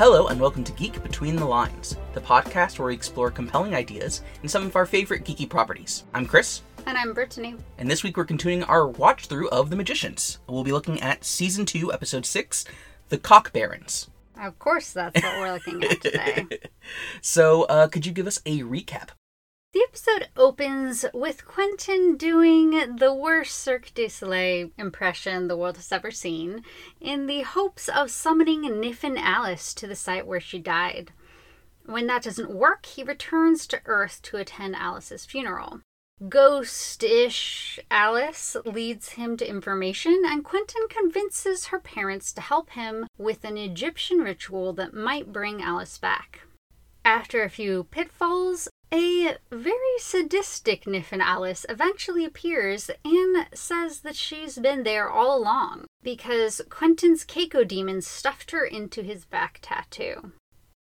Hello, 0.00 0.28
and 0.28 0.40
welcome 0.40 0.64
to 0.64 0.72
Geek 0.72 1.02
Between 1.02 1.36
the 1.36 1.44
Lines, 1.44 1.94
the 2.14 2.22
podcast 2.22 2.78
where 2.78 2.88
we 2.88 2.94
explore 2.94 3.30
compelling 3.30 3.74
ideas 3.74 4.22
in 4.42 4.48
some 4.48 4.64
of 4.64 4.74
our 4.74 4.86
favorite 4.86 5.24
geeky 5.24 5.46
properties. 5.46 6.04
I'm 6.14 6.24
Chris, 6.24 6.62
And 6.86 6.96
I'm 6.96 7.12
Brittany. 7.12 7.56
and 7.76 7.90
this 7.90 8.02
week 8.02 8.16
we're 8.16 8.24
continuing 8.24 8.64
our 8.64 8.86
watch 8.88 9.26
through 9.26 9.50
of 9.50 9.68
The 9.68 9.76
Magicians. 9.76 10.38
We'll 10.46 10.64
be 10.64 10.72
looking 10.72 11.02
at 11.02 11.22
Season 11.26 11.66
2, 11.66 11.92
Episode 11.92 12.24
6, 12.24 12.64
The 13.10 13.18
Cock 13.18 13.52
Barrens. 13.52 14.08
Of 14.40 14.58
course, 14.58 14.90
that's 14.94 15.22
what 15.22 15.38
we're 15.38 15.52
looking 15.52 15.84
at 15.84 16.00
today. 16.00 16.46
So, 17.20 17.64
uh, 17.64 17.86
could 17.88 18.06
you 18.06 18.12
give 18.12 18.26
us 18.26 18.40
a 18.46 18.60
recap? 18.60 19.10
The 19.90 19.96
episode 19.96 20.28
opens 20.36 21.04
with 21.12 21.44
Quentin 21.44 22.16
doing 22.16 22.96
the 22.96 23.12
worst 23.12 23.56
Cirque 23.56 23.92
du 23.92 24.08
Soleil 24.08 24.70
impression 24.78 25.48
the 25.48 25.56
world 25.56 25.76
has 25.78 25.90
ever 25.90 26.12
seen 26.12 26.62
in 27.00 27.26
the 27.26 27.42
hopes 27.42 27.88
of 27.88 28.08
summoning 28.08 28.62
Niffin 28.62 29.18
Alice 29.18 29.74
to 29.74 29.88
the 29.88 29.96
site 29.96 30.28
where 30.28 30.38
she 30.38 30.60
died. 30.60 31.10
When 31.86 32.06
that 32.06 32.22
doesn't 32.22 32.54
work, 32.54 32.86
he 32.86 33.02
returns 33.02 33.66
to 33.66 33.80
Earth 33.86 34.22
to 34.22 34.36
attend 34.36 34.76
Alice's 34.76 35.26
funeral. 35.26 35.80
Ghost-ish 36.28 37.80
Alice 37.90 38.56
leads 38.64 39.10
him 39.10 39.36
to 39.38 39.48
information, 39.48 40.22
and 40.24 40.44
Quentin 40.44 40.86
convinces 40.88 41.66
her 41.66 41.80
parents 41.80 42.32
to 42.34 42.40
help 42.40 42.70
him 42.70 43.08
with 43.18 43.42
an 43.42 43.56
Egyptian 43.56 44.18
ritual 44.18 44.72
that 44.74 44.94
might 44.94 45.32
bring 45.32 45.60
Alice 45.60 45.98
back. 45.98 46.42
After 47.04 47.42
a 47.42 47.50
few 47.50 47.84
pitfalls, 47.84 48.68
a 48.92 49.36
very 49.50 49.98
sadistic 49.98 50.84
Niffin 50.84 51.20
Alice 51.20 51.64
eventually 51.68 52.24
appears 52.24 52.90
and 53.04 53.46
says 53.54 54.00
that 54.00 54.16
she's 54.16 54.58
been 54.58 54.82
there 54.82 55.08
all 55.08 55.38
along 55.38 55.86
because 56.02 56.60
Quentin's 56.68 57.24
Keiko 57.24 57.66
demon 57.66 58.02
stuffed 58.02 58.50
her 58.50 58.64
into 58.64 59.02
his 59.02 59.24
back 59.24 59.60
tattoo. 59.62 60.32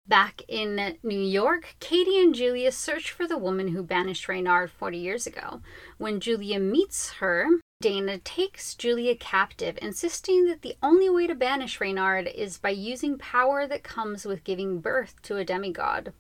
Back 0.06 0.41
in 0.48 0.97
New 1.03 1.20
York, 1.20 1.77
Katie 1.81 2.19
and 2.19 2.34
Julia 2.34 2.73
search 2.73 3.11
for 3.11 3.27
the 3.29 3.36
woman 3.36 3.69
who 3.69 3.83
banished 3.83 4.27
Reynard 4.27 4.70
40 4.70 4.97
years 4.97 5.27
ago. 5.27 5.61
When 5.98 6.19
Julia 6.19 6.59
meets 6.59 7.12
her, 7.14 7.47
Dana 7.83 8.19
takes 8.19 8.75
Julia 8.75 9.14
captive, 9.14 9.79
insisting 9.83 10.47
that 10.47 10.62
the 10.62 10.77
only 10.83 11.11
way 11.11 11.27
to 11.27 11.34
banish 11.34 11.79
Reynard 11.79 12.27
is 12.27 12.56
by 12.56 12.70
using 12.70 13.19
power 13.19 13.67
that 13.67 13.84
comes 13.84 14.25
with 14.25 14.45
giving 14.45 14.81
birth 14.81 15.20
to 15.23 15.36
a 15.36 15.45
demigod. 15.45 16.14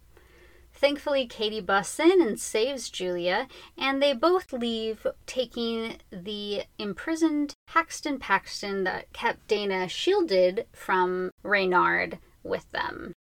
Thankfully, 0.80 1.26
Katie 1.26 1.60
busts 1.60 1.98
in 1.98 2.22
and 2.22 2.38
saves 2.38 2.88
Julia, 2.88 3.48
and 3.76 4.00
they 4.00 4.12
both 4.12 4.52
leave, 4.52 5.04
taking 5.26 5.96
the 6.10 6.62
imprisoned 6.78 7.52
Paxton 7.66 8.20
Paxton 8.20 8.84
that 8.84 9.12
kept 9.12 9.48
Dana 9.48 9.88
shielded 9.88 10.66
from 10.72 11.32
Reynard 11.42 12.18
with 12.44 12.70
them. 12.70 13.12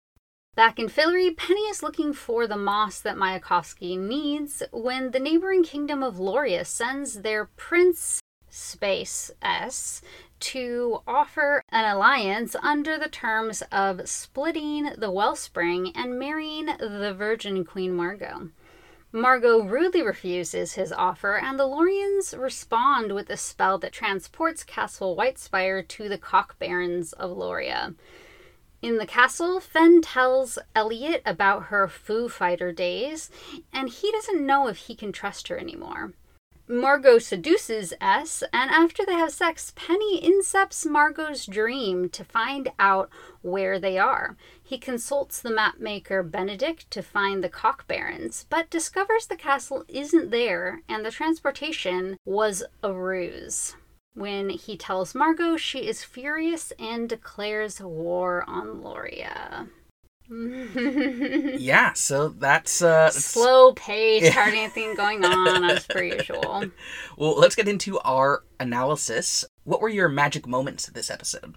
Back 0.54 0.78
in 0.78 0.88
Fillory, 0.88 1.36
Penny 1.36 1.62
is 1.62 1.82
looking 1.82 2.12
for 2.12 2.46
the 2.46 2.56
moss 2.56 3.00
that 3.00 3.16
Mayakovsky 3.16 3.98
needs 3.98 4.62
when 4.70 5.10
the 5.10 5.20
neighboring 5.20 5.64
kingdom 5.64 6.00
of 6.00 6.20
Loria 6.20 6.64
sends 6.64 7.22
their 7.22 7.46
prince 7.56 8.20
Space 8.50 9.30
Ess 9.42 10.02
to 10.40 11.02
offer 11.06 11.62
an 11.70 11.84
alliance 11.84 12.54
under 12.62 12.98
the 12.98 13.08
terms 13.08 13.62
of 13.72 14.08
splitting 14.08 14.92
the 14.96 15.10
wellspring 15.10 15.92
and 15.94 16.18
marrying 16.18 16.66
the 16.66 17.14
virgin 17.16 17.64
Queen 17.64 17.94
Margot. 17.94 18.50
Margot 19.10 19.62
rudely 19.62 20.02
refuses 20.02 20.74
his 20.74 20.92
offer, 20.92 21.36
and 21.36 21.58
the 21.58 21.66
Lorians 21.66 22.38
respond 22.38 23.14
with 23.14 23.30
a 23.30 23.38
spell 23.38 23.78
that 23.78 23.92
transports 23.92 24.62
Castle 24.62 25.16
Whitespire 25.16 25.82
to 25.82 26.08
the 26.10 26.18
Cock 26.18 26.58
Barrens 26.58 27.14
of 27.14 27.30
Loria. 27.30 27.94
In 28.82 28.98
the 28.98 29.06
castle, 29.06 29.60
Fen 29.60 30.02
tells 30.02 30.58
Elliot 30.74 31.22
about 31.24 31.64
her 31.64 31.88
Foo 31.88 32.28
Fighter 32.28 32.70
days, 32.70 33.30
and 33.72 33.88
he 33.88 34.12
doesn't 34.12 34.44
know 34.44 34.68
if 34.68 34.76
he 34.76 34.94
can 34.94 35.10
trust 35.10 35.48
her 35.48 35.58
anymore. 35.58 36.12
Margot 36.70 37.18
seduces 37.18 37.94
Ess, 37.98 38.42
and 38.52 38.70
after 38.70 39.06
they 39.06 39.14
have 39.14 39.32
sex, 39.32 39.72
Penny 39.74 40.20
incepts 40.20 40.84
Margot's 40.84 41.46
dream 41.46 42.10
to 42.10 42.24
find 42.24 42.70
out 42.78 43.08
where 43.40 43.78
they 43.78 43.96
are. 43.96 44.36
He 44.62 44.76
consults 44.76 45.40
the 45.40 45.48
mapmaker 45.48 46.30
Benedict 46.30 46.90
to 46.90 47.02
find 47.02 47.42
the 47.42 47.48
Cock 47.48 47.88
Barrens, 47.88 48.44
but 48.50 48.68
discovers 48.68 49.26
the 49.26 49.36
castle 49.36 49.84
isn't 49.88 50.30
there 50.30 50.82
and 50.90 51.06
the 51.06 51.10
transportation 51.10 52.18
was 52.26 52.62
a 52.82 52.92
ruse. 52.92 53.74
When 54.12 54.50
he 54.50 54.76
tells 54.76 55.14
Margot, 55.14 55.56
she 55.56 55.86
is 55.86 56.04
furious 56.04 56.72
and 56.78 57.08
declares 57.08 57.80
war 57.80 58.44
on 58.46 58.82
Loria. 58.82 59.68
Yeah, 60.30 61.92
so 61.94 62.28
that's, 62.28 62.82
uh, 62.82 63.10
Slow 63.10 63.72
pace, 63.72 64.32
hard 64.32 64.54
anything 64.54 64.94
going 64.94 65.24
on 65.24 65.64
as 65.64 65.86
per 65.86 66.02
usual. 66.02 66.64
well, 67.16 67.38
let's 67.38 67.54
get 67.54 67.68
into 67.68 67.98
our 68.00 68.44
analysis. 68.60 69.44
What 69.64 69.80
were 69.80 69.88
your 69.88 70.08
magic 70.08 70.46
moments 70.46 70.86
this 70.88 71.10
episode? 71.10 71.56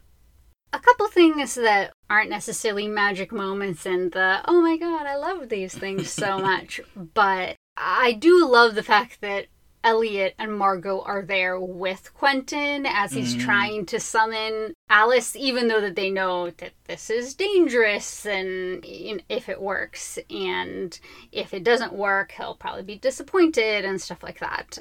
A 0.73 0.79
couple 0.79 1.07
things 1.07 1.55
that 1.55 1.91
aren't 2.09 2.29
necessarily 2.29 2.87
magic 2.87 3.31
moments 3.33 3.85
and 3.85 4.11
the 4.13 4.39
oh 4.45 4.61
my 4.61 4.77
god, 4.77 5.05
I 5.05 5.17
love 5.17 5.49
these 5.49 5.73
things 5.77 6.09
so 6.09 6.39
much, 6.49 6.79
but 6.95 7.55
I 7.75 8.13
do 8.13 8.47
love 8.47 8.75
the 8.75 8.83
fact 8.83 9.19
that 9.21 9.47
Elliot 9.83 10.35
and 10.37 10.57
Margot 10.57 11.01
are 11.01 11.23
there 11.23 11.59
with 11.59 12.13
Quentin 12.13 12.85
as 12.85 13.13
he's 13.13 13.35
trying 13.35 13.85
to 13.87 13.99
summon 13.99 14.73
Alice, 14.89 15.35
even 15.35 15.67
though 15.67 15.81
that 15.81 15.95
they 15.95 16.09
know 16.09 16.51
that 16.51 16.73
this 16.85 17.09
is 17.09 17.33
dangerous 17.33 18.25
and 18.25 18.85
you 18.85 19.17
know, 19.17 19.23
if 19.29 19.49
it 19.49 19.61
works, 19.61 20.19
and 20.29 20.99
if 21.31 21.53
it 21.53 21.63
doesn't 21.63 21.93
work, 21.93 22.33
he'll 22.33 22.55
probably 22.55 22.83
be 22.83 22.97
disappointed 22.97 23.85
and 23.85 24.01
stuff 24.01 24.21
like 24.21 24.39
that. 24.39 24.79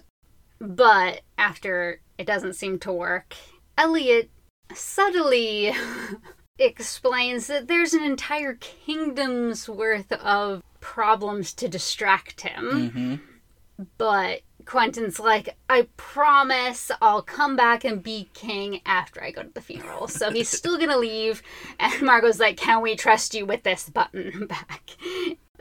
But 0.61 1.23
after 1.39 2.01
it 2.19 2.27
doesn't 2.27 2.55
seem 2.55 2.79
to 2.81 2.93
work, 2.93 3.35
Elliot 3.79 4.31
subtly 4.75 5.73
explains 6.59 7.47
that 7.47 7.67
there's 7.67 7.95
an 7.95 8.05
entire 8.05 8.55
kingdom's 8.55 9.69
worth 9.69 10.13
of 10.13 10.63
problems 10.81 11.55
to 11.55 11.69
distract 11.69 12.43
him. 12.43 12.65
Mm-hmm. 12.65 13.85
But 13.97 14.43
Quentin's 14.71 15.19
like, 15.19 15.57
I 15.69 15.89
promise 15.97 16.93
I'll 17.03 17.23
come 17.23 17.57
back 17.57 17.83
and 17.83 18.01
be 18.01 18.29
king 18.35 18.83
after 18.87 19.21
I 19.21 19.33
go 19.33 19.43
to 19.43 19.49
the 19.53 19.61
funeral. 19.61 20.07
So 20.07 20.31
he's 20.31 20.49
still 20.61 20.79
gonna 20.79 20.97
leave. 20.97 21.43
And 21.81 22.03
Margot's 22.03 22.39
like, 22.39 22.57
Can 22.57 22.81
we 22.81 22.95
trust 22.95 23.35
you 23.35 23.45
with 23.45 23.65
this 23.65 23.91
button 23.91 24.47
back? 24.49 24.91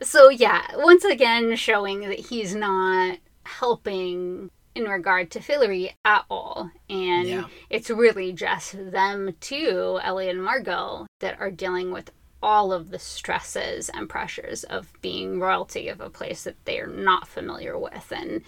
So 0.03 0.30
yeah, 0.30 0.62
once 0.75 1.03
again 1.03 1.56
showing 1.56 2.02
that 2.02 2.19
he's 2.19 2.53
not 2.53 3.18
helping 3.46 4.52
in 4.75 4.84
regard 4.84 5.31
to 5.31 5.40
Fillory 5.40 5.92
at 6.06 6.25
all. 6.30 6.69
And 6.88 7.28
Yeah. 7.28 7.48
it's 7.72 7.90
really 7.90 8.31
just 8.31 8.74
them 8.92 9.34
two, 9.42 10.00
Ellie 10.03 10.30
and 10.30 10.44
Margot, 10.44 11.08
that 11.19 11.40
are 11.40 11.50
dealing 11.50 11.92
with 11.92 12.12
all 12.44 12.72
of 12.72 12.92
the 12.92 13.00
stresses 13.00 13.90
and 13.90 14.08
pressures 14.08 14.64
of 14.66 14.94
being 15.02 15.40
royalty 15.40 15.90
of 15.90 16.00
a 16.00 16.09
place 16.12 16.44
that 16.44 16.64
they 16.66 16.80
are 16.80 16.88
not 16.88 17.28
familiar 17.28 17.75
with. 17.78 18.14
And 18.16 18.44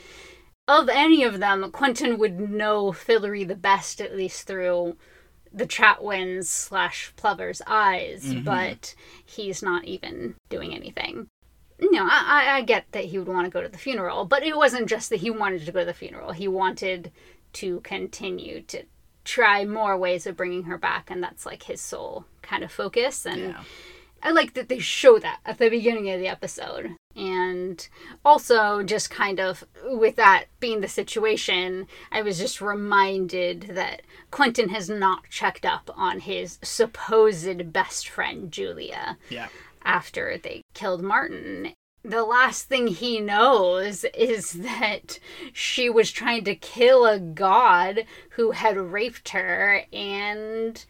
of 0.80 0.90
any 0.90 1.24
of 1.24 1.40
them, 1.40 1.70
Quentin 1.72 2.18
would 2.18 2.40
know 2.40 2.92
Fillory 2.92 3.48
the 3.48 3.56
best, 3.56 4.02
at 4.02 4.16
least 4.16 4.48
through 4.48 4.98
the 5.54 5.66
Chatwins 5.68 6.46
slash 6.46 7.14
Plover's 7.18 7.62
eyes, 7.68 8.26
mm-hmm. 8.26 8.44
but 8.44 8.96
he's 9.26 9.62
not 9.62 9.84
even 9.86 10.36
doing 10.50 10.74
anything. 10.74 11.28
You 11.80 11.92
know, 11.92 12.06
I, 12.10 12.24
I- 12.48 12.58
I 12.58 12.62
get 12.62 12.86
that 12.92 13.06
he 13.06 13.18
would 13.18 13.28
want 13.28 13.46
to 13.46 13.52
go 13.52 13.62
to 13.62 13.68
the 13.68 13.78
funeral, 13.78 14.26
but 14.26 14.44
it 14.44 14.56
wasn't 14.56 14.88
just 14.88 15.10
that 15.10 15.20
he 15.22 15.30
wanted 15.30 15.66
to 15.66 15.72
go 15.72 15.80
to 15.80 15.86
the 15.86 15.94
funeral. 15.94 16.32
He 16.32 16.48
wanted 16.48 17.12
to 17.54 17.80
continue 17.82 18.62
to 18.64 18.84
try 19.26 19.66
more 19.66 19.98
ways 19.98 20.26
of 20.26 20.38
bringing 20.38 20.64
her 20.64 20.78
back, 20.78 21.12
and 21.12 21.22
that's 21.22 21.46
like 21.46 21.64
his 21.64 21.82
sole 21.82 22.26
kind 22.42 22.64
of 22.64 22.72
focus. 22.72 23.26
And 23.26 23.42
Yeah. 23.42 23.64
I 24.24 24.32
like 24.32 24.54
that 24.54 24.70
they 24.70 24.80
show 24.80 25.20
that 25.20 25.40
at 25.46 25.58
the 25.58 25.70
beginning 25.70 26.10
of 26.12 26.20
the 26.20 26.28
episode. 26.28 26.96
And 27.16 27.88
also, 28.24 28.84
just 28.84 29.10
kind 29.10 29.40
of 29.40 29.64
with 29.84 30.16
that 30.16 30.46
being 30.60 30.82
the 30.82 30.88
situation, 30.88 31.88
I 32.12 32.22
was 32.22 32.38
just 32.38 32.62
reminded 32.62 33.72
that 33.74 34.02
Quentin 34.32 34.70
has 34.70 34.90
not 34.90 35.30
checked 35.30 35.66
up 35.66 35.90
on 35.96 36.20
his 36.22 36.60
supposed 36.62 37.72
best 37.74 38.08
friend, 38.10 38.52
Julia, 38.52 39.18
Yeah. 39.30 39.48
after 39.84 40.38
they 40.38 40.62
killed 40.74 41.02
Martin. 41.02 41.74
The 42.04 42.24
last 42.24 42.68
thing 42.68 42.88
he 42.88 43.20
knows 43.20 44.06
is 44.16 44.54
that 44.54 45.20
she 45.54 45.90
was 45.90 46.12
trying 46.12 46.44
to 46.46 46.56
kill 46.56 47.06
a 47.06 47.20
god 47.20 48.06
who 48.32 48.52
had 48.52 48.76
raped 48.78 49.30
her 49.30 49.84
and 49.94 50.84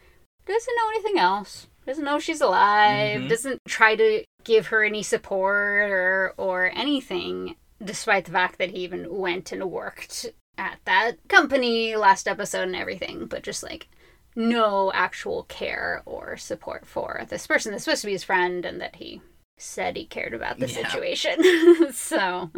doesn't 0.46 0.76
know 0.76 0.90
anything 0.90 1.20
else. 1.20 1.68
Doesn't 1.86 2.06
know 2.06 2.20
she's 2.20 2.42
alive, 2.42 3.22
Mhm. 3.22 3.30
doesn't 3.30 3.60
try 3.68 3.96
to 3.96 4.24
give 4.44 4.68
her 4.68 4.84
any 4.84 5.04
support 5.04 5.90
or 5.92 6.34
or 6.38 6.72
anything, 6.76 7.56
despite 7.84 8.26
the 8.26 8.32
fact 8.32 8.58
that 8.60 8.72
he 8.72 8.78
even 8.80 9.08
went 9.16 9.52
and 9.52 9.70
worked 9.72 10.28
at 10.58 10.80
that 10.86 11.14
company 11.28 11.96
last 11.96 12.28
episode 12.28 12.64
and 12.64 12.76
everything, 12.76 13.26
but 13.26 13.44
just 13.44 13.64
like 13.64 13.88
no 14.36 14.92
actual 14.94 15.44
care 15.44 16.02
or 16.06 16.38
support 16.38 16.86
for 16.86 17.26
this 17.30 17.48
person 17.48 17.72
that's 17.72 17.84
supposed 17.84 18.02
to 18.02 18.08
be 18.08 18.14
his 18.14 18.24
friend 18.24 18.66
and 18.66 18.80
that 18.80 18.96
he 18.96 19.22
said 19.58 19.96
he 19.98 20.06
cared 20.06 20.34
about 20.34 20.58
the 20.60 20.68
Yeah. 20.70 20.88
situation. 20.88 21.92
so, 21.94 22.50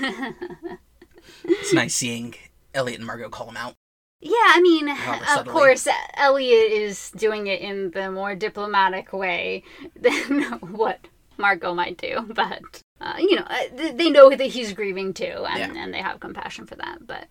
It's 1.44 1.72
nice 1.72 1.94
seeing 1.94 2.34
Elliot 2.74 2.98
and 3.00 3.06
Margot 3.06 3.28
call 3.28 3.48
him 3.48 3.56
out. 3.56 3.74
yeah, 4.20 4.32
I 4.34 4.60
mean, 4.60 4.88
of 4.88 5.46
course, 5.46 5.86
Elliot 6.14 6.72
is 6.72 7.10
doing 7.12 7.46
it 7.46 7.60
in 7.60 7.90
the 7.92 8.10
more 8.10 8.34
diplomatic 8.34 9.12
way 9.12 9.62
than 9.96 10.42
what 10.72 10.98
Margot 11.38 11.74
might 11.74 11.96
do, 11.98 12.20
but. 12.34 12.82
Uh, 13.00 13.14
you 13.18 13.36
know, 13.36 13.44
uh, 13.48 13.92
they 13.94 14.10
know 14.10 14.28
that 14.28 14.46
he's 14.46 14.72
grieving 14.72 15.14
too, 15.14 15.44
and, 15.48 15.74
Yeah. 15.74 15.80
and 15.84 15.94
they 15.94 16.02
have 16.02 16.18
compassion 16.18 16.66
for 16.66 16.74
that. 16.74 17.06
But 17.06 17.28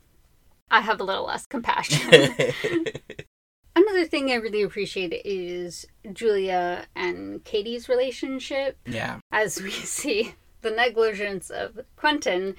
I 0.71 0.79
have 0.79 1.01
a 1.01 1.03
little 1.03 1.25
less 1.25 1.45
compassion. 1.55 2.09
Another 3.75 4.05
thing 4.05 4.31
I 4.31 4.35
really 4.35 4.63
appreciate 4.63 5.13
is 5.25 5.85
Julia 6.13 6.85
and 6.95 7.43
Katie's 7.43 7.87
relationship. 7.89 8.77
yeah. 8.85 9.19
As 9.31 9.61
we 9.61 9.69
see 9.71 10.33
the 10.61 10.71
negligence 10.71 11.49
of 11.49 11.79
Quentin, 11.95 12.55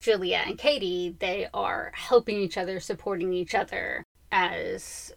Julia 0.00 0.42
and 0.46 0.56
Katie, 0.56 1.14
they 1.18 1.48
are 1.52 1.92
helping 1.94 2.38
each 2.38 2.56
other, 2.56 2.80
supporting 2.80 3.32
each 3.34 3.54
other 3.54 4.04
as 4.32 5.12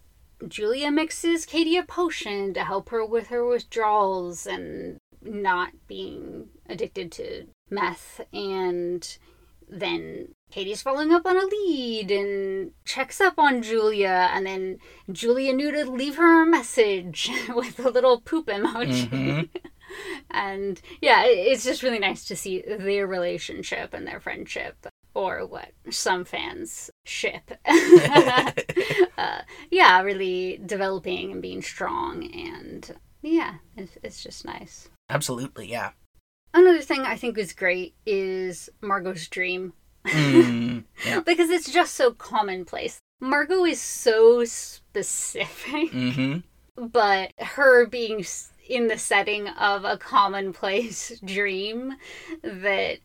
Julia 0.46 0.90
mixes 0.90 1.46
Katie 1.46 1.76
a 1.78 1.82
potion 1.84 2.52
to 2.54 2.64
help 2.64 2.88
her 2.90 3.04
with 3.06 3.28
her 3.28 3.46
withdrawals 3.46 4.46
and 4.46 4.98
not 5.24 5.70
being 5.86 6.48
addicted 6.68 7.12
to 7.12 7.46
meth 7.70 8.20
and 8.32 9.18
then 9.68 10.34
Katie's 10.50 10.82
following 10.82 11.12
up 11.12 11.24
on 11.24 11.36
a 11.36 11.46
lead 11.46 12.10
and 12.10 12.72
checks 12.84 13.20
up 13.20 13.38
on 13.38 13.62
Julia, 13.62 14.28
and 14.32 14.44
then 14.46 14.78
Julia 15.10 15.52
knew 15.54 15.72
to 15.72 15.90
leave 15.90 16.16
her 16.16 16.42
a 16.42 16.46
message 16.46 17.30
with 17.54 17.78
a 17.80 17.88
little 17.88 18.20
poop 18.20 18.46
emoji. 18.46 19.08
Mhm. 19.08 19.48
and 20.30 20.80
yeah, 21.00 21.24
it's 21.24 21.64
just 21.64 21.82
really 21.82 21.98
nice 21.98 22.24
to 22.26 22.36
see 22.36 22.62
their 22.62 23.06
relationship 23.06 23.94
and 23.94 24.06
their 24.06 24.20
friendship, 24.20 24.86
or 25.14 25.46
what 25.46 25.70
some 25.90 26.24
fans 26.24 26.90
ship. 27.06 27.52
uh, 27.64 29.40
yeah, 29.70 30.02
really 30.02 30.60
developing 30.64 31.32
and 31.32 31.40
being 31.42 31.62
strong, 31.62 32.30
and 32.34 32.94
yeah, 33.22 33.54
it's, 33.76 33.96
it's 34.02 34.22
just 34.22 34.44
nice. 34.44 34.90
Absolutely, 35.12 35.68
yeah. 35.70 35.90
Another 36.54 36.80
thing 36.80 37.02
I 37.02 37.16
think 37.16 37.36
is 37.36 37.52
great 37.52 37.94
is 38.06 38.70
Margot's 38.80 39.28
dream 39.28 39.74
Mm, 40.06 40.84
yeah. 41.06 41.20
because 41.20 41.50
it's 41.50 41.70
just 41.70 41.94
so 41.94 42.12
commonplace. 42.12 42.98
Margot 43.20 43.64
is 43.66 43.80
so 43.80 44.44
specific, 44.44 45.90
hmm 45.90 46.38
but 46.74 47.32
her 47.38 47.86
being 47.86 48.24
in 48.68 48.88
the 48.88 48.96
setting 48.98 49.46
of 49.48 49.84
a 49.84 49.98
commonplace 49.98 51.20
dream 51.24 51.94
that 52.42 52.98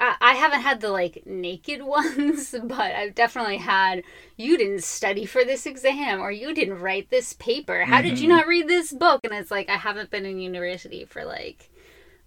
I, 0.00 0.16
I 0.20 0.32
haven't 0.34 0.62
had 0.62 0.80
the 0.80 0.88
like 0.90 1.22
naked 1.26 1.82
ones, 1.84 2.54
but 2.64 2.92
I've 2.92 3.14
definitely 3.14 3.58
had 3.58 4.02
you 4.36 4.56
didn't 4.58 4.82
study 4.82 5.26
for 5.26 5.44
this 5.44 5.66
exam 5.66 6.20
or 6.20 6.32
you 6.32 6.54
didn't 6.54 6.80
write 6.80 7.10
this 7.10 7.34
paper. 7.34 7.84
How 7.84 8.00
did 8.00 8.18
you 8.18 8.26
Mhm. 8.26 8.30
not 8.30 8.46
read 8.48 8.66
this 8.68 8.92
book? 8.92 9.20
And 9.24 9.34
it's 9.34 9.50
like 9.50 9.68
I 9.68 9.76
haven't 9.76 10.10
been 10.10 10.24
in 10.26 10.40
university 10.40 11.04
for 11.04 11.24
like 11.24 11.70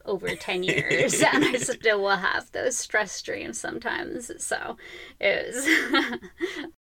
over 0.06 0.36
10 0.36 0.64
years 0.64 1.22
and 1.34 1.44
I 1.46 1.54
still 1.58 2.02
will 2.02 2.18
have 2.18 2.52
those 2.52 2.76
stress 2.78 3.22
dreams 3.22 3.60
sometimes. 3.60 4.30
So 4.46 4.78
it 5.20 5.48
was 5.56 6.20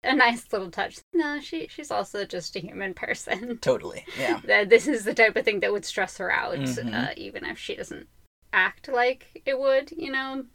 a 0.03 0.15
nice 0.17 0.51
little 0.53 0.71
touch. 0.71 0.99
No, 1.13 1.39
she 1.41 1.69
she's 1.69 1.91
also 1.91 2.25
just 2.25 2.57
a 2.57 2.61
human 2.61 2.95
person. 2.95 3.59
Totally, 3.59 4.05
yeah. 4.19 4.41
That 4.45 4.71
this 4.71 4.89
is 4.89 5.05
the 5.05 5.15
type 5.15 5.37
of 5.37 5.45
thing 5.45 5.61
that 5.61 5.73
would 5.73 5.85
stress 5.85 6.17
her 6.19 6.33
out, 6.33 6.59
Mhm. 6.59 6.95
uh, 6.95 7.13
even 7.17 7.45
if 7.45 7.59
she 7.59 7.77
doesn't 7.77 8.09
act 8.53 8.89
like 8.89 9.43
it 9.47 9.59
would, 9.59 9.93
you 9.93 10.11
know? 10.11 10.47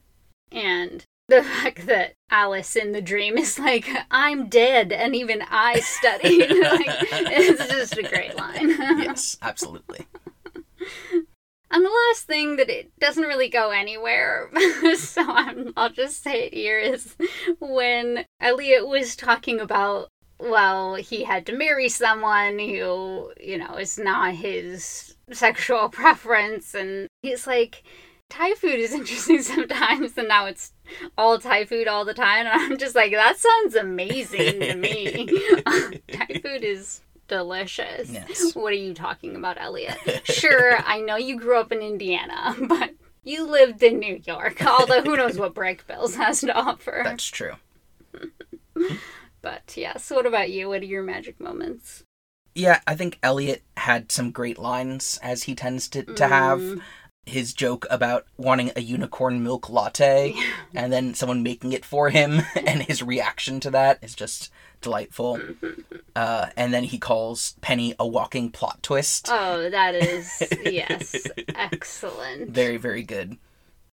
And 0.52 1.06
the 1.28 1.44
fact 1.62 1.88
that 1.88 2.14
Alice 2.30 2.76
in 2.76 2.92
the 2.92 3.02
dream 3.02 3.38
is 3.38 3.60
like, 3.60 3.88
I'm 4.12 4.48
dead, 4.50 4.92
and 4.92 5.16
even 5.16 5.42
I 5.50 5.80
studied. 5.80 6.50
like, 6.62 6.88
it's 7.12 7.68
just 7.68 7.98
a 7.98 8.04
great 8.04 8.36
line. 8.36 8.70
yes, 9.02 9.38
absolutely. 9.42 10.08
And 11.72 11.84
the 11.84 11.90
last 12.10 12.26
thing 12.26 12.56
that 12.58 12.70
it 12.70 12.92
doesn't 13.00 13.24
really 13.24 13.50
go 13.50 13.72
anywhere, 13.72 14.50
so 14.96 15.24
I'm, 15.28 15.74
I'll 15.76 15.90
just 15.90 16.24
say 16.24 16.46
it 16.46 16.54
here, 16.54 16.80
is 16.80 17.16
when 17.60 18.26
Elliot 18.40 18.88
was 18.88 19.16
talking 19.16 19.60
about, 19.60 20.10
well, 20.40 20.96
he 20.96 21.24
had 21.24 21.46
to 21.48 21.58
marry 21.58 21.90
someone 21.90 22.60
who, 22.60 23.34
you 23.42 23.58
know, 23.58 23.76
is 23.76 23.98
not 23.98 24.36
his 24.36 25.16
sexual 25.32 25.90
preference, 25.90 26.76
and 26.76 27.08
he's 27.24 27.48
like, 27.48 27.84
Thai 28.30 28.54
food 28.56 28.80
is 28.80 28.94
interesting 28.94 29.42
sometimes, 29.42 30.18
and 30.18 30.28
now 30.28 30.46
it's 30.46 30.74
all 31.18 31.40
Thai 31.40 31.66
food 31.66 31.88
all 31.88 32.06
the 32.06 32.14
time, 32.14 32.48
and 32.48 32.50
I'm 32.50 32.78
just 32.78 32.96
like, 32.96 33.12
that 33.12 33.38
sounds 33.38 33.76
amazing 33.76 34.60
to 34.60 34.76
me. 34.76 35.28
Thai 36.08 36.42
food 36.42 36.64
is 36.64 37.02
delicious. 37.28 38.10
Yes. 38.12 38.56
What 38.56 38.74
are 38.74 38.78
you 38.78 38.94
talking 38.94 39.36
about, 39.36 39.60
Elliot? 39.60 39.98
Sure, 40.26 40.78
I 40.86 41.02
know 41.02 41.16
you 41.16 41.40
grew 41.40 41.60
up 41.60 41.72
in 41.72 41.80
Indiana, 41.80 42.56
but 42.68 42.92
you 43.24 43.46
lived 43.46 43.82
in 43.82 44.00
New 44.00 44.22
York. 44.26 44.64
Although 44.66 45.02
who 45.02 45.18
knows 45.18 45.38
what 45.38 45.56
Brakebills 45.56 46.16
has 46.16 46.42
to 46.42 46.54
offer. 46.54 47.02
That's 47.04 47.26
true. 47.26 47.54
But 49.42 49.74
yes, 49.76 50.10
what 50.12 50.26
about 50.26 50.50
you? 50.52 50.70
What 50.70 50.82
are 50.82 50.86
your 50.86 51.04
magic 51.04 51.40
moments? 51.40 52.04
Yeah, 52.56 52.80
I 52.88 52.96
think 52.96 53.20
Elliot 53.22 53.64
had 53.78 54.12
some 54.12 54.32
great 54.32 54.58
lines, 54.58 55.20
as 55.22 55.44
he 55.44 55.56
tends 55.56 55.88
to, 55.90 56.04
to 56.04 56.28
have. 56.28 56.60
Mm. 56.60 56.82
His 57.26 57.54
joke 57.54 57.88
about 57.90 58.26
wanting 58.38 58.72
a 58.76 58.82
unicorn 58.82 59.44
milk 59.44 59.68
latte 59.70 60.36
and 60.76 60.94
then 60.94 61.14
someone 61.16 61.42
making 61.42 61.72
it 61.74 61.84
for 61.84 62.10
him, 62.12 62.42
and 62.56 62.84
his 62.84 63.02
reaction 63.02 63.60
to 63.62 63.72
that 63.72 63.98
is 64.04 64.14
just 64.16 64.52
delightful. 64.82 65.40
Uh, 66.18 66.48
and 66.56 66.74
then 66.74 66.86
he 66.86 66.98
calls 66.98 67.56
Penny 67.60 67.94
a 68.00 68.08
walking 68.08 68.50
plot 68.50 68.82
twist. 68.82 69.28
Oh, 69.30 69.70
that 69.70 69.94
is 69.96 70.42
yes, 70.64 71.14
excellent. 71.54 72.52
Very, 72.52 72.78
very 72.78 73.04
good. 73.04 73.36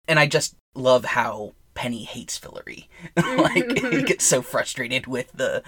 And 0.08 0.18
I 0.18 0.26
just 0.26 0.56
love 0.74 1.04
how 1.04 1.52
Penny 1.74 2.04
hates 2.04 2.38
Fillory. 2.40 2.86
like, 3.18 3.70
he 3.92 4.02
gets 4.02 4.24
so 4.24 4.40
frustrated 4.40 5.06
with 5.06 5.30
the 5.32 5.62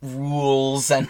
rules 0.00 0.92
and. 0.92 1.08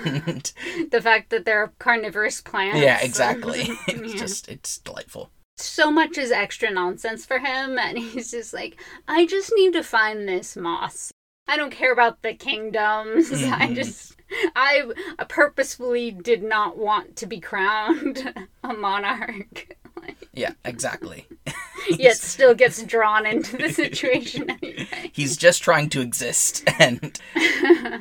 The 0.90 1.00
fact 1.02 1.28
that 1.28 1.44
they're 1.44 1.72
carnivorous 1.78 2.40
plants. 2.40 2.80
yeah, 2.80 3.00
exactly. 3.02 3.68
It's 3.86 4.14
Yeah. 4.14 4.18
just, 4.18 4.48
it's 4.48 4.78
delightful. 4.78 5.30
So 5.60 5.90
much 5.90 6.18
is 6.18 6.30
extra 6.30 6.70
nonsense 6.70 7.24
for 7.26 7.38
him, 7.38 7.78
and 7.78 7.98
he's 7.98 8.30
just 8.30 8.52
like, 8.52 8.80
I 9.08 9.26
just 9.26 9.52
need 9.56 9.72
to 9.74 9.82
find 9.82 10.28
this 10.28 10.56
moss. 10.56 11.12
I 11.48 11.56
don't 11.56 11.72
care 11.72 11.92
about 11.92 12.22
the 12.22 12.34
kingdoms. 12.34 13.30
I 13.32 13.68
Mhm. 13.68 13.74
just, 13.74 14.16
I 14.54 14.84
purposefully 15.28 16.10
did 16.12 16.42
not 16.42 16.76
want 16.78 17.16
to 17.16 17.26
be 17.26 17.40
crowned 17.40 18.32
a 18.64 18.72
monarch. 18.72 19.76
Yeah, 20.40 20.54
exactly. 20.64 21.26
Yet 21.90 22.16
still 22.16 22.54
gets 22.54 22.82
drawn 22.82 23.26
into 23.26 23.58
the 23.58 23.68
situation 23.68 24.48
anyway. 24.62 25.10
He's 25.12 25.36
just 25.36 25.62
trying 25.62 25.90
to 25.90 26.00
exist, 26.00 26.64
and 26.78 27.20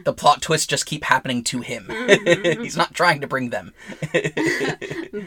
the 0.06 0.14
plot 0.16 0.42
twists 0.42 0.66
just 0.66 0.86
keep 0.86 1.04
happening 1.04 1.44
to 1.44 1.60
him. 1.60 1.88
Mm-hmm. 1.90 2.62
He's 2.64 2.78
not 2.78 2.94
trying 2.94 3.20
to 3.20 3.28
bring 3.28 3.50
them. 3.50 3.74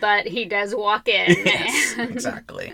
But 0.01 0.27
he 0.27 0.47
does 0.47 0.75
walk 0.75 1.07
in. 1.07 1.37
yes, 1.45 1.95
and- 1.99 2.11
exactly. 2.11 2.73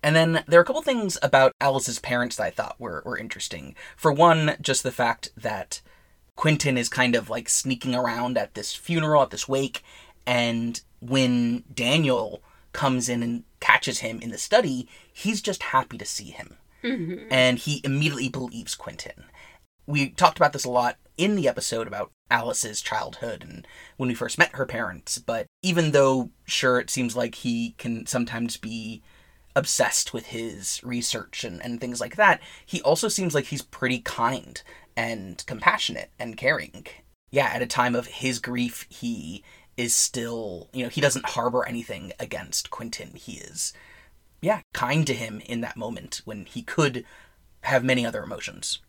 and 0.00 0.14
then 0.14 0.44
there 0.46 0.60
are 0.60 0.62
a 0.62 0.66
couple 0.66 0.82
things 0.82 1.18
about 1.22 1.50
Alice's 1.60 1.98
parents 1.98 2.36
that 2.36 2.44
I 2.44 2.50
thought 2.50 2.76
were, 2.78 3.02
were 3.04 3.18
interesting. 3.18 3.74
For 3.96 4.12
one, 4.12 4.54
just 4.60 4.84
the 4.84 4.92
fact 4.92 5.30
that 5.36 5.80
Quentin 6.36 6.78
is 6.78 6.88
kind 6.88 7.16
of 7.16 7.28
like 7.28 7.48
sneaking 7.48 7.96
around 7.96 8.38
at 8.38 8.54
this 8.54 8.76
funeral, 8.76 9.22
at 9.22 9.30
this 9.30 9.48
wake, 9.48 9.82
and 10.26 10.80
when 11.00 11.64
Daniel 11.72 12.42
comes 12.72 13.08
in 13.08 13.22
and 13.22 13.44
catches 13.60 14.00
him 14.00 14.20
in 14.20 14.30
the 14.30 14.38
study, 14.38 14.88
he's 15.12 15.40
just 15.40 15.62
happy 15.64 15.98
to 15.98 16.04
see 16.04 16.30
him. 16.30 16.56
Mm-hmm. 16.82 17.28
And 17.30 17.58
he 17.58 17.80
immediately 17.84 18.28
believes 18.28 18.74
Quentin. 18.74 19.24
We 19.86 20.10
talked 20.10 20.36
about 20.36 20.52
this 20.52 20.64
a 20.64 20.70
lot 20.70 20.96
in 21.16 21.36
the 21.36 21.48
episode 21.48 21.86
about 21.86 22.10
Alice's 22.30 22.82
childhood 22.82 23.44
and 23.48 23.66
when 23.96 24.08
we 24.08 24.14
first 24.14 24.38
met 24.38 24.54
her 24.54 24.66
parents, 24.66 25.18
but 25.18 25.46
even 25.62 25.92
though, 25.92 26.30
sure, 26.44 26.78
it 26.78 26.90
seems 26.90 27.16
like 27.16 27.36
he 27.36 27.74
can 27.78 28.06
sometimes 28.06 28.56
be 28.56 29.02
obsessed 29.54 30.12
with 30.12 30.26
his 30.26 30.80
research 30.84 31.42
and, 31.42 31.64
and 31.64 31.80
things 31.80 32.00
like 32.00 32.16
that, 32.16 32.40
he 32.64 32.82
also 32.82 33.08
seems 33.08 33.34
like 33.34 33.46
he's 33.46 33.62
pretty 33.62 34.00
kind 34.00 34.62
and 34.96 35.44
compassionate 35.46 36.10
and 36.18 36.36
caring. 36.36 36.86
Yeah, 37.30 37.46
at 37.46 37.62
a 37.62 37.66
time 37.66 37.94
of 37.94 38.06
his 38.06 38.38
grief, 38.38 38.86
he 38.88 39.42
is 39.76 39.94
still, 39.94 40.68
you 40.72 40.82
know, 40.82 40.88
he 40.88 41.00
doesn't 41.00 41.30
harbor 41.30 41.66
anything 41.66 42.12
against 42.18 42.70
Quentin. 42.70 43.14
He 43.14 43.34
is, 43.34 43.72
yeah, 44.40 44.60
kind 44.72 45.06
to 45.06 45.14
him 45.14 45.40
in 45.46 45.60
that 45.60 45.76
moment 45.76 46.22
when 46.24 46.46
he 46.46 46.62
could 46.62 47.04
have 47.62 47.84
many 47.84 48.06
other 48.06 48.22
emotions. 48.22 48.80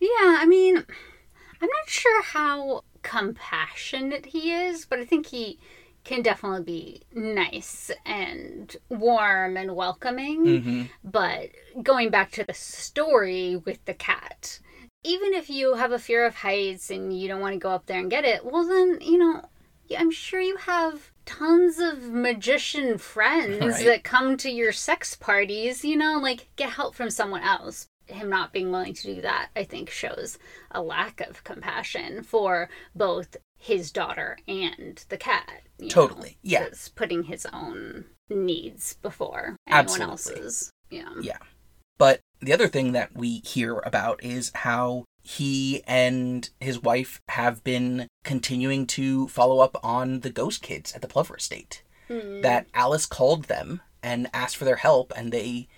Yeah, 0.00 0.08
I 0.38 0.46
mean, 0.46 0.76
I'm 0.76 1.68
not 1.68 1.88
sure 1.88 2.22
how 2.22 2.82
compassionate 3.02 4.26
he 4.26 4.52
is, 4.52 4.84
but 4.86 4.98
I 4.98 5.04
think 5.04 5.26
he 5.26 5.58
can 6.04 6.22
definitely 6.22 6.64
be 6.64 7.02
nice 7.14 7.90
and 8.04 8.76
warm 8.88 9.56
and 9.56 9.76
welcoming. 9.76 10.44
Mm-hmm. 10.44 10.82
But 11.04 11.50
going 11.82 12.10
back 12.10 12.32
to 12.32 12.44
the 12.44 12.54
story 12.54 13.56
with 13.56 13.84
the 13.84 13.94
cat, 13.94 14.58
even 15.04 15.34
if 15.34 15.48
you 15.50 15.74
have 15.74 15.92
a 15.92 15.98
fear 15.98 16.24
of 16.24 16.36
heights 16.36 16.90
and 16.90 17.16
you 17.16 17.28
don't 17.28 17.40
want 17.40 17.54
to 17.54 17.58
go 17.58 17.70
up 17.70 17.86
there 17.86 18.00
and 18.00 18.10
get 18.10 18.24
it, 18.24 18.44
well, 18.44 18.66
then, 18.66 18.98
you 19.00 19.18
know, 19.18 19.44
I'm 19.98 20.10
sure 20.10 20.40
you 20.40 20.56
have 20.56 21.10
tons 21.26 21.78
of 21.78 22.02
magician 22.10 22.98
friends 22.98 23.60
Right. 23.60 23.84
that 23.86 24.04
come 24.04 24.36
to 24.38 24.50
your 24.50 24.72
sex 24.72 25.14
parties, 25.14 25.84
you 25.84 25.96
know, 25.96 26.18
like 26.18 26.48
get 26.56 26.70
help 26.70 26.94
from 26.94 27.10
someone 27.10 27.42
else. 27.42 27.86
Him 28.06 28.28
not 28.28 28.52
being 28.52 28.70
willing 28.72 28.94
to 28.94 29.14
do 29.14 29.20
that, 29.22 29.50
I 29.54 29.64
think, 29.64 29.88
shows 29.88 30.38
a 30.70 30.82
lack 30.82 31.20
of 31.20 31.44
compassion 31.44 32.22
for 32.22 32.68
both 32.94 33.36
his 33.58 33.92
daughter 33.92 34.36
and 34.48 35.02
the 35.08 35.16
cat. 35.16 35.62
you 35.78 35.84
know, 35.86 35.90
Totally, 35.90 36.36
yeah. 36.42 36.64
is 36.64 36.88
putting 36.88 37.22
his 37.24 37.46
own 37.52 38.04
needs 38.28 38.94
before 39.02 39.56
anyone 39.68 40.02
else's. 40.02 40.70
Yeah. 40.90 41.08
Yeah. 41.20 41.38
But 41.96 42.20
the 42.40 42.52
other 42.52 42.66
thing 42.66 42.92
that 42.92 43.14
we 43.16 43.38
hear 43.44 43.78
about 43.78 44.22
is 44.24 44.50
how 44.54 45.04
he 45.22 45.82
and 45.86 46.50
his 46.60 46.82
wife 46.82 47.20
have 47.28 47.62
been 47.62 48.08
continuing 48.24 48.86
to 48.88 49.28
follow 49.28 49.60
up 49.60 49.78
on 49.82 50.20
the 50.20 50.30
ghost 50.30 50.62
kids 50.62 50.92
at 50.92 51.02
the 51.02 51.08
Plover 51.08 51.36
estate. 51.36 51.82
Mm. 52.08 52.42
That 52.42 52.66
Alice 52.74 53.06
called 53.06 53.44
them 53.44 53.80
and 54.02 54.28
asked 54.34 54.56
for 54.56 54.64
their 54.64 54.76
help, 54.76 55.12
and 55.16 55.32
they 55.32 55.68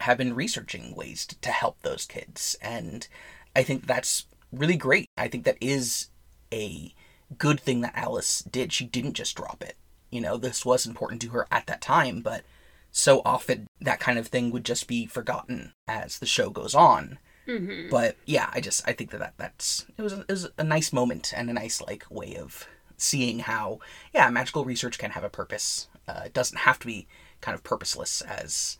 have 0.00 0.18
been 0.18 0.34
researching 0.34 0.94
ways 0.94 1.26
to, 1.26 1.40
to 1.40 1.50
help 1.50 1.80
those 1.80 2.06
kids. 2.06 2.56
And 2.60 3.08
I 3.56 3.62
think 3.62 3.86
that's 3.86 4.26
really 4.52 4.76
great. 4.76 5.06
I 5.16 5.28
think 5.28 5.44
that 5.44 5.56
is 5.60 6.08
a 6.52 6.94
good 7.36 7.60
thing 7.60 7.80
that 7.80 7.96
Alice 7.96 8.42
did. 8.42 8.72
She 8.72 8.84
didn't 8.84 9.14
just 9.14 9.36
drop 9.36 9.62
it. 9.62 9.76
You 10.10 10.20
know, 10.20 10.36
this 10.36 10.64
was 10.64 10.86
important 10.86 11.20
to 11.22 11.30
her 11.30 11.46
at 11.50 11.66
that 11.66 11.80
time, 11.80 12.20
but 12.20 12.42
so 12.90 13.20
often 13.24 13.66
that 13.80 14.00
kind 14.00 14.18
of 14.18 14.28
thing 14.28 14.50
would 14.50 14.64
just 14.64 14.86
be 14.86 15.06
forgotten 15.06 15.72
as 15.86 16.18
the 16.18 16.26
show 16.26 16.50
goes 16.50 16.74
on. 16.74 17.18
Mhm. 17.48 17.90
But 17.90 18.16
yeah, 18.26 18.50
I 18.52 18.60
just 18.60 18.86
I 18.86 18.92
think 18.92 19.10
that, 19.10 19.20
that 19.20 19.34
that's 19.38 19.86
it 19.96 20.02
was, 20.02 20.12
it 20.12 20.28
was 20.28 20.48
a 20.58 20.64
nice 20.64 20.92
moment 20.92 21.32
and 21.34 21.48
a 21.48 21.54
nice 21.54 21.80
like 21.80 22.04
way 22.10 22.36
of 22.36 22.68
seeing 22.96 23.40
how 23.40 23.78
yeah 24.12 24.28
magical 24.28 24.64
research 24.64 24.98
can 24.98 25.12
have 25.12 25.24
a 25.24 25.30
purpose. 25.30 25.88
Uh, 26.06 26.22
it 26.26 26.34
doesn't 26.34 26.58
have 26.58 26.78
to 26.80 26.86
be 26.86 27.06
kind 27.40 27.54
of 27.54 27.64
purposeless 27.64 28.20
as 28.22 28.78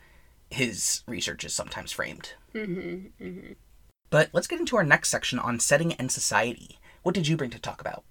his 0.50 1.02
research 1.06 1.44
is 1.44 1.54
sometimes 1.54 1.92
framed. 1.92 2.34
Mhm. 2.54 3.12
Mhm. 3.20 3.56
But 4.10 4.30
let's 4.32 4.46
get 4.46 4.60
into 4.60 4.76
our 4.76 4.84
next 4.84 5.08
section 5.08 5.38
on 5.38 5.60
setting 5.60 5.94
and 5.94 6.10
society. 6.12 6.78
What 7.02 7.14
did 7.14 7.28
you 7.28 7.36
bring 7.36 7.50
to 7.50 7.58
talk 7.58 7.80
about? 7.80 8.04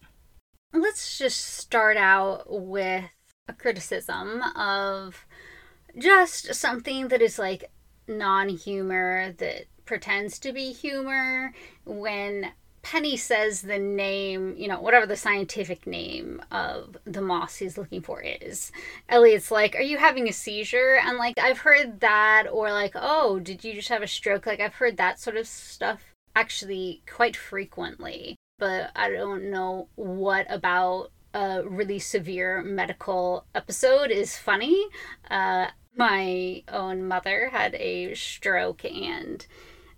Let's 0.73 1.17
just 1.17 1.39
start 1.41 1.97
out 1.97 2.45
with 2.47 3.05
a 3.47 3.53
criticism 3.53 4.41
of 4.55 5.25
just 5.97 6.53
something 6.53 7.07
that 7.07 7.21
is 7.21 7.39
like 7.39 7.71
non 8.07 8.49
humor 8.49 9.33
that 9.33 9.65
pretends 9.87 10.37
to 10.39 10.53
be 10.53 10.71
humor 10.71 11.53
when 11.85 12.51
Penny 12.83 13.17
says 13.17 13.63
the 13.63 13.79
name, 13.79 14.55
you 14.57 14.67
know, 14.67 14.79
whatever 14.79 15.05
the 15.05 15.17
scientific 15.17 15.85
name 15.85 16.41
of 16.51 16.95
the 17.03 17.21
moss 17.21 17.57
he's 17.57 17.77
looking 17.77 18.01
for 18.01 18.21
is. 18.21 18.71
Elliot's 19.09 19.51
like, 19.51 19.75
Are 19.75 19.81
you 19.81 19.97
having 19.97 20.29
a 20.29 20.33
seizure? 20.33 20.97
And 21.03 21.17
like, 21.17 21.37
I've 21.37 21.59
heard 21.59 21.99
that, 21.99 22.45
or 22.49 22.71
like, 22.71 22.93
Oh, 22.95 23.39
did 23.39 23.63
you 23.65 23.73
just 23.73 23.89
have 23.89 24.03
a 24.03 24.07
stroke? 24.07 24.45
Like, 24.45 24.61
I've 24.61 24.75
heard 24.75 24.95
that 24.97 25.19
sort 25.19 25.35
of 25.35 25.47
stuff 25.47 26.13
actually 26.33 27.01
quite 27.11 27.35
frequently, 27.35 28.37
but 28.57 28.91
I 28.95 29.09
don't 29.09 29.51
know 29.51 29.89
what 29.95 30.45
about 30.49 31.11
a 31.33 31.63
really 31.67 31.99
severe 31.99 32.61
medical 32.61 33.45
episode 33.53 34.11
is 34.11 34.37
funny. 34.37 34.87
Uh, 35.29 35.67
my 35.97 36.63
own 36.69 37.05
mother 37.05 37.49
had 37.49 37.75
a 37.75 38.13
stroke 38.13 38.85
and 38.85 39.45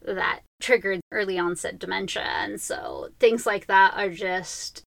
that 0.06 0.41
triggered 0.62 1.00
early 1.12 1.38
onset 1.38 1.77
dementia 1.79 2.24
and 2.24 2.60
so 2.60 3.10
things 3.20 3.46
like 3.46 3.68
that 3.68 3.94
are 3.96 4.10
just 4.10 4.84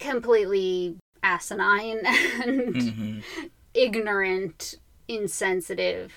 completely 0.00 0.96
asinine 1.22 2.00
and 2.04 2.74
Mm-hmm. 2.74 3.18
ignorant 3.74 4.74
insensitive 5.08 6.12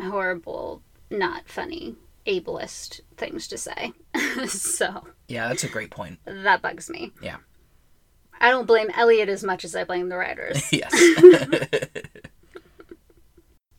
horrible 0.00 0.82
not 1.10 1.48
funny 1.48 1.94
ableist 2.26 3.00
things 3.16 3.46
to 3.48 3.56
say 3.58 3.92
so 4.46 5.06
Yeah, 5.28 5.48
that's 5.48 5.64
a 5.64 5.68
great 5.68 5.90
point. 5.90 6.18
that 6.24 6.62
bugs 6.62 6.88
me 6.90 7.12
Yeah. 7.22 7.36
i 8.40 8.50
don't 8.50 8.66
blame 8.66 8.90
elliot 8.94 9.28
as 9.28 9.44
much 9.44 9.64
as 9.64 9.76
i 9.76 9.84
blame 9.84 10.08
the 10.08 10.16
writers 10.16 10.62
yes. 10.72 10.92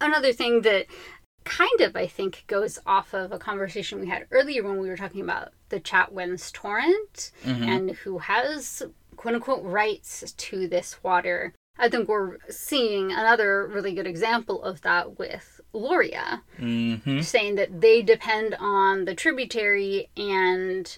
another 0.01 0.33
thing 0.33 0.61
that 0.61 0.85
kind 1.45 1.81
of 1.81 1.95
I 1.95 2.07
think 2.07 2.43
goes 2.47 2.79
off 2.85 3.13
of 3.13 3.31
a 3.31 3.39
conversation 3.39 3.99
we 4.01 4.07
had 4.07 4.25
earlier 4.31 4.63
when 4.63 4.79
we 4.79 4.89
were 4.89 4.97
talking 4.97 5.21
about 5.21 5.53
the 5.69 5.79
Chatwin's 5.79 6.51
torrent 6.51 7.31
Mhm. 7.43 7.67
and 7.67 7.91
who 7.91 8.17
has 8.17 8.83
quote 9.15 9.35
unquote 9.35 9.63
rights 9.63 10.33
to 10.33 10.67
this 10.67 11.01
water. 11.03 11.53
I 11.77 11.89
think 11.89 12.07
we're 12.07 12.37
seeing 12.49 13.11
another 13.11 13.67
really 13.67 13.93
good 13.93 14.07
example 14.07 14.63
of 14.63 14.81
that 14.81 15.17
with 15.19 15.61
Loria, 15.73 16.41
Mm-hmm. 16.59 17.21
saying 17.21 17.55
that 17.55 17.81
they 17.81 18.01
depend 18.01 18.55
on 18.59 19.05
the 19.05 19.13
tributary 19.15 20.09
and 20.17 20.97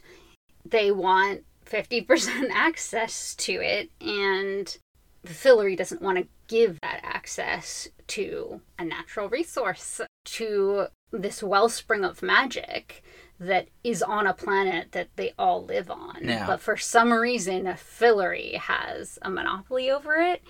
they 0.64 0.92
want 0.92 1.44
50% 1.66 2.50
access 2.54 3.36
to 3.36 3.54
it 3.54 3.90
and 4.00 4.78
the 5.24 5.34
Fillory 5.34 5.76
doesn't 5.76 6.02
want 6.02 6.18
to 6.20 6.28
give 6.48 6.80
that 6.82 7.02
access 7.04 7.90
to 8.08 8.62
a 8.80 8.86
natural 8.86 9.28
resource, 9.28 10.00
to 10.36 10.88
this 11.12 11.42
wellspring 11.42 12.04
of 12.04 12.22
magic 12.22 13.04
that 13.40 13.68
is 13.84 14.02
on 14.02 14.26
a 14.28 14.34
planet 14.34 14.92
that 14.94 15.10
they 15.16 15.34
all 15.38 15.64
live 15.64 15.90
on. 15.92 16.18
Yeah. 16.24 16.48
But 16.48 16.60
for 16.62 16.76
some 16.76 17.14
reason, 17.14 17.66
Fillory 17.66 18.56
has 18.58 19.20
a 19.22 19.30
monopoly 19.30 19.90
over 19.92 20.16
it. 20.16 20.42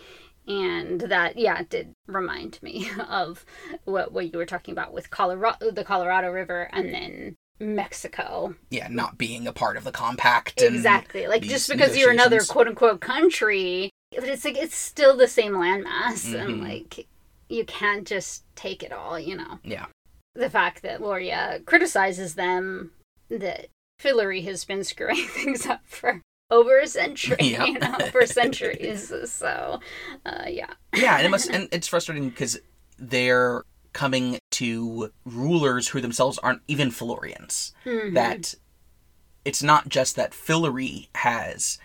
And 0.48 1.02
that, 1.02 1.38
yeah, 1.38 1.60
it 1.60 1.70
did 1.70 1.92
remind 2.08 2.60
me 2.64 2.90
of 3.10 3.46
what, 3.84 4.14
what 4.14 4.32
you 4.32 4.38
were 4.40 4.46
talking 4.46 4.72
about 4.72 4.94
with 4.94 5.10
Colorado, 5.10 5.72
the 5.72 5.84
Colorado 5.84 6.32
River, 6.32 6.70
and 6.72 6.94
then 6.94 7.36
Mexico. 7.60 8.56
Yeah, 8.70 8.88
not 8.90 9.18
being 9.18 9.46
a 9.48 9.52
part 9.52 9.76
of 9.76 9.84
the 9.84 9.92
compact. 9.92 10.62
And 10.62 10.74
Exactly. 10.76 11.28
Like 11.28 11.42
just 11.44 11.70
because 11.70 11.98
you're 11.98 12.12
another 12.12 12.40
quote 12.42 12.68
unquote 12.68 13.02
country, 13.02 13.90
but 14.16 14.24
it's 14.24 14.46
like 14.46 14.58
it's 14.58 14.76
still 14.76 15.18
the 15.18 15.28
same 15.28 15.52
landmass, 15.54 16.34
and 16.34 16.62
Mhm. 16.62 16.64
like 16.64 17.08
you 17.50 17.66
can't 17.66 18.08
just 18.08 18.44
take 18.56 18.84
it 18.84 18.92
all. 18.92 19.20
You 19.20 19.38
know, 19.38 19.60
Yeah. 19.64 19.86
the 20.36 20.50
fact 20.50 20.82
that 20.84 21.02
Loria 21.02 21.62
criticizes 21.66 22.36
them 22.36 22.92
that 23.30 23.68
Fillory 24.02 24.44
has 24.46 24.64
been 24.66 24.84
screwing 24.84 25.28
things 25.30 25.66
up 25.66 25.82
for 25.86 26.22
over 26.50 26.80
a 26.80 26.88
century, 26.88 27.38
Yep. 27.42 27.68
you 27.68 27.80
know, 27.80 27.98
for 28.12 28.26
centuries. 28.26 29.12
So, 29.32 29.80
uh, 30.26 30.46
yeah. 30.48 30.74
yeah, 30.96 31.18
and 31.18 31.26
it 31.26 31.30
must, 31.30 31.50
and 31.54 31.68
it's 31.72 31.88
frustrating 31.88 32.30
because 32.30 32.58
they're 32.98 33.64
coming 33.94 34.38
to 34.52 35.12
rulers 35.26 35.88
who 35.90 36.00
themselves 36.02 36.38
aren't 36.40 36.62
even 36.68 36.92
Fillorians. 36.92 37.74
Mhm. 37.86 38.14
That 38.14 38.54
it's 39.44 39.64
not 39.64 39.90
just 39.90 40.16
that 40.16 40.32
Fillory 40.32 41.08
has 41.16 41.80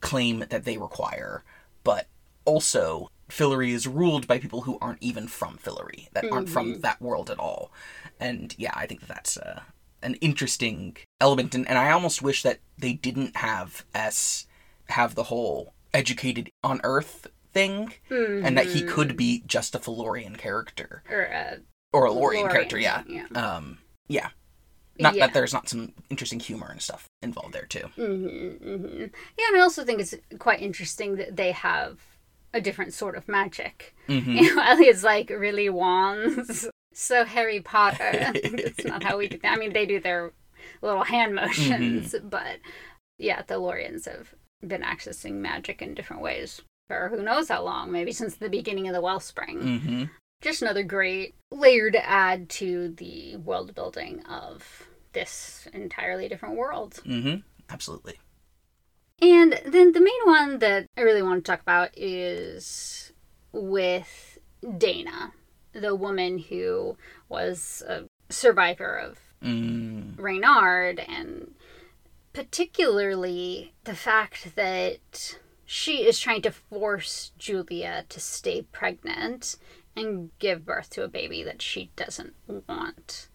claim 0.00 0.44
that 0.50 0.64
they 0.64 0.76
require, 0.78 1.42
but 1.82 2.06
also 2.44 3.08
Fillory 3.28 3.70
is 3.70 3.86
ruled 3.86 4.26
by 4.26 4.38
people 4.38 4.62
who 4.62 4.78
aren't 4.80 5.02
even 5.02 5.26
from 5.28 5.58
Fillory, 5.58 6.08
that 6.12 6.30
aren't 6.30 6.48
from 6.48 6.80
that 6.80 7.00
world 7.02 7.30
at 7.30 7.38
all. 7.38 7.72
And 8.20 8.54
yeah, 8.56 8.72
I 8.74 8.86
think 8.86 9.00
that 9.00 9.08
that's 9.08 9.36
uh, 9.36 9.60
an 10.02 10.14
interesting 10.16 10.96
element, 11.20 11.54
and, 11.54 11.68
and 11.68 11.78
I 11.78 11.90
almost 11.90 12.22
wish 12.22 12.42
that 12.42 12.60
they 12.78 12.92
didn't 12.92 13.36
have 13.38 13.84
Ess 13.94 14.46
have 14.90 15.14
the 15.16 15.24
whole 15.24 15.72
educated 15.92 16.50
on 16.62 16.80
Earth 16.84 17.26
thing, 17.52 17.94
and 18.10 18.56
that 18.56 18.66
he 18.66 18.82
could 18.82 19.16
be 19.16 19.42
just 19.46 19.74
a 19.74 19.78
Fillorian 19.78 20.36
character 20.36 21.02
or 21.10 21.32
uh, 21.32 21.56
or 21.92 22.04
a 22.04 22.12
Lorian 22.12 22.42
Lorian, 22.42 22.48
character. 22.50 22.78
Yeah, 22.78 23.02
yeah. 23.08 23.26
um, 23.34 23.78
yeah. 24.08 24.28
Not 24.98 25.14
Yeah. 25.14 25.26
that 25.26 25.34
there's 25.34 25.52
not 25.52 25.68
some 25.68 25.92
interesting 26.08 26.40
humor 26.40 26.68
and 26.70 26.80
stuff 26.80 27.06
involved 27.22 27.52
there 27.52 27.66
too. 27.66 27.90
Mm-hmm, 27.98 28.68
mm-hmm. 28.68 28.98
Yeah, 29.38 29.44
and 29.48 29.56
I 29.56 29.60
also 29.60 29.84
think 29.84 30.00
it's 30.00 30.14
quite 30.38 30.62
interesting 30.62 31.16
that 31.16 31.36
they 31.36 31.52
have 31.52 31.98
a 32.56 32.60
different 32.60 32.94
sort 32.94 33.16
of 33.16 33.28
magic. 33.28 33.94
hmm 34.06 34.32
You 34.36 34.54
know, 34.56 34.62
Elliot's 34.62 35.04
like 35.04 35.30
really 35.30 35.68
wands. 35.68 36.68
So 36.92 37.24
Harry 37.24 37.60
Potter. 37.60 38.32
That's 38.42 38.84
not 38.86 39.04
how 39.04 39.18
we 39.18 39.28
do 39.28 39.38
that. 39.38 39.52
I 39.52 39.56
mean, 39.56 39.72
they 39.72 39.86
do 39.86 40.00
their 40.00 40.32
little 40.82 41.04
hand 41.04 41.34
motions, 41.34 42.14
but 42.22 42.58
yeah, 43.18 43.42
the 43.42 43.54
Lorians 43.60 44.06
have 44.06 44.34
been 44.66 44.82
accessing 44.82 45.34
magic 45.34 45.82
in 45.82 45.94
different 45.94 46.22
ways 46.22 46.62
for 46.88 47.08
who 47.08 47.22
knows 47.22 47.48
how 47.48 47.62
long, 47.62 47.92
maybe 47.92 48.12
since 48.12 48.36
the 48.36 48.48
beginning 48.48 48.88
of 48.88 48.94
the 48.94 49.00
Wellspring. 49.00 49.78
hmm 49.80 50.04
Just 50.40 50.62
another 50.62 50.82
great 50.82 51.34
layer 51.50 51.90
to 51.90 52.08
add 52.08 52.48
to 52.50 52.88
the 52.96 53.36
world 53.36 53.74
building 53.74 54.24
of 54.26 54.88
this 55.12 55.66
entirely 55.72 56.28
different 56.28 56.56
world. 56.56 57.00
hmm 57.04 57.36
Absolutely. 57.68 58.18
And 59.20 59.60
then 59.64 59.92
the 59.92 60.00
main 60.00 60.24
one 60.24 60.58
that 60.58 60.86
I 60.96 61.00
really 61.00 61.22
want 61.22 61.44
to 61.44 61.50
talk 61.50 61.60
about 61.60 61.90
is 61.96 63.12
with 63.52 64.38
Dana, 64.76 65.32
the 65.72 65.94
woman 65.94 66.38
who 66.38 66.96
was 67.28 67.82
a 67.88 68.04
survivor 68.30 68.96
of 68.96 69.18
Mm. 69.42 70.18
Reynard, 70.18 71.00
and 71.00 71.54
particularly 72.32 73.74
the 73.84 73.94
fact 73.94 74.56
that 74.56 75.38
she 75.64 76.06
is 76.06 76.18
trying 76.18 76.42
to 76.42 76.50
force 76.50 77.32
Julia 77.38 78.04
to 78.08 78.20
stay 78.20 78.62
pregnant 78.62 79.56
and 79.94 80.30
give 80.38 80.64
birth 80.64 80.90
to 80.90 81.04
a 81.04 81.08
baby 81.08 81.42
that 81.42 81.62
she 81.62 81.90
doesn't 81.96 82.34
want. 82.46 83.28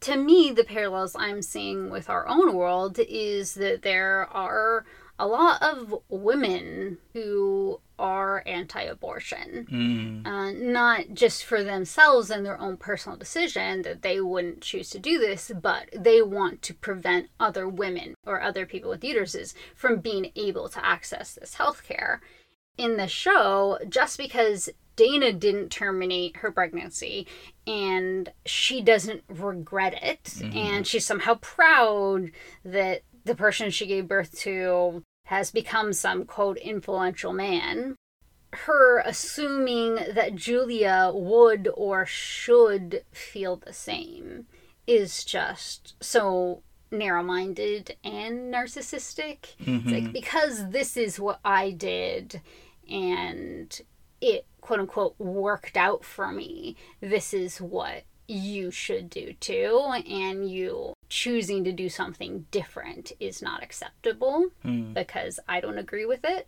To 0.00 0.16
me, 0.16 0.52
the 0.52 0.64
parallels 0.64 1.16
I'm 1.18 1.42
seeing 1.42 1.90
with 1.90 2.08
our 2.08 2.28
own 2.28 2.54
world 2.54 2.98
is 2.98 3.54
that 3.54 3.82
there 3.82 4.28
are 4.32 4.84
a 5.18 5.26
lot 5.26 5.60
of 5.62 5.94
women 6.08 6.98
who 7.12 7.80
are 7.98 8.44
anti 8.46 8.82
abortion. 8.82 9.66
Mm. 9.70 10.26
Uh, 10.26 10.52
not 10.52 11.14
just 11.14 11.44
for 11.44 11.64
themselves 11.64 12.30
and 12.30 12.46
their 12.46 12.60
own 12.60 12.76
personal 12.76 13.18
decision 13.18 13.82
that 13.82 14.02
they 14.02 14.20
wouldn't 14.20 14.60
choose 14.60 14.90
to 14.90 14.98
do 14.98 15.18
this, 15.18 15.50
but 15.60 15.88
they 15.92 16.22
want 16.22 16.62
to 16.62 16.74
prevent 16.74 17.28
other 17.40 17.68
women 17.68 18.14
or 18.24 18.40
other 18.40 18.66
people 18.66 18.90
with 18.90 19.00
uteruses 19.00 19.54
from 19.74 19.98
being 19.98 20.30
able 20.36 20.68
to 20.68 20.84
access 20.84 21.34
this 21.34 21.54
health 21.54 21.82
care. 21.82 22.20
In 22.78 22.96
the 22.96 23.08
show, 23.08 23.78
just 23.88 24.16
because 24.16 24.70
Dana 24.94 25.32
didn't 25.32 25.70
terminate 25.70 26.38
her 26.38 26.50
pregnancy 26.50 27.26
and 27.66 28.32
she 28.46 28.80
doesn't 28.80 29.22
regret 29.28 29.94
it, 30.02 30.24
mm-hmm. 30.24 30.56
and 30.56 30.86
she's 30.86 31.04
somehow 31.04 31.34
proud 31.34 32.30
that 32.64 33.02
the 33.24 33.34
person 33.34 33.70
she 33.70 33.86
gave 33.86 34.08
birth 34.08 34.38
to 34.40 35.04
has 35.26 35.50
become 35.50 35.92
some 35.92 36.24
quote 36.24 36.56
influential 36.58 37.32
man. 37.32 37.94
Her 38.52 39.00
assuming 39.04 39.96
that 40.14 40.34
Julia 40.34 41.12
would 41.14 41.68
or 41.74 42.06
should 42.06 43.04
feel 43.12 43.56
the 43.56 43.74
same 43.74 44.46
is 44.86 45.22
just 45.24 45.94
so 46.00 46.62
narrow 46.90 47.22
minded 47.22 47.96
and 48.02 48.52
narcissistic. 48.52 49.54
It's 49.58 49.86
like, 49.86 50.04
mm-hmm. 50.04 50.12
because 50.12 50.70
this 50.70 50.96
is 50.96 51.20
what 51.20 51.40
I 51.44 51.70
did 51.70 52.40
and 52.88 53.80
it 54.20 54.46
quote 54.60 54.80
unquote 54.80 55.14
worked 55.18 55.76
out 55.76 56.04
for 56.04 56.32
me, 56.32 56.76
this 57.00 57.32
is 57.32 57.60
what 57.60 58.02
you 58.26 58.70
should 58.70 59.08
do 59.08 59.32
too. 59.40 59.82
And 60.08 60.50
you 60.50 60.92
choosing 61.08 61.64
to 61.64 61.72
do 61.72 61.88
something 61.88 62.46
different 62.50 63.12
is 63.18 63.40
not 63.40 63.62
acceptable 63.62 64.48
Mm. 64.64 64.92
because 64.92 65.40
I 65.48 65.60
don't 65.60 65.78
agree 65.78 66.04
with 66.04 66.24
it 66.24 66.46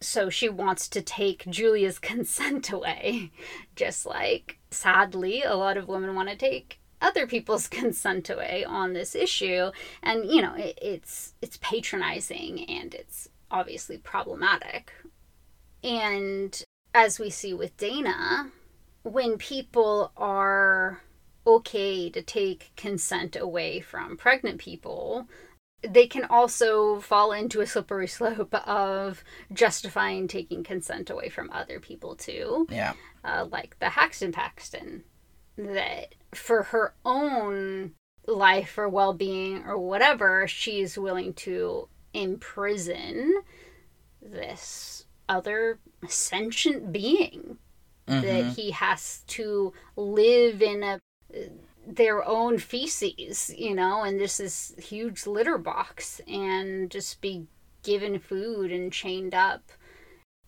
so 0.00 0.30
she 0.30 0.48
wants 0.48 0.88
to 0.88 1.02
take 1.02 1.46
Julia's 1.48 1.98
consent 2.12 2.70
away. 2.72 3.30
Just 3.76 4.06
like, 4.06 4.58
sadly, 4.70 5.42
a 5.42 5.56
lot 5.56 5.76
of 5.76 5.88
women 5.88 6.14
want 6.14 6.28
to 6.30 6.36
take 6.36 6.80
other 7.02 7.26
people's 7.26 7.68
consent 7.80 8.30
away 8.30 8.64
on 8.64 8.92
this 8.92 9.14
issue. 9.14 9.70
And, 10.02 10.24
you 10.30 10.42
know, 10.42 10.54
it, 10.54 10.78
it's, 10.80 11.34
it's 11.42 11.58
patronizing 11.60 12.64
and 12.68 12.94
it's 12.94 13.28
obviously 13.50 13.98
problematic. 13.98 14.92
And 15.82 16.62
as 16.94 17.18
we 17.18 17.30
see 17.30 17.54
with 17.54 17.76
Dana, 17.76 18.50
when 19.02 19.38
people 19.38 20.12
are 20.16 21.02
okay 21.46 22.10
to 22.10 22.22
take 22.22 22.72
consent 22.76 23.34
away 23.36 23.80
from 23.80 24.16
pregnant 24.16 24.58
people, 24.58 25.26
they 25.82 26.06
can 26.06 26.24
also 26.24 27.00
fall 27.00 27.32
into 27.32 27.60
a 27.60 27.66
slippery 27.66 28.06
slope 28.18 28.54
of 28.66 29.24
justifying 29.52 30.28
taking 30.28 30.62
consent 30.62 31.08
away 31.08 31.28
from 31.28 31.50
other 31.52 31.80
people 31.80 32.14
too, 32.16 32.66
Yeah. 32.70 32.92
uh, 33.24 33.46
like 33.50 33.78
the 33.78 33.88
Haxton 33.90 34.32
Paxton, 34.32 35.04
that 35.56 36.14
for 36.34 36.64
her 36.64 36.94
own 37.04 37.92
life 38.26 38.76
or 38.76 38.88
well 38.88 39.14
being 39.14 39.64
or 39.64 39.78
whatever, 39.78 40.46
she's 40.46 40.98
willing 40.98 41.32
to 41.34 41.88
imprison 42.12 43.42
this 44.20 44.99
other 45.30 45.78
sentient 46.08 46.92
being 46.92 47.58
that 48.06 48.24
Mhm. 48.44 48.56
he 48.56 48.70
has 48.72 49.22
to 49.28 49.72
live 49.96 50.60
in 50.60 50.82
a 50.82 51.00
their 51.86 52.24
own 52.24 52.58
feces, 52.58 53.50
you 53.56 53.74
know, 53.74 54.02
and 54.02 54.20
this 54.20 54.38
is 54.40 54.74
huge 54.78 55.26
litter 55.26 55.56
box 55.58 56.20
and 56.28 56.90
just 56.90 57.20
be 57.20 57.46
given 57.82 58.18
food 58.18 58.70
and 58.70 58.92
chained 58.92 59.34
up 59.34 59.70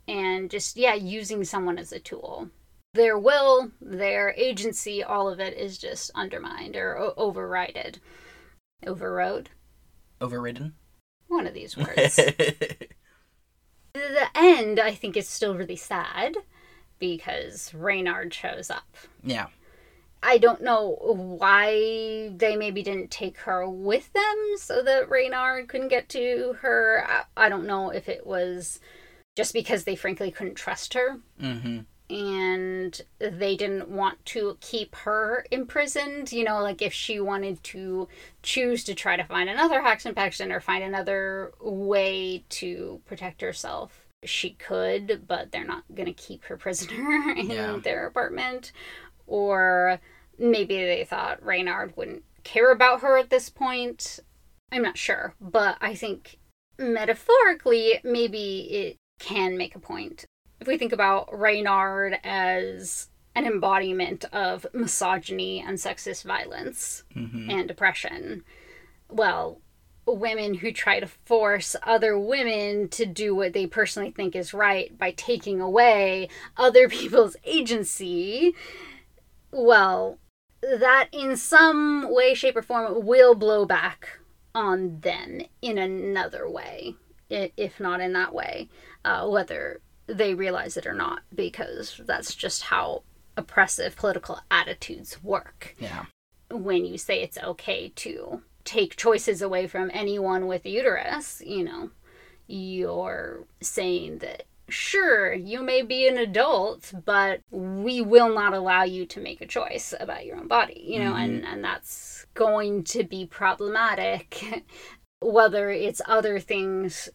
and 0.07 0.51
just 0.51 0.77
yeah, 0.77 0.95
using 0.95 1.43
someone 1.45 1.79
as 1.79 1.91
a 1.93 1.99
tool. 2.01 2.51
Their 2.95 3.19
will, 3.19 3.71
their 3.81 4.35
agency, 4.37 5.03
all 5.03 5.29
of 5.29 5.41
it 5.41 5.57
is 5.57 5.79
just 5.79 6.11
undermined 6.15 6.77
or 6.77 6.99
o- 6.99 7.15
overrided. 7.17 7.99
Overrode? 8.87 9.49
Overridden. 10.21 10.75
One 11.29 11.47
of 11.47 11.55
these 11.55 11.77
words. 11.77 12.19
the 13.95 14.27
end, 14.35 14.81
I 14.81 14.93
think, 14.95 15.17
is 15.17 15.29
still 15.29 15.55
really 15.55 15.77
sad 15.77 16.37
because 16.99 17.73
Reynard 17.75 18.33
shows 18.33 18.71
up. 18.71 18.97
yeah. 19.23 19.47
I 20.25 20.39
don't 20.39 20.63
know 20.63 20.99
why 21.01 22.31
they 22.37 22.55
maybe 22.55 22.85
didn't 22.85 23.11
take 23.11 23.39
her 23.39 23.69
with 23.69 24.13
them 24.13 24.55
so 24.57 24.81
that 24.81 25.11
Reynard 25.11 25.67
couldn't 25.67 25.89
get 25.89 26.09
to 26.11 26.59
her. 26.61 27.05
I, 27.09 27.47
I 27.47 27.49
don't 27.49 27.67
know 27.67 27.91
if 27.91 28.09
it 28.09 28.25
was 28.25 28.79
just 29.35 29.53
because 29.53 29.83
they 29.83 29.97
frankly 29.97 30.31
couldn't 30.31 30.55
trust 30.55 30.95
her 30.95 31.19
Mm-hmm. 31.43 31.81
And 32.13 33.01
they 33.19 33.57
didn't 33.57 33.89
want 33.89 34.25
to 34.27 34.59
keep 34.61 34.95
her 34.97 35.47
imprisoned. 35.51 36.31
You 36.31 36.45
know, 36.45 36.61
like 36.63 36.83
if 36.83 36.93
she 36.93 37.19
wanted 37.21 37.63
to 37.65 38.07
choose 38.43 38.85
to 38.85 38.95
try 38.95 39.17
to 39.17 39.25
find 39.25 39.49
another 39.49 39.81
Haxton 39.83 40.15
Paxton 40.15 40.53
or 40.53 40.61
find 40.61 40.85
another 40.85 41.53
way 41.61 42.45
to 42.51 43.01
protect 43.07 43.41
herself, 43.41 44.07
she 44.25 44.51
could, 44.51 45.25
but 45.27 45.51
they're 45.51 45.65
not 45.65 45.85
going 45.95 46.07
to 46.07 46.13
keep 46.13 46.45
her 46.45 46.57
prisoner 46.57 47.33
in 47.37 47.51
Yeah. 47.51 47.79
their 47.83 48.07
apartment. 48.07 48.73
Or 49.27 49.99
maybe 50.39 50.77
they 50.77 51.05
thought 51.05 51.43
Reynard 51.45 51.97
wouldn't 51.97 52.25
care 52.45 52.71
about 52.71 53.01
her 53.01 53.17
at 53.17 53.31
this 53.31 53.49
point. 53.49 54.21
I'm 54.71 54.83
not 54.83 54.99
sure, 54.99 55.35
but 55.41 55.77
I 55.81 55.95
think 55.95 56.39
metaphorically, 56.79 58.01
maybe 58.05 58.61
it 58.71 58.97
can 59.19 59.57
make 59.57 59.75
a 59.75 59.79
point. 59.81 60.25
If 60.63 60.69
we 60.69 60.79
think 60.79 60.93
about 60.93 61.37
Reynard 61.37 62.21
as 62.23 63.09
an 63.35 63.47
embodiment 63.47 64.25
of 64.33 64.65
misogyny 64.73 65.59
and 65.59 65.77
sexist 65.77 66.23
violence 66.23 67.03
Mm-hmm. 67.17 67.51
and 67.51 67.69
oppression, 67.69 68.45
well, 69.09 69.61
women 70.07 70.55
who 70.55 70.71
try 70.71 71.01
to 71.01 71.09
force 71.09 71.75
other 71.83 72.17
women 72.17 72.89
to 72.91 73.05
do 73.05 73.35
what 73.35 73.55
they 73.55 73.67
personally 73.67 74.13
think 74.13 74.37
is 74.37 74.55
right 74.55 74.97
by 74.97 75.11
taking 75.11 75.61
away 75.61 76.29
other 76.57 76.89
people's 76.99 77.35
agency, 77.45 78.55
well, 79.51 80.21
that 80.61 81.09
in 81.11 81.37
some 81.37 82.07
way, 82.09 82.35
shape, 82.35 82.57
or 82.57 82.63
form 82.63 83.05
will 83.05 83.35
blow 83.35 83.65
back 83.65 84.21
on 84.55 85.01
them 85.01 85.41
in 85.61 85.77
another 85.77 86.49
way, 86.49 86.95
if 87.29 87.81
not 87.81 88.01
in 88.01 88.13
that 88.13 88.33
way, 88.33 88.69
uh, 89.05 89.27
whether 89.29 89.81
they 90.07 90.35
realize 90.35 90.77
it 90.77 90.87
or 90.87 90.95
not, 90.95 91.21
because 91.35 92.01
that's 92.05 92.35
just 92.35 92.65
how 92.65 93.03
oppressive 93.37 93.97
political 93.97 94.41
attitudes 94.51 95.23
work 95.23 95.75
Yeah. 95.79 96.05
when 96.51 96.85
you 96.85 96.99
say 96.99 97.23
it's 97.23 97.39
okay 97.39 97.93
to 97.97 98.43
take 98.65 98.97
choices 98.97 99.43
away 99.43 99.67
from 99.67 99.91
anyone 99.93 100.47
with 100.47 100.65
a 100.65 100.71
uterus, 100.71 101.43
you 101.45 101.65
know, 101.65 101.91
you're 102.47 103.45
saying 103.61 104.19
that 104.19 104.45
sure, 104.69 105.33
you 105.33 105.63
may 105.63 105.83
be 105.83 106.09
an 106.09 106.17
adult, 106.17 106.93
but 107.05 107.41
we 107.51 108.01
will 108.01 108.35
not 108.35 108.55
allow 108.55 108.83
you 108.83 109.05
to 109.07 109.21
make 109.21 109.41
a 109.41 109.47
choice 109.47 109.95
about 110.01 110.25
your 110.25 110.37
own 110.37 110.49
body, 110.49 110.83
you 110.87 110.99
know, 110.99 111.15
and, 111.15 111.43
mm-hmm. 111.43 111.53
and 111.53 111.65
that's 111.65 112.27
going 112.35 112.83
to 112.85 113.05
be 113.05 113.27
problematic, 113.27 114.65
whether 115.21 115.71
it's 115.71 116.01
other 116.07 116.41
things 116.41 117.09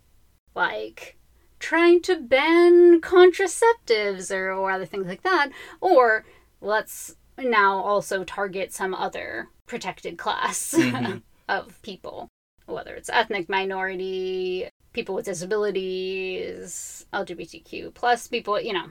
like 0.55 1.16
trying 1.59 2.01
to 2.03 2.15
ban 2.19 3.01
contraceptives 3.01 4.31
or, 4.35 4.51
or 4.51 4.71
other 4.71 4.85
things 4.85 5.07
like 5.07 5.23
that, 5.23 5.49
or 5.81 6.25
let's 6.61 7.15
now 7.37 7.77
also 7.77 8.23
target 8.23 8.73
some 8.73 8.93
other 8.93 9.47
protected 9.65 10.17
class 10.17 10.73
Mhm. 10.77 11.21
of 11.49 11.81
people, 11.81 12.27
whether 12.65 12.95
it's 12.95 13.09
ethnic 13.09 13.47
minority, 13.49 14.69
people 14.93 15.13
with 15.15 15.25
disabilities, 15.25 17.05
LGBTQ 17.13 17.93
plus 17.93 18.27
people, 18.27 18.59
you 18.59 18.73
know. 18.73 18.89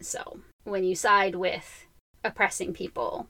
So 0.00 0.40
when 0.64 0.84
you 0.84 0.94
side 0.94 1.34
with 1.36 1.86
oppressing 2.24 2.72
people, 2.74 3.28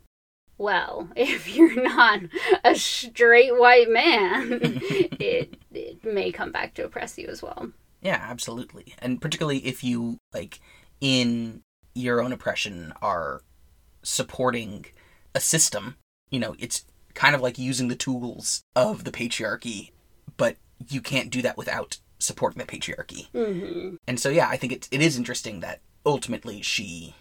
well, 0.57 1.09
if 1.17 1.55
you're 1.55 1.83
not 1.83 2.21
a 2.65 2.75
straight 2.75 3.59
white 3.59 3.91
man, 3.91 4.61
it 5.21 5.57
it 5.73 6.05
may 6.05 6.31
come 6.33 6.53
back 6.53 6.75
to 6.75 6.85
oppress 6.85 7.19
you 7.19 7.27
as 7.29 7.43
well. 7.43 7.73
Yeah, 8.05 8.21
absolutely. 8.21 8.95
And 9.01 9.21
particularly 9.21 9.59
if 9.67 9.83
you 9.83 10.19
like 10.33 10.61
in 11.01 11.63
your 11.95 12.21
own 12.21 12.33
oppression 12.33 12.93
are 13.03 13.43
supporting 14.03 14.87
a 15.35 15.41
system, 15.41 15.97
you 16.31 16.39
know, 16.39 16.55
it's 16.59 16.85
kind 17.15 17.35
of 17.35 17.41
like 17.41 17.59
using 17.59 17.89
the 17.89 17.97
tools 17.97 18.63
of 18.77 19.05
the 19.05 19.11
patriarchy, 19.11 19.91
but 20.37 20.57
you 20.89 21.01
can't 21.01 21.31
do 21.31 21.41
that 21.43 21.57
without 21.57 21.99
supporting 22.19 22.59
the 22.59 22.67
patriarchy. 22.67 23.31
Mm-hmm. 23.33 23.97
And 24.07 24.21
so 24.21 24.29
yeah, 24.29 24.49
I 24.49 24.57
think 24.59 24.73
it 24.73 24.89
it 24.91 25.01
is 25.01 25.17
interesting 25.17 25.61
that 25.61 25.81
ultimately 26.05 26.61
she 26.61 27.15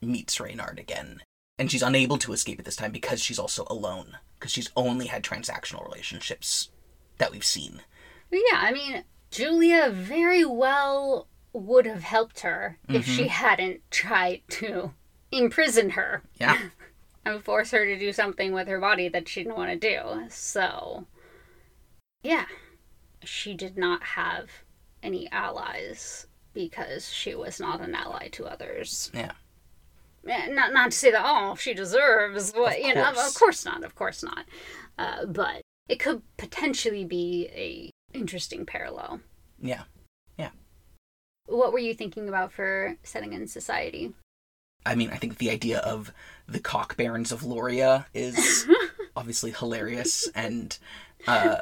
meets 0.00 0.38
Reynard 0.38 0.78
again. 0.78 1.20
And 1.58 1.72
she's 1.72 1.82
unable 1.82 2.18
to 2.18 2.32
escape 2.32 2.60
at 2.60 2.64
this 2.64 2.76
time 2.76 2.92
because 2.92 3.20
she's 3.20 3.38
also 3.38 3.66
alone. 3.68 4.18
Because 4.38 4.52
she's 4.52 4.70
only 4.76 5.06
had 5.06 5.24
transactional 5.24 5.84
relationships 5.84 6.70
that 7.18 7.32
we've 7.32 7.44
seen. 7.44 7.82
Yeah, 8.30 8.54
I 8.54 8.70
mean, 8.70 9.02
Julia 9.30 9.90
very 9.90 10.44
well 10.44 11.28
would 11.52 11.86
have 11.86 12.02
helped 12.02 12.40
her 12.40 12.78
if 12.88 13.06
she 13.06 13.28
hadn't 13.28 13.80
tried 13.90 14.42
to 14.48 14.92
imprison 15.32 15.90
her 15.90 16.22
Yeah. 16.38 16.58
and 17.24 17.42
force 17.42 17.70
her 17.72 17.84
to 17.84 17.98
do 17.98 18.12
something 18.12 18.52
with 18.52 18.68
her 18.68 18.78
body 18.80 19.08
that 19.08 19.28
she 19.28 19.42
didn't 19.42 19.56
want 19.56 19.70
to 19.70 19.76
do. 19.76 20.26
So, 20.30 21.06
yeah, 22.22 22.46
she 23.24 23.54
did 23.54 23.76
not 23.76 24.02
have 24.02 24.50
any 25.02 25.30
allies 25.30 26.26
because 26.54 27.10
she 27.12 27.34
was 27.34 27.60
not 27.60 27.80
an 27.80 27.94
ally 27.94 28.28
to 28.28 28.46
others. 28.46 29.10
Yeah. 29.14 29.32
Eh, 30.26 30.48
Not 30.48 30.72
not 30.72 30.90
to 30.90 30.96
say 30.96 31.10
that 31.12 31.22
oh 31.24 31.54
she 31.54 31.72
deserves 31.72 32.52
what 32.52 32.82
you 32.82 32.92
know 32.94 33.04
of 33.04 33.34
course 33.34 33.64
not 33.64 33.84
of 33.84 33.94
course 33.94 34.22
not, 34.22 34.44
uh, 34.98 35.24
but 35.26 35.62
it 35.88 36.00
could 36.00 36.22
potentially 36.36 37.04
be 37.04 37.48
a 37.54 37.90
interesting 38.12 38.66
parallel. 38.66 39.20
Yeah. 39.60 39.82
Yeah. 40.38 40.50
What 41.46 41.72
were 41.72 41.78
you 41.78 41.94
thinking 41.94 42.28
about 42.28 42.52
for 42.52 42.96
setting 43.02 43.32
in 43.32 43.46
society? 43.46 44.12
I 44.86 44.94
mean, 44.94 45.10
I 45.10 45.16
think 45.16 45.38
the 45.38 45.50
idea 45.50 45.78
of 45.78 46.12
the 46.46 46.60
cock 46.60 46.96
barrens 46.96 47.32
of 47.32 47.42
Loria 47.42 48.06
is 48.14 48.66
obviously 49.16 49.50
hilarious 49.50 50.28
and 50.34 50.78
uh 51.26 51.58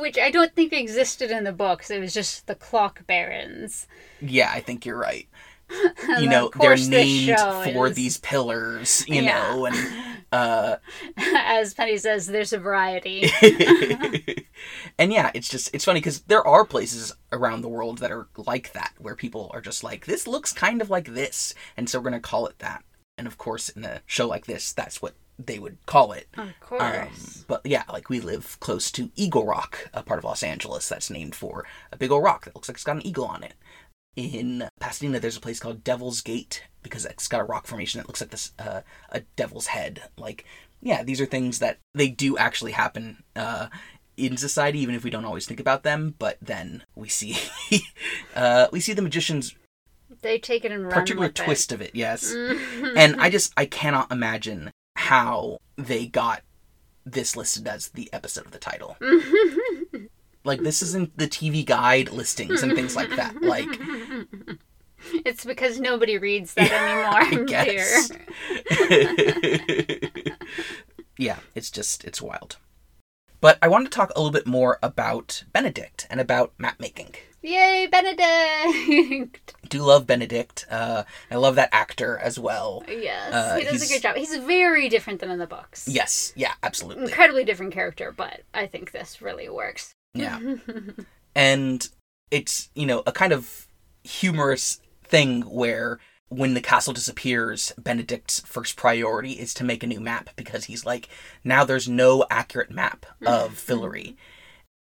Which 0.00 0.18
I 0.18 0.30
don't 0.30 0.54
think 0.54 0.72
existed 0.74 1.30
in 1.30 1.44
the 1.44 1.52
books. 1.52 1.90
It 1.90 1.98
was 2.00 2.12
just 2.12 2.46
the 2.46 2.54
clock 2.54 3.06
barons. 3.06 3.86
yeah, 4.20 4.50
I 4.52 4.60
think 4.60 4.84
you're 4.84 4.98
right. 4.98 5.26
You 6.20 6.28
know, 6.28 6.50
they're 6.60 6.76
named 6.76 7.38
for 7.72 7.88
is- 7.88 7.96
these 7.96 8.18
pillars, 8.18 9.04
you 9.06 9.22
Yeah. 9.22 9.52
know, 9.52 9.66
and 9.66 9.76
uh 10.32 10.76
As 11.16 11.74
Penny 11.74 11.96
says, 11.98 12.26
there's 12.26 12.52
a 12.52 12.58
variety. 12.58 13.30
and 14.98 15.12
yeah, 15.12 15.30
it's 15.34 15.48
just 15.48 15.70
it's 15.74 15.84
funny 15.84 16.00
because 16.00 16.20
there 16.22 16.46
are 16.46 16.64
places 16.64 17.12
around 17.32 17.62
the 17.62 17.68
world 17.68 17.98
that 17.98 18.10
are 18.12 18.28
like 18.36 18.72
that 18.72 18.92
where 18.98 19.14
people 19.16 19.50
are 19.54 19.60
just 19.60 19.82
like 19.84 20.06
this 20.06 20.26
looks 20.26 20.52
kind 20.52 20.80
of 20.82 20.90
like 20.90 21.14
this, 21.14 21.54
and 21.76 21.88
so 21.88 21.98
we're 21.98 22.04
gonna 22.04 22.20
call 22.20 22.46
it 22.46 22.58
that. 22.58 22.82
And 23.18 23.26
of 23.26 23.38
course, 23.38 23.68
in 23.68 23.84
a 23.84 24.00
show 24.06 24.26
like 24.26 24.46
this, 24.46 24.72
that's 24.72 25.02
what 25.02 25.14
they 25.38 25.58
would 25.58 25.78
call 25.86 26.12
it. 26.12 26.26
of 26.36 26.52
course. 26.60 26.82
Um, 26.82 27.08
but 27.48 27.60
yeah, 27.64 27.84
like 27.90 28.08
we 28.10 28.20
live 28.20 28.58
close 28.60 28.90
to 28.92 29.10
Eagle 29.16 29.46
Rock, 29.46 29.88
a 29.94 30.02
part 30.02 30.18
of 30.18 30.24
Los 30.24 30.42
Angeles 30.42 30.88
that's 30.88 31.10
named 31.10 31.34
for 31.34 31.64
a 31.92 31.96
big 31.96 32.10
old 32.10 32.22
rock 32.24 32.44
that 32.44 32.54
looks 32.54 32.68
like 32.68 32.76
it's 32.76 32.84
got 32.84 32.96
an 32.96 33.06
eagle 33.06 33.24
on 33.26 33.42
it. 33.42 33.54
In 34.16 34.68
Pasadena, 34.80 35.20
there's 35.20 35.36
a 35.36 35.40
place 35.40 35.60
called 35.60 35.84
Devil's 35.84 36.20
Gate 36.20 36.64
because 36.82 37.04
it's 37.04 37.28
got 37.28 37.40
a 37.40 37.44
rock 37.44 37.66
formation 37.66 37.98
that 37.98 38.08
looks 38.08 38.20
like 38.20 38.30
this 38.30 38.52
uh, 38.58 38.80
a 39.10 39.20
devil's 39.36 39.68
head. 39.68 40.02
Like, 40.16 40.44
yeah, 40.80 41.02
these 41.02 41.20
are 41.20 41.26
things 41.26 41.58
that 41.60 41.78
they 41.94 42.08
do 42.08 42.36
actually 42.36 42.72
happen 42.72 43.22
uh, 43.36 43.68
in 44.16 44.36
society, 44.36 44.80
even 44.80 44.94
if 44.94 45.04
we 45.04 45.10
don't 45.10 45.24
always 45.24 45.46
think 45.46 45.60
about 45.60 45.82
them. 45.82 46.14
But 46.18 46.38
then 46.42 46.84
we 46.94 47.08
see 47.08 47.36
uh, 48.34 48.66
we 48.72 48.80
see 48.80 48.92
the 48.92 49.02
magician's 49.02 49.54
they 50.22 50.38
take 50.38 50.64
it 50.64 50.72
and 50.72 50.90
particular 50.90 51.28
with 51.28 51.38
it. 51.38 51.44
twist 51.44 51.72
of 51.72 51.80
it. 51.80 51.92
Yes, 51.94 52.32
and 52.96 53.20
I 53.20 53.30
just 53.30 53.52
I 53.56 53.66
cannot 53.66 54.10
imagine 54.10 54.70
how 54.96 55.58
they 55.76 56.06
got 56.06 56.42
this 57.04 57.36
listed 57.36 57.66
as 57.66 57.88
the 57.88 58.12
episode 58.12 58.46
of 58.46 58.52
the 58.52 58.58
title. 58.58 58.96
like 60.44 60.60
this 60.60 60.82
isn't 60.82 61.16
the 61.18 61.28
TV 61.28 61.64
guide 61.64 62.10
listings 62.10 62.62
and 62.62 62.74
things 62.74 62.96
like 62.96 63.10
that. 63.16 63.40
Like 63.42 63.68
it's 65.26 65.44
because 65.44 65.80
nobody 65.80 66.18
reads 66.18 66.54
that 66.54 66.70
anymore. 66.72 67.40
I 67.40 67.44
guess. 67.46 68.10
yeah, 71.18 71.38
it's 71.54 71.70
just 71.70 72.04
it's 72.04 72.22
wild. 72.22 72.56
But 73.40 73.58
I 73.62 73.68
wanted 73.68 73.86
to 73.86 73.96
talk 73.96 74.10
a 74.10 74.18
little 74.18 74.32
bit 74.32 74.46
more 74.46 74.78
about 74.82 75.44
Benedict 75.52 76.06
and 76.10 76.20
about 76.20 76.52
map 76.58 76.78
making. 76.78 77.14
Yay, 77.42 77.88
Benedict! 77.90 79.54
Do 79.70 79.82
love 79.82 80.06
Benedict. 80.06 80.66
Uh, 80.70 81.04
I 81.30 81.36
love 81.36 81.54
that 81.54 81.70
actor 81.72 82.18
as 82.18 82.38
well. 82.38 82.84
yes, 82.86 83.32
Uh, 83.32 83.56
he 83.56 83.64
does 83.64 83.82
a 83.82 83.94
good 83.94 84.02
job. 84.02 84.16
He's 84.16 84.36
very 84.36 84.90
different 84.90 85.20
than 85.20 85.30
in 85.30 85.38
the 85.38 85.46
books. 85.46 85.88
Yes, 85.88 86.34
yeah, 86.36 86.52
absolutely. 86.62 87.04
Incredibly 87.04 87.44
different 87.46 87.72
character, 87.72 88.12
but 88.14 88.42
I 88.52 88.66
think 88.66 88.90
this 88.92 89.22
really 89.22 89.48
works. 89.48 89.94
Yeah. 90.14 90.40
and 91.34 91.88
it's 92.30 92.70
you 92.74 92.86
know 92.86 93.02
a 93.06 93.12
kind 93.12 93.32
of 93.32 93.66
humorous 94.04 94.80
thing 95.04 95.42
where 95.42 95.98
when 96.28 96.54
the 96.54 96.60
castle 96.60 96.92
disappears 96.92 97.72
benedict's 97.76 98.40
first 98.40 98.76
priority 98.76 99.32
is 99.32 99.52
to 99.52 99.64
make 99.64 99.82
a 99.82 99.86
new 99.86 100.00
map 100.00 100.30
because 100.36 100.64
he's 100.64 100.86
like 100.86 101.08
now 101.44 101.64
there's 101.64 101.88
no 101.88 102.24
accurate 102.30 102.70
map 102.70 103.04
of 103.26 103.52
fillory 103.54 104.16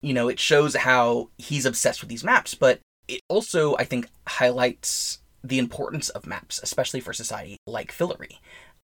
you 0.02 0.14
know 0.14 0.28
it 0.28 0.40
shows 0.40 0.74
how 0.74 1.28
he's 1.38 1.66
obsessed 1.66 2.00
with 2.00 2.08
these 2.08 2.24
maps 2.24 2.54
but 2.54 2.80
it 3.08 3.20
also 3.28 3.76
i 3.76 3.84
think 3.84 4.08
highlights 4.26 5.20
the 5.42 5.58
importance 5.58 6.08
of 6.08 6.26
maps 6.26 6.58
especially 6.62 7.00
for 7.00 7.12
society 7.12 7.58
like 7.66 7.92
fillory 7.92 8.38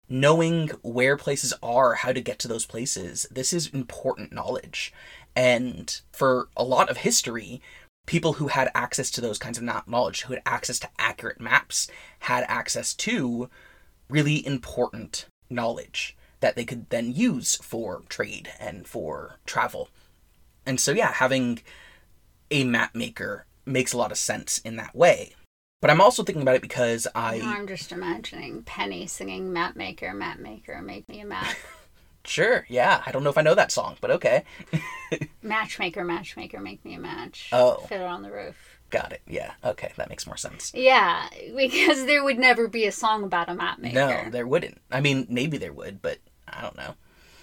knowing 0.08 0.68
where 0.82 1.16
places 1.16 1.52
are 1.62 1.94
how 1.94 2.12
to 2.12 2.20
get 2.20 2.38
to 2.38 2.48
those 2.48 2.66
places 2.66 3.26
this 3.30 3.52
is 3.52 3.68
important 3.68 4.32
knowledge 4.32 4.92
and 5.36 6.00
for 6.12 6.48
a 6.56 6.64
lot 6.64 6.88
of 6.88 6.98
history, 6.98 7.60
people 8.06 8.34
who 8.34 8.48
had 8.48 8.70
access 8.74 9.10
to 9.12 9.20
those 9.20 9.38
kinds 9.38 9.58
of 9.58 9.86
knowledge, 9.86 10.22
who 10.22 10.32
had 10.32 10.42
access 10.46 10.78
to 10.78 10.88
accurate 10.98 11.38
maps, 11.38 11.88
had 12.20 12.44
access 12.48 12.94
to 12.94 13.50
really 14.08 14.44
important 14.46 15.26
knowledge 15.50 16.16
that 16.40 16.56
they 16.56 16.64
could 16.64 16.88
then 16.88 17.12
use 17.12 17.56
for 17.56 18.02
trade 18.08 18.50
and 18.58 18.86
for 18.86 19.38
travel. 19.44 19.90
And 20.64 20.80
so, 20.80 20.92
yeah, 20.92 21.12
having 21.12 21.60
a 22.50 22.64
map 22.64 22.94
maker 22.94 23.44
makes 23.66 23.92
a 23.92 23.98
lot 23.98 24.12
of 24.12 24.18
sense 24.18 24.58
in 24.58 24.76
that 24.76 24.94
way. 24.94 25.34
But 25.80 25.90
I'm 25.90 26.00
also 26.00 26.22
thinking 26.22 26.42
about 26.42 26.56
it 26.56 26.62
because 26.62 27.06
I. 27.14 27.40
I'm 27.42 27.66
just 27.66 27.92
imagining 27.92 28.62
Penny 28.62 29.06
singing 29.06 29.52
"Map 29.52 29.76
Maker, 29.76 30.14
Map 30.14 30.38
Maker, 30.38 30.80
Make 30.82 31.08
Me 31.08 31.20
a 31.20 31.26
Map." 31.26 31.54
Sure, 32.26 32.66
yeah, 32.68 33.02
I 33.06 33.12
don't 33.12 33.22
know 33.22 33.30
if 33.30 33.38
I 33.38 33.42
know 33.42 33.54
that 33.54 33.70
song, 33.70 33.96
but 34.00 34.10
okay. 34.10 34.42
Matchmaker, 35.42 36.02
matchmaker, 36.04 36.58
make 36.58 36.84
me 36.84 36.94
a 36.94 36.98
match. 36.98 37.50
Oh. 37.52 37.76
Fiddler 37.88 38.06
on 38.06 38.22
the 38.22 38.32
roof. 38.32 38.80
Got 38.90 39.12
it, 39.12 39.22
yeah, 39.28 39.52
okay, 39.64 39.92
that 39.96 40.08
makes 40.08 40.26
more 40.26 40.36
sense. 40.36 40.72
Yeah, 40.74 41.28
because 41.56 42.04
there 42.04 42.24
would 42.24 42.38
never 42.38 42.66
be 42.66 42.84
a 42.86 42.92
song 42.92 43.22
about 43.22 43.48
a 43.48 43.54
map 43.54 43.78
maker. 43.78 43.94
No, 43.94 44.30
there 44.30 44.46
wouldn't. 44.46 44.80
I 44.90 45.00
mean, 45.00 45.26
maybe 45.30 45.56
there 45.56 45.72
would, 45.72 46.02
but 46.02 46.18
I 46.48 46.62
don't 46.62 46.76
know. 46.76 46.94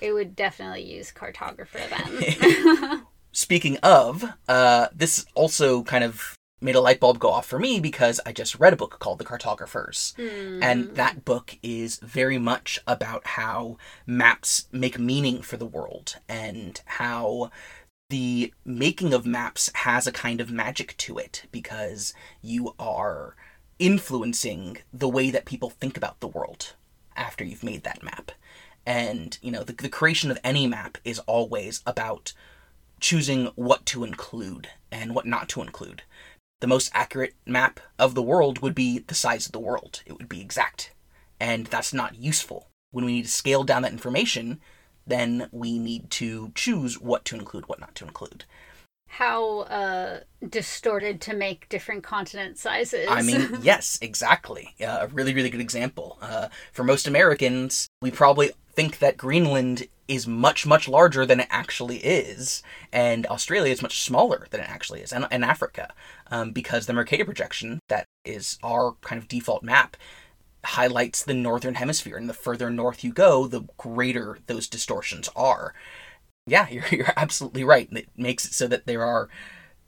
It 0.02 0.12
would 0.12 0.36
definitely 0.36 0.84
use 0.84 1.14
cartographer 1.14 1.90
then. 1.90 3.04
Speaking 3.32 3.78
of, 3.78 4.26
uh, 4.50 4.88
this 4.94 5.26
also 5.34 5.84
kind 5.84 6.04
of 6.04 6.38
made 6.64 6.76
a 6.76 6.82
light 6.82 7.00
bulb 7.00 7.20
go 7.20 7.30
off 7.30 7.46
for 7.46 7.60
me 7.60 7.80
because 7.80 8.20
I 8.26 8.32
just 8.32 8.60
read 8.60 8.74
a 8.74 8.78
book 8.78 8.98
called 9.00 9.20
The 9.20 9.26
Cartographers. 9.26 10.14
And 10.62 10.86
hmm. 10.86 10.94
that 10.94 11.26
book 11.26 11.58
is 11.62 11.98
very 11.98 12.38
much 12.38 12.80
about 12.88 13.28
how 13.28 13.78
maps 14.08 14.68
make 14.72 14.98
meaning 14.98 15.42
for 15.42 15.58
the 15.58 15.66
world 15.66 16.16
and 16.28 16.82
how 16.86 17.52
the 18.10 18.54
making 18.64 19.14
of 19.14 19.26
maps 19.26 19.72
has 19.74 20.06
a 20.08 20.12
kind 20.12 20.40
of 20.40 20.52
magic 20.52 20.96
to 20.98 21.18
it 21.18 21.46
because 21.52 22.14
you 22.42 22.76
are 22.78 23.36
influencing 23.80 24.78
the 24.94 25.10
way 25.10 25.32
that 25.32 25.46
people 25.46 25.70
think 25.70 25.98
about 25.98 26.20
the 26.20 26.28
world 26.28 26.74
after 27.16 27.44
you've 27.44 27.64
made 27.64 27.84
that 27.84 28.04
map. 28.04 28.32
And, 28.86 29.38
you 29.42 29.52
know, 29.52 29.64
the, 29.64 29.74
the 29.74 29.90
creation 29.90 30.30
of 30.30 30.40
any 30.44 30.68
map 30.68 30.98
is 31.04 31.20
always 31.20 31.82
about 31.86 32.34
choosing 33.00 33.48
what 33.56 33.86
to 33.88 34.04
include 34.04 34.70
and 34.92 35.16
what 35.16 35.26
not 35.26 35.50
to 35.50 35.62
include. 35.62 36.04
The 36.62 36.68
most 36.68 36.92
accurate 36.94 37.36
map 37.46 37.80
of 38.00 38.16
the 38.16 38.22
world 38.22 38.60
would 38.60 38.76
be 38.76 39.00
the 39.00 39.16
size 39.16 39.46
of 39.46 39.52
the 39.52 39.60
world. 39.60 40.02
It 40.06 40.14
would 40.14 40.30
be 40.30 40.42
exact. 40.42 40.92
And 41.40 41.68
that's 41.68 41.94
not 41.94 42.16
useful. 42.16 42.70
When 42.92 43.06
we 43.06 43.14
need 43.14 43.24
to 43.26 43.32
scale 43.32 43.64
down 43.64 43.82
that 43.82 43.92
information, 43.92 44.62
then 45.06 45.50
we 45.52 45.78
need 45.78 46.10
to 46.12 46.52
choose 46.56 47.00
what 47.00 47.26
to 47.26 47.36
include, 47.36 47.68
what 47.68 47.80
not 47.80 47.96
to 47.96 48.06
include. 48.06 48.46
How 49.08 49.60
uh, 49.62 50.22
distorted 50.48 51.22
to 51.22 51.36
make 51.36 51.70
different 51.70 52.04
continent 52.04 52.58
sizes. 52.58 53.08
I 53.10 53.22
mean, 53.22 53.60
yes, 53.62 54.00
exactly. 54.02 54.74
Uh, 54.82 55.00
a 55.02 55.08
really, 55.08 55.34
really 55.34 55.50
good 55.50 55.62
example. 55.62 56.18
Uh, 56.22 56.48
for 56.72 56.84
most 56.84 57.08
Americans, 57.08 57.88
we 58.02 58.10
probably 58.10 58.52
think 58.74 59.00
that 59.00 59.18
Greenland 59.18 59.88
is 60.08 60.28
much, 60.28 60.66
much 60.66 60.88
larger 60.88 61.26
than 61.26 61.40
it 61.40 61.48
actually 61.50 61.98
is, 61.98 62.62
and 62.92 63.26
Australia 63.28 63.72
is 63.72 63.82
much 63.82 64.02
smaller 64.02 64.48
than 64.50 64.60
it 64.60 64.70
actually 64.70 65.02
is, 65.02 65.14
and, 65.14 65.26
and 65.32 65.46
Africa, 65.46 65.94
um, 66.30 66.52
because 66.52 66.86
the 66.86 66.94
Mercator 66.94 67.26
projection, 67.26 67.80
that 67.88 68.06
is 68.26 68.58
our 68.64 68.94
kind 69.02 69.22
of 69.22 69.28
default 69.28 69.64
map, 69.64 69.96
highlights 70.66 71.24
the 71.24 71.34
northern 71.34 71.76
hemisphere, 71.76 72.18
and 72.18 72.30
the 72.30 72.34
further 72.34 72.70
north 72.70 73.04
you 73.04 73.14
go, 73.14 73.48
the 73.48 73.64
greater 73.78 74.38
those 74.48 74.68
distortions 74.68 75.30
are. 75.36 75.74
Yeah, 76.46 76.68
you're, 76.72 76.88
you're 76.92 77.14
absolutely 77.16 77.64
right. 77.64 77.88
It 77.92 78.10
makes 78.18 78.46
it 78.46 78.54
so 78.54 78.68
that 78.68 78.86
there 78.86 79.04
are 79.04 79.30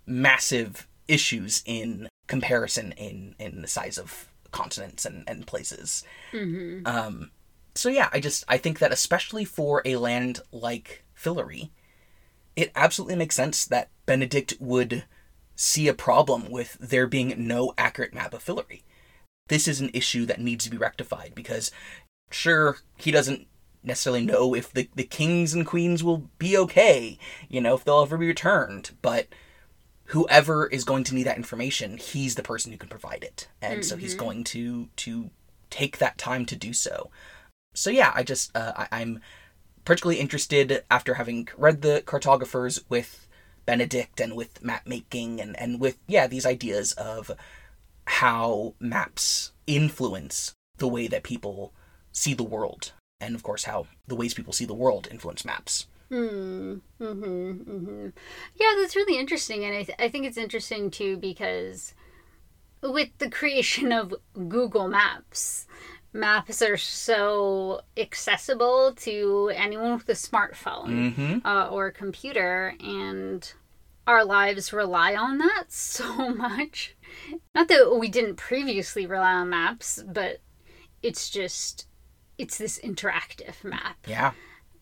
massive 0.05 0.87
issues 1.07 1.61
in 1.65 2.07
comparison 2.27 2.93
in, 2.93 3.35
in 3.39 3.61
the 3.61 3.67
size 3.67 3.97
of 3.97 4.27
continents 4.51 5.05
and, 5.05 5.23
and 5.27 5.45
places. 5.45 6.03
Mm-hmm. 6.31 6.87
Um, 6.87 7.31
so 7.75 7.89
yeah, 7.89 8.09
I 8.11 8.19
just 8.19 8.43
I 8.47 8.57
think 8.57 8.79
that 8.79 8.91
especially 8.91 9.45
for 9.45 9.81
a 9.85 9.97
land 9.97 10.39
like 10.51 11.03
Fillory, 11.17 11.69
it 12.55 12.71
absolutely 12.75 13.15
makes 13.15 13.35
sense 13.35 13.65
that 13.65 13.89
Benedict 14.05 14.55
would 14.59 15.03
see 15.55 15.87
a 15.87 15.93
problem 15.93 16.49
with 16.49 16.77
there 16.79 17.07
being 17.07 17.33
no 17.37 17.73
accurate 17.77 18.13
map 18.13 18.33
of 18.33 18.43
Fillory. 18.43 18.81
This 19.47 19.67
is 19.67 19.79
an 19.79 19.91
issue 19.93 20.25
that 20.25 20.41
needs 20.41 20.63
to 20.63 20.71
be 20.71 20.77
rectified 20.77 21.33
because 21.35 21.71
sure, 22.31 22.77
he 22.97 23.11
doesn't 23.11 23.47
necessarily 23.83 24.25
know 24.25 24.55
if 24.55 24.73
the, 24.73 24.89
the 24.95 25.03
kings 25.03 25.53
and 25.53 25.65
queens 25.65 26.03
will 26.03 26.29
be 26.39 26.57
okay, 26.57 27.19
you 27.47 27.61
know, 27.61 27.75
if 27.75 27.83
they'll 27.83 28.01
ever 28.01 28.17
be 28.17 28.27
returned, 28.27 28.91
but 29.01 29.27
whoever 30.05 30.67
is 30.67 30.83
going 30.83 31.03
to 31.03 31.15
need 31.15 31.23
that 31.23 31.37
information, 31.37 31.97
he's 31.97 32.35
the 32.35 32.43
person 32.43 32.71
who 32.71 32.77
can 32.77 32.89
provide 32.89 33.23
it. 33.23 33.47
And 33.61 33.85
so 33.85 33.95
he's 33.97 34.15
mm-hmm. 34.15 34.25
going 34.25 34.43
to 34.45 34.89
to 34.97 35.29
take 35.69 35.97
that 35.97 36.17
time 36.17 36.45
to 36.45 36.55
do 36.55 36.73
so. 36.73 37.09
So 37.75 37.89
yeah, 37.89 38.11
I 38.15 38.23
just 38.23 38.55
uh, 38.55 38.73
I, 38.75 38.87
I'm 38.91 39.21
particularly 39.83 40.19
interested 40.19 40.83
after 40.89 41.15
having 41.15 41.47
read 41.57 41.81
the 41.81 42.01
cartographers 42.05 42.83
with 42.89 43.27
Benedict 43.65 44.19
and 44.19 44.35
with 44.35 44.63
map 44.63 44.87
making 44.87 45.39
and, 45.39 45.59
and 45.59 45.79
with 45.79 45.97
yeah 46.07 46.27
these 46.27 46.45
ideas 46.45 46.93
of 46.93 47.31
how 48.05 48.73
maps 48.79 49.51
influence 49.67 50.53
the 50.77 50.87
way 50.87 51.07
that 51.07 51.23
people 51.23 51.73
see 52.11 52.33
the 52.33 52.43
world 52.43 52.93
and 53.19 53.35
of 53.35 53.43
course 53.43 53.63
how 53.63 53.87
the 54.07 54.15
ways 54.15 54.33
people 54.33 54.53
see 54.53 54.65
the 54.65 54.73
world 54.73 55.07
influence 55.09 55.45
maps. 55.45 55.87
Hmm. 56.09 56.75
Mm-hmm. 57.01 57.51
Mm-hmm. 57.51 58.07
Yeah, 58.55 58.73
that's 58.77 58.95
really 58.95 59.17
interesting, 59.17 59.65
and 59.65 59.75
I, 59.75 59.83
th- 59.83 59.97
I 59.99 60.07
think 60.07 60.25
it's 60.25 60.37
interesting 60.37 60.91
too 60.91 61.17
because 61.17 61.95
with 62.83 63.09
the 63.17 63.29
creation 63.29 63.91
of 63.91 64.13
Google 64.33 64.87
Maps, 64.87 65.65
maps 66.15 66.61
are 66.61 66.77
so 66.77 67.81
accessible 67.97 68.93
to 68.97 69.51
anyone 69.53 69.93
with 69.93 70.09
a 70.09 70.13
smartphone 70.13 71.13
Mm-hmm. 71.13 71.45
uh, 71.47 71.67
or 71.67 71.87
a 71.87 71.91
computer, 71.91 72.73
and 72.79 73.53
our 74.07 74.23
lives 74.23 74.71
rely 74.71 75.15
on 75.15 75.37
that 75.39 75.65
so 75.71 76.29
much. 76.33 76.95
Not 77.53 77.67
that 77.67 77.97
we 77.99 78.07
didn't 78.07 78.35
previously 78.37 79.05
rely 79.05 79.33
on 79.33 79.49
maps, 79.49 80.03
but 80.07 80.39
it's 81.03 81.29
just 81.29 81.87
it's 82.37 82.57
this 82.57 82.79
interactive 82.83 83.63
map 83.63 83.97
Yeah. 84.07 84.31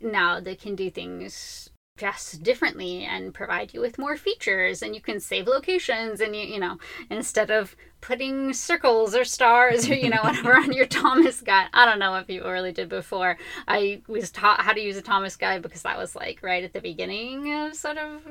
now 0.01 0.39
they 0.39 0.55
can 0.55 0.75
do 0.75 0.89
things 0.89 1.69
just 1.97 2.41
differently 2.41 3.03
and 3.03 3.33
provide 3.35 3.73
you 3.73 3.79
with 3.79 3.99
more 3.99 4.17
features 4.17 4.81
and 4.81 4.95
you 4.95 5.01
can 5.01 5.19
save 5.19 5.45
locations 5.45 6.21
and 6.21 6.35
you 6.35 6.41
you 6.41 6.59
know 6.59 6.77
instead 7.11 7.51
of 7.51 7.75
putting 8.01 8.51
circles 8.51 9.15
or 9.15 9.23
stars 9.23 9.87
or 9.87 9.93
you 9.93 10.09
know 10.09 10.19
whatever 10.23 10.57
on 10.57 10.73
your 10.73 10.87
thomas 10.87 11.41
guide 11.41 11.67
i 11.71 11.85
don't 11.85 11.99
know 11.99 12.09
what 12.09 12.25
people 12.25 12.49
really 12.49 12.71
did 12.71 12.89
before 12.89 13.37
i 13.67 14.01
was 14.07 14.31
taught 14.31 14.61
how 14.61 14.73
to 14.73 14.81
use 14.81 14.97
a 14.97 15.03
thomas 15.03 15.35
guide 15.35 15.61
because 15.61 15.83
that 15.83 15.97
was 15.97 16.15
like 16.15 16.41
right 16.41 16.63
at 16.63 16.73
the 16.73 16.81
beginning 16.81 17.53
of 17.53 17.75
sort 17.75 17.97
of 17.99 18.21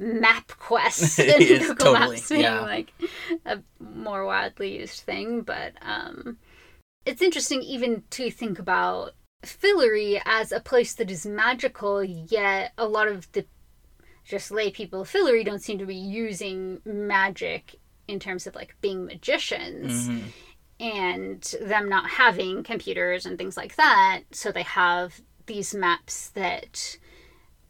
map 0.00 0.48
quest 0.58 1.18
It 1.20 1.48
and 1.48 1.60
google 1.60 1.94
totally, 1.94 2.16
maps 2.16 2.28
being 2.28 2.42
yeah. 2.42 2.60
like 2.60 2.92
a 3.46 3.60
more 3.78 4.26
widely 4.26 4.78
used 4.78 5.00
thing 5.02 5.42
but 5.42 5.74
um 5.80 6.38
it's 7.06 7.22
interesting 7.22 7.62
even 7.62 8.02
to 8.10 8.32
think 8.32 8.58
about 8.58 9.12
Fillory 9.44 10.20
as 10.24 10.52
a 10.52 10.60
place 10.60 10.94
that 10.94 11.10
is 11.10 11.26
magical, 11.26 12.02
yet 12.04 12.72
a 12.78 12.86
lot 12.86 13.08
of 13.08 13.30
the 13.32 13.44
just 14.24 14.50
lay 14.52 14.70
people 14.70 15.00
of 15.02 15.10
Fillory 15.12 15.44
don't 15.44 15.62
seem 15.62 15.78
to 15.78 15.86
be 15.86 15.96
using 15.96 16.80
magic 16.84 17.76
in 18.06 18.20
terms 18.20 18.46
of 18.46 18.54
like 18.54 18.76
being 18.80 19.04
magicians 19.04 20.08
Mhm. 20.08 20.22
and 20.78 21.42
them 21.60 21.88
not 21.88 22.10
having 22.10 22.62
computers 22.62 23.26
and 23.26 23.36
things 23.36 23.56
like 23.56 23.74
that. 23.76 24.22
So 24.30 24.52
they 24.52 24.62
have 24.62 25.20
these 25.46 25.74
maps 25.74 26.28
that 26.30 26.98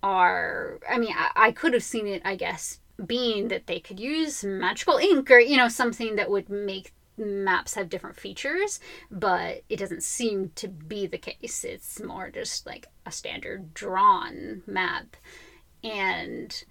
are, 0.02 0.78
I 0.88 0.98
mean, 0.98 1.14
I, 1.16 1.30
I 1.36 1.52
could 1.52 1.72
have 1.72 1.82
seen 1.82 2.06
it, 2.06 2.22
I 2.24 2.36
guess, 2.36 2.80
being 3.06 3.48
that 3.48 3.66
they 3.66 3.80
could 3.80 3.98
use 3.98 4.44
magical 4.44 4.98
ink 4.98 5.30
or, 5.30 5.38
you 5.38 5.56
know, 5.56 5.68
something 5.68 6.16
that 6.16 6.30
would 6.30 6.48
make 6.50 6.92
maps 7.16 7.74
have 7.74 7.88
different 7.88 8.18
features, 8.18 8.80
but 9.10 9.62
it 9.68 9.76
doesn't 9.76 10.02
seem 10.02 10.50
to 10.56 10.68
be 10.68 11.06
the 11.06 11.18
case. 11.18 11.64
It's 11.64 12.00
more 12.00 12.30
just 12.30 12.66
like 12.66 12.86
a 13.06 13.12
standard 13.12 13.74
drawn 13.74 14.62
map. 14.66 15.16
And 15.84 16.64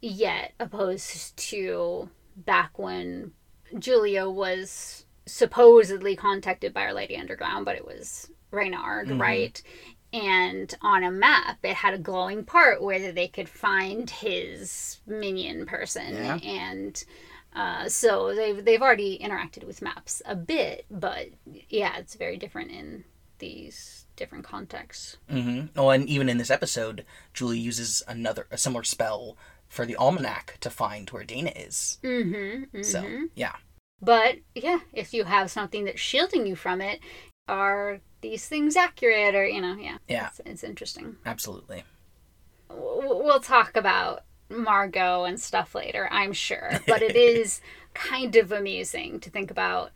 yet, 0.00 0.52
opposed 0.58 1.36
to 1.36 2.10
back 2.36 2.78
when 2.78 3.32
Julia 3.78 4.28
was 4.28 5.06
supposedly 5.26 6.14
contacted 6.14 6.72
by 6.72 6.82
Our 6.82 6.92
Lady 6.92 7.16
Underground, 7.16 7.64
but 7.64 7.76
it 7.76 7.84
was 7.84 8.30
Reynard, 8.50 9.08
Mhm. 9.08 9.20
right? 9.20 9.62
And 10.12 10.72
on 10.82 11.02
a 11.02 11.10
map, 11.10 11.58
it 11.64 11.74
had 11.74 11.94
a 11.94 11.98
glowing 11.98 12.44
part 12.44 12.80
where 12.80 13.12
they 13.12 13.28
could 13.28 13.48
find 13.48 14.08
his 14.08 15.00
minion 15.06 15.66
person. 15.66 16.14
Yeah. 16.14 16.36
And 16.36 17.04
uh, 17.56 17.88
so 17.88 18.34
they've 18.34 18.64
they've 18.64 18.82
already 18.82 19.18
interacted 19.18 19.64
with 19.64 19.82
maps 19.82 20.22
a 20.26 20.36
bit, 20.36 20.84
but 20.90 21.28
yeah, 21.68 21.96
it's 21.96 22.14
very 22.14 22.36
different 22.36 22.70
in 22.70 23.04
these 23.38 24.04
different 24.14 24.44
contexts. 24.44 25.16
Mm-hmm. 25.30 25.66
Oh, 25.78 25.90
and 25.90 26.08
even 26.08 26.28
in 26.28 26.38
this 26.38 26.50
episode, 26.50 27.04
Julie 27.34 27.58
uses 27.58 28.02
another 28.06 28.46
a 28.50 28.58
similar 28.58 28.84
spell 28.84 29.36
for 29.68 29.84
the 29.84 29.96
almanac 29.96 30.58
to 30.60 30.70
find 30.70 31.08
where 31.10 31.24
Dana 31.24 31.52
is. 31.56 31.98
Mm-hmm, 32.04 32.82
So 32.82 33.24
yeah, 33.34 33.56
But 34.00 34.36
yeah, 34.54 34.80
if 34.92 35.12
you 35.12 35.24
have 35.24 35.50
something 35.50 35.84
that's 35.84 36.00
shielding 36.00 36.46
you 36.46 36.54
from 36.56 36.80
it, 36.80 37.00
are 37.48 38.00
these 38.20 38.46
things 38.48 38.76
accurate? 38.76 39.34
Or 39.34 39.46
you 39.46 39.60
know, 39.60 39.76
yeah, 39.78 39.98
Yeah. 40.08 40.28
it's, 40.28 40.40
it's 40.46 40.64
interesting. 40.64 41.16
absolutely. 41.26 41.84
We'll 42.68 43.40
talk 43.40 43.76
about 43.76 44.22
Margot 44.48 45.24
and 45.24 45.40
stuff 45.40 45.74
later, 45.74 46.08
I'm 46.10 46.32
sure. 46.32 46.80
But 46.86 47.02
it 47.02 47.16
is 47.16 47.60
kind 47.94 48.36
of 48.36 48.52
amusing 48.52 49.20
to 49.20 49.30
think 49.30 49.50
about 49.50 49.90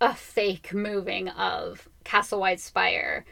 a 0.00 0.14
fake 0.14 0.72
moving 0.74 1.28
of 1.28 1.88
Castle 2.04 2.40
Whitespire, 2.40 3.24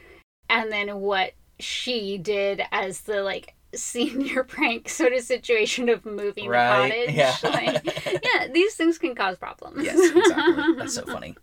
and 0.49 0.71
then 0.73 1.01
what 1.01 1.33
she 1.59 2.19
did 2.19 2.63
as 2.73 3.03
the 3.03 3.23
like 3.23 3.55
senior 3.75 4.45
prank 4.49 4.89
sort 4.89 5.13
of 5.13 5.23
situation 5.23 5.89
of 5.89 6.05
moving 6.05 6.49
Right, 6.49 7.07
the 7.07 7.13
cottage. 7.13 7.15
yeah. 7.15 7.37
Like, 7.43 8.23
yeah, 8.25 8.49
these 8.53 8.75
things 8.75 8.99
can 8.99 9.15
cause 9.15 9.37
problems. 9.39 9.85
Yes, 9.85 10.15
exactly. 10.15 10.75
That's 10.77 10.95
so 10.95 11.05
funny. 11.07 11.37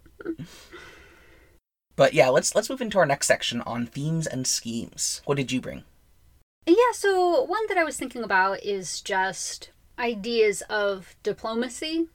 But 1.95 2.13
yeah, 2.13 2.29
let's 2.29 2.55
let's 2.55 2.69
move 2.69 2.81
into 2.81 2.97
our 2.97 3.05
next 3.05 3.27
section 3.27 3.61
on 3.61 3.85
themes 3.85 4.25
and 4.27 4.47
schemes. 4.47 5.21
What 5.25 5.35
did 5.35 5.51
you 5.51 5.59
bring? 5.59 5.83
Yeah, 6.69 6.93
so 6.93 7.41
one 7.43 7.65
that 7.67 7.79
I 7.79 7.83
was 7.83 7.97
thinking 7.97 8.23
about 8.23 8.63
is 8.63 9.01
just 9.01 9.71
ideas 9.97 10.61
of 10.69 11.15
diplomacy. 11.23 12.07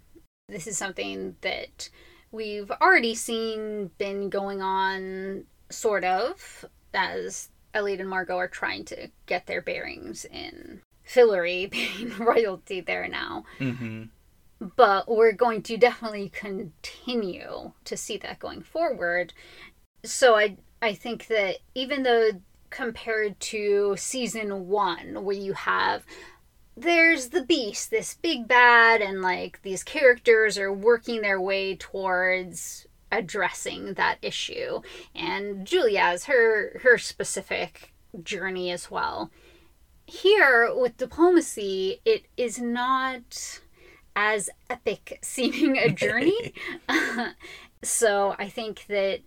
This 0.48 0.68
is 0.68 0.78
something 0.78 1.34
that 1.40 1.90
we've 2.30 2.70
already 2.70 3.16
seen 3.16 3.90
been 3.98 4.30
going 4.30 4.62
on, 4.62 5.46
sort 5.70 6.04
of, 6.04 6.64
as 6.92 7.48
Elliot 7.74 8.00
and 8.00 8.08
Margot 8.08 8.36
are 8.36 8.46
trying 8.46 8.84
to 8.86 9.08
get 9.26 9.46
their 9.46 9.60
bearings 9.60 10.24
in 10.24 10.82
Fillory, 11.04 11.68
being 11.70 12.16
royalty 12.18 12.80
there 12.80 13.08
now. 13.08 13.44
Mm-hmm. 13.58 14.04
But 14.76 15.08
we're 15.10 15.32
going 15.32 15.62
to 15.62 15.76
definitely 15.76 16.28
continue 16.28 17.72
to 17.84 17.96
see 17.96 18.18
that 18.18 18.38
going 18.38 18.62
forward. 18.62 19.32
So 20.04 20.36
I 20.36 20.58
I 20.80 20.94
think 20.94 21.26
that 21.26 21.56
even 21.74 22.04
though 22.04 22.30
compared 22.74 23.38
to 23.38 23.94
season 23.96 24.66
one, 24.66 25.24
where 25.24 25.36
you 25.36 25.52
have 25.52 26.04
there's 26.76 27.28
the 27.28 27.44
beast, 27.44 27.90
this 27.90 28.18
big 28.20 28.48
bad, 28.48 29.00
and 29.00 29.22
like 29.22 29.62
these 29.62 29.84
characters 29.84 30.58
are 30.58 30.72
working 30.72 31.22
their 31.22 31.40
way 31.40 31.76
towards 31.76 32.86
addressing 33.12 33.94
that 33.94 34.18
issue, 34.22 34.80
and 35.14 35.64
Julia 35.64 36.00
has 36.00 36.24
her 36.24 36.80
her 36.82 36.98
specific 36.98 37.94
journey 38.22 38.72
as 38.72 38.90
well. 38.90 39.30
Here 40.06 40.74
with 40.74 40.96
diplomacy, 40.96 42.00
it 42.04 42.26
is 42.36 42.58
not 42.58 43.60
as 44.16 44.50
epic 44.68 45.20
seeming 45.22 45.78
a 45.78 45.90
journey. 45.90 46.54
so 47.82 48.34
I 48.38 48.48
think 48.48 48.86
that 48.88 49.20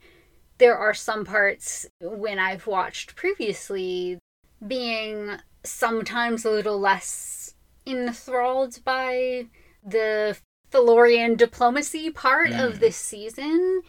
there 0.57 0.77
are 0.77 0.93
some 0.93 1.25
parts 1.25 1.85
when 2.01 2.39
I've 2.39 2.67
watched 2.67 3.15
previously 3.15 4.19
being 4.65 5.37
sometimes 5.63 6.45
a 6.45 6.51
little 6.51 6.79
less 6.79 7.53
enthralled 7.85 8.83
by 8.83 9.47
the 9.85 10.37
Fillorian 10.71 11.37
diplomacy 11.37 12.09
part 12.09 12.49
Mm. 12.49 12.65
of 12.67 12.79
this 12.79 12.97
season. 12.97 13.81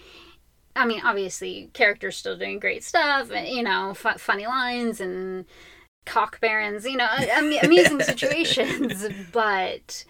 I 0.76 0.86
mean, 0.86 1.00
obviously, 1.04 1.70
characters 1.72 2.16
still 2.16 2.36
doing 2.38 2.60
great 2.60 2.84
stuff, 2.84 3.30
you 3.32 3.62
know, 3.64 3.94
fu- 3.94 4.16
funny 4.18 4.46
lines 4.46 5.00
and 5.00 5.44
cock 6.06 6.40
barrens, 6.40 6.84
you 6.86 6.96
know, 6.96 7.08
am- 7.18 7.52
amazing 7.64 8.00
situations, 8.02 9.04
but 9.32 10.04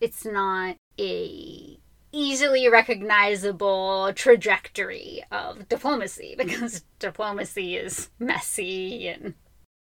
it's 0.00 0.24
not 0.26 0.76
a 0.98 1.79
easily 2.12 2.68
recognizable 2.68 4.12
trajectory 4.14 5.24
of 5.30 5.68
diplomacy 5.68 6.34
because 6.38 6.84
diplomacy 6.98 7.76
is 7.76 8.10
messy 8.18 9.08
and 9.08 9.34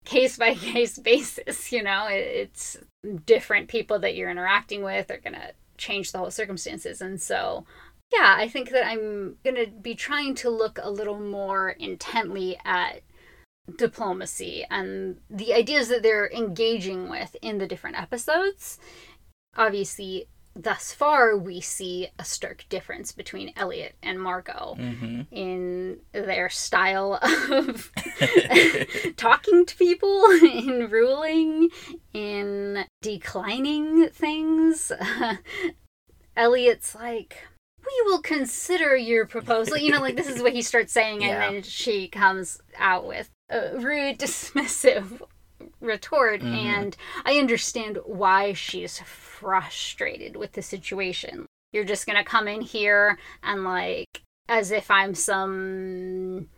case 0.06 0.38
by 0.38 0.56
case 0.56 0.98
basis, 0.98 1.72
you 1.72 1.84
know, 1.84 2.08
it's 2.10 2.78
different 3.26 3.68
people 3.68 4.00
that 4.00 4.16
you're 4.16 4.32
interacting 4.32 4.84
with 4.84 5.12
are 5.12 5.20
going 5.20 5.34
to 5.34 5.54
change 5.78 6.12
the 6.12 6.18
whole 6.18 6.32
circumstances. 6.32 7.02
And 7.02 7.22
so, 7.22 7.66
yeah, 8.12 8.36
I 8.38 8.48
think 8.48 8.70
that 8.72 8.88
I'm 8.88 9.36
going 9.44 9.56
to 9.56 9.68
be 9.68 9.96
trying 9.96 10.36
to 10.36 10.50
look 10.50 10.80
a 10.82 10.90
little 10.90 11.20
more 11.20 11.70
intently 11.72 12.58
at 12.64 13.02
diplomacy 13.76 14.66
and 14.70 15.18
the 15.30 15.54
ideas 15.54 15.90
that 15.90 16.04
they're 16.04 16.32
engaging 16.32 17.10
with 17.10 17.36
in 17.42 17.58
the 17.58 17.68
different 17.68 18.00
episodes. 18.00 18.80
Obviously, 19.58 20.28
thus 20.64 20.94
far, 20.94 21.38
we 21.38 21.62
see 21.62 22.10
a 22.18 22.24
stark 22.26 22.66
difference 22.70 23.12
between 23.12 23.54
Eliot 23.56 23.96
and 24.02 24.20
Margo 24.20 24.76
Mm-hmm. 24.78 25.22
in 25.32 26.00
their 26.12 26.50
style 26.50 27.20
of 27.22 27.92
talking 29.18 29.66
to 29.66 29.76
people, 29.76 30.26
in 30.42 30.88
ruling, 30.90 31.70
in 32.14 32.86
declining 33.02 34.10
things. 34.10 34.92
Eliot's 36.36 36.94
like, 36.96 37.44
we 37.86 38.02
will 38.06 38.22
consider 38.22 38.96
your 38.96 39.26
proposal. 39.26 39.78
You 39.78 39.92
know, 39.92 40.02
like 40.02 40.16
this 40.16 40.28
is 40.28 40.42
what 40.42 40.54
he 40.54 40.62
starts 40.62 40.92
saying, 40.94 41.24
and 41.24 41.42
then 41.56 41.64
she 41.64 42.08
comes 42.08 42.60
out 42.78 43.08
with 43.08 43.30
a 43.50 43.78
rude, 43.78 44.20
dismissive 44.20 45.22
retort. 45.80 46.42
Mhm. 46.42 46.54
And 46.56 46.98
I 47.26 47.38
understand 47.38 48.00
why 48.06 48.54
she's 48.54 49.00
frustrated 49.00 50.36
with 50.36 50.54
the 50.54 50.62
situation. 50.62 51.46
You're 51.74 51.84
just 51.84 52.08
gonna 52.08 52.24
come 52.24 52.48
in 52.48 52.62
here 52.62 53.18
and 53.44 53.64
like 53.64 54.22
as 54.50 54.72
if 54.72 54.90
I'm 54.90 55.14
some 55.14 56.50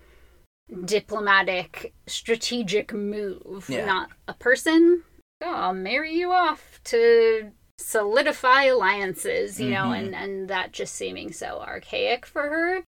diplomatic 0.85 1.93
strategic 2.07 2.93
move, 2.93 3.65
Yeah. 3.69 3.85
not 3.85 4.09
a 4.27 4.33
person. 4.33 5.03
Oh, 5.41 5.53
I'll 5.53 5.73
marry 5.73 6.13
you 6.13 6.31
off 6.31 6.79
to 6.85 7.51
solidify 7.79 8.63
alliances, 8.65 9.59
you 9.59 9.71
know, 9.71 9.85
Mhm. 9.85 9.97
and, 9.99 10.15
and 10.15 10.47
that 10.49 10.71
just 10.73 10.95
seeming 10.95 11.31
so 11.31 11.59
archaic 11.59 12.25
for 12.25 12.43
her. 12.43 12.83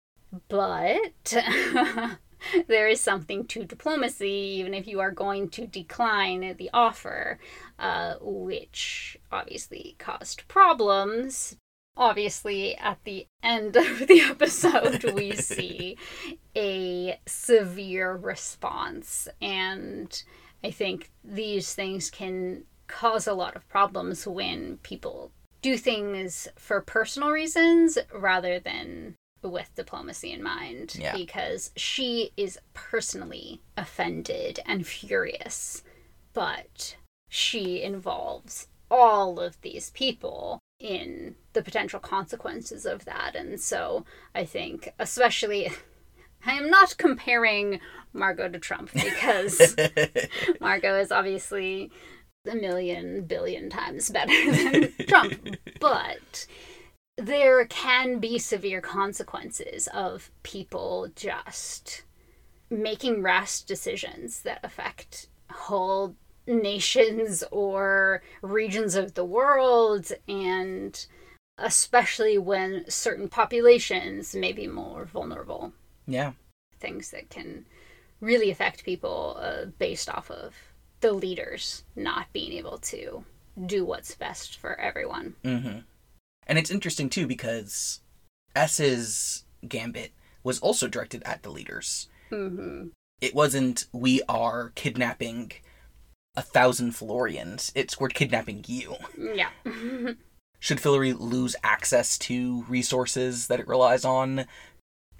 But 0.48 1.32
there 2.68 2.88
is 2.88 3.00
something 3.00 3.46
to 3.46 3.64
diplomacy, 3.64 4.30
even 4.30 4.74
if 4.74 4.86
you 4.86 5.00
are 5.00 5.10
going 5.10 5.48
to 5.50 5.66
decline 5.66 6.56
the 6.56 6.70
offer, 6.72 7.38
uh, 7.78 8.14
which 8.20 9.18
obviously 9.30 9.96
caused 9.98 10.46
problems. 10.48 11.56
Obviously, 11.96 12.76
at 12.76 12.98
the 13.04 13.26
end 13.42 13.76
of 13.76 14.06
the 14.06 14.20
episode, 14.20 15.04
we 15.12 15.32
see 15.32 15.96
a 16.56 17.18
severe 17.26 18.14
response, 18.14 19.28
and 19.40 20.22
I 20.62 20.70
think 20.70 21.10
these 21.24 21.74
things 21.74 22.10
can 22.10 22.64
cause 22.86 23.26
a 23.26 23.34
lot 23.34 23.54
of 23.54 23.68
problems 23.68 24.26
when 24.26 24.78
people 24.78 25.30
do 25.62 25.76
things 25.76 26.48
for 26.56 26.80
personal 26.80 27.30
reasons 27.30 27.98
rather 28.12 28.58
than 28.58 29.14
with 29.42 29.74
diplomacy 29.74 30.32
in 30.32 30.42
mind 30.42 30.96
Yeah. 30.98 31.16
because 31.16 31.70
she 31.76 32.32
is 32.36 32.58
personally 32.74 33.60
offended 33.76 34.60
and 34.66 34.86
furious 34.86 35.82
but 36.32 36.96
she 37.28 37.82
involves 37.82 38.68
all 38.90 39.38
of 39.40 39.60
these 39.62 39.90
people 39.90 40.58
in 40.78 41.34
the 41.52 41.62
potential 41.62 42.00
consequences 42.00 42.86
of 42.86 43.04
that 43.04 43.34
and 43.34 43.60
so 43.60 44.04
i 44.34 44.44
think 44.44 44.92
especially 44.98 45.70
i 46.46 46.52
am 46.52 46.70
not 46.70 46.96
comparing 46.96 47.80
margo 48.12 48.48
to 48.48 48.58
trump 48.58 48.90
because 48.94 49.76
Margo 50.60 50.98
is 50.98 51.12
obviously 51.12 51.90
a 52.50 52.54
million 52.54 53.22
billion 53.24 53.68
times 53.68 54.08
better 54.08 54.32
than 54.50 54.90
Trump, 55.06 55.56
but 55.78 56.46
there 57.20 57.64
can 57.66 58.18
be 58.18 58.38
severe 58.38 58.80
consequences 58.80 59.88
of 59.88 60.30
people 60.42 61.08
just 61.14 62.02
making 62.70 63.22
rash 63.22 63.60
decisions 63.60 64.42
that 64.42 64.60
affect 64.62 65.28
whole 65.50 66.14
nations 66.46 67.44
or 67.50 68.22
regions 68.42 68.94
of 68.94 69.14
the 69.14 69.24
world 69.24 70.10
and 70.28 71.06
especially 71.58 72.38
when 72.38 72.84
certain 72.88 73.28
populations 73.28 74.34
may 74.34 74.52
be 74.52 74.66
more 74.66 75.04
vulnerable 75.04 75.72
yeah. 76.06 76.32
things 76.78 77.10
that 77.10 77.28
can 77.28 77.66
really 78.20 78.50
affect 78.50 78.84
people 78.84 79.36
uh, 79.40 79.66
based 79.78 80.08
off 80.08 80.30
of 80.30 80.54
the 81.00 81.12
leaders 81.12 81.84
not 81.96 82.32
being 82.32 82.52
able 82.52 82.78
to 82.78 83.24
do 83.66 83.84
what's 83.84 84.14
best 84.14 84.58
for 84.58 84.78
everyone. 84.78 85.34
Mm-hmm. 85.44 85.78
And 86.46 86.58
it's 86.58 86.70
interesting 86.70 87.08
too 87.08 87.26
because 87.26 88.00
Ess's 88.56 89.44
gambit 89.68 90.12
was 90.42 90.58
also 90.60 90.88
directed 90.88 91.22
at 91.24 91.42
the 91.42 91.50
leaders. 91.50 92.08
hmm 92.30 92.88
It 93.20 93.34
wasn't 93.34 93.86
we 93.92 94.22
are 94.28 94.72
kidnapping 94.74 95.52
a 96.36 96.42
thousand 96.42 96.92
Fillorians. 96.92 97.72
It's 97.74 97.98
we're 98.00 98.08
kidnapping 98.08 98.64
you. 98.66 98.96
Yeah. 99.18 99.50
Should 100.62 100.78
Fillory 100.78 101.18
lose 101.18 101.56
access 101.64 102.18
to 102.18 102.64
resources 102.68 103.46
that 103.46 103.60
it 103.60 103.66
relies 103.68 104.04
on? 104.04 104.44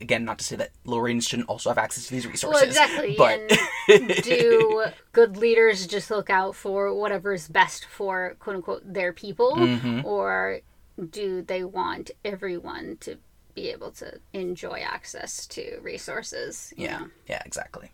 Again, 0.01 0.25
not 0.25 0.39
to 0.39 0.45
say 0.45 0.57
that 0.57 0.71
Lorians 0.87 1.29
shouldn't 1.29 1.49
also 1.49 1.69
have 1.71 1.79
access 1.79 2.07
to 2.07 2.13
these 2.13 2.27
resources. 2.27 2.61
well, 2.61 2.65
exactly. 2.65 3.15
But 3.19 3.41
And 3.89 4.09
do 4.23 4.85
good 5.13 5.37
leaders 5.37 5.87
just 5.87 6.11
look 6.11 6.31
out 6.31 6.55
for 6.55 6.95
whatever's 6.95 7.49
best 7.49 7.85
for 7.87 8.37
quote 8.39 8.57
unquote 8.57 8.83
their 8.95 9.13
people, 9.13 9.57
Mhm. 9.57 10.05
or 10.05 10.61
do 11.07 11.43
they 11.43 11.65
want 11.65 12.11
everyone 12.25 12.97
to 13.01 13.17
be 13.55 13.71
able 13.71 13.91
to 13.91 14.21
enjoy 14.33 14.81
access 14.81 15.47
to 15.49 15.79
resources? 15.83 16.73
Yeah. 16.77 16.99
know? 17.01 17.09
Yeah, 17.27 17.43
exactly. 17.45 17.93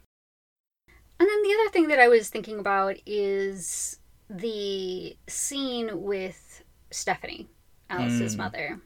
And 1.19 1.29
then 1.29 1.43
the 1.43 1.55
other 1.61 1.71
thing 1.71 1.89
that 1.89 1.99
I 1.99 2.09
was 2.09 2.29
thinking 2.29 2.59
about 2.59 2.97
is 3.07 3.99
the 4.29 5.17
scene 5.27 6.03
with 6.03 6.63
Stephanie, 6.91 7.49
Alice's 7.89 8.35
Mm. 8.35 8.39
mother. 8.39 8.81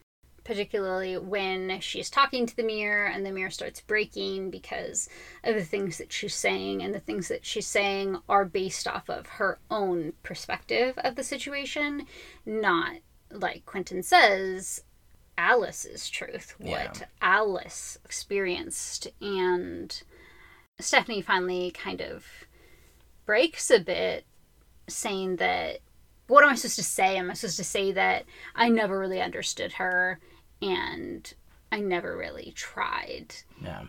Particularly 0.45 1.17
when 1.19 1.81
she's 1.81 2.09
talking 2.11 2.47
to 2.47 2.57
the 2.57 2.63
mirror 2.63 3.07
and 3.07 3.25
the 3.27 3.31
mirror 3.31 3.51
starts 3.51 3.81
breaking 3.83 4.51
because 4.51 5.09
of 5.45 5.55
the 5.55 5.65
things 5.65 5.99
that 5.99 6.13
she's 6.13 6.35
saying, 6.35 6.83
and 6.83 6.95
the 6.95 7.01
things 7.01 7.29
that 7.29 7.45
she's 7.45 7.67
saying 7.67 8.17
are 8.29 8.45
based 8.45 8.89
off 8.89 9.09
of 9.11 9.27
her 9.27 9.59
own 9.71 10.13
perspective 10.23 10.95
of 10.99 11.15
the 11.15 11.23
situation, 11.23 12.07
not 12.47 12.97
like 13.31 13.65
Quentin 13.67 14.03
says, 14.03 14.83
Alice's 15.39 16.11
truth, 16.11 16.55
what 16.59 16.99
Yeah. 17.01 17.07
Alice 17.23 17.99
experienced. 18.05 19.09
And 19.21 20.03
Stephanie 20.79 21.23
finally 21.23 21.71
kind 21.71 22.01
of 22.01 22.27
breaks 23.27 23.71
a 23.71 23.79
bit, 23.81 24.27
saying 24.89 25.37
that 25.37 25.81
what 26.27 26.45
am 26.45 26.51
I 26.51 26.55
supposed 26.55 26.77
to 26.77 26.85
say? 26.85 27.17
Am 27.17 27.29
I 27.31 27.35
supposed 27.35 27.57
to 27.57 27.65
say 27.65 27.91
that 27.93 28.25
I 28.55 28.69
never 28.69 28.99
really 28.99 29.21
understood 29.21 29.73
her 29.75 30.21
and 30.63 31.33
I 31.73 31.81
never 31.81 32.17
really 32.17 32.53
tried? 32.55 33.35
Yeah. 33.61 33.85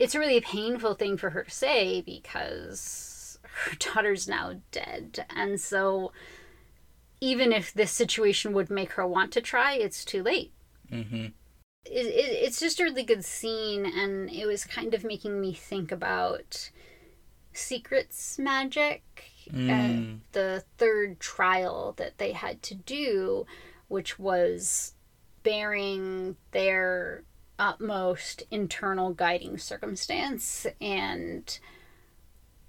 It's 0.00 0.16
a 0.16 0.18
really 0.18 0.40
painful 0.40 0.94
thing 0.94 1.16
for 1.16 1.30
her 1.30 1.44
to 1.44 1.50
say 1.50 2.00
because 2.00 3.38
her 3.42 3.76
daughter's 3.78 4.26
now 4.26 4.54
dead. 4.72 5.24
And 5.30 5.60
so, 5.60 6.10
even 7.30 7.52
if 7.52 7.72
this 7.72 7.90
situation 7.92 8.52
would 8.52 8.70
make 8.70 8.92
her 8.92 9.06
want 9.06 9.30
to 9.32 9.40
try, 9.40 9.74
it's 9.74 10.04
too 10.04 10.22
late 10.22 10.52
Mm-hmm. 10.92 11.24
it, 11.86 12.06
it, 12.22 12.30
it's 12.44 12.60
just 12.60 12.78
a 12.80 12.84
really 12.84 13.04
good 13.04 13.24
scene 13.24 13.84
and 13.86 14.30
it 14.30 14.46
was 14.46 14.64
kind 14.64 14.92
of 14.94 15.02
making 15.02 15.40
me 15.40 15.52
think 15.54 15.90
about 15.92 16.70
secrets 17.52 18.38
magic 18.38 19.02
Mm. 19.52 19.68
uh, 19.70 20.18
the 20.32 20.64
third 20.78 21.20
trial 21.20 21.92
that 21.98 22.16
they 22.16 22.32
had 22.32 22.62
to 22.62 22.74
do 22.74 23.44
which 23.88 24.18
was 24.18 24.94
bearing 25.42 26.36
their 26.52 27.24
utmost 27.58 28.42
internal 28.50 29.12
guiding 29.12 29.58
circumstance. 29.58 30.66
And 30.80 31.58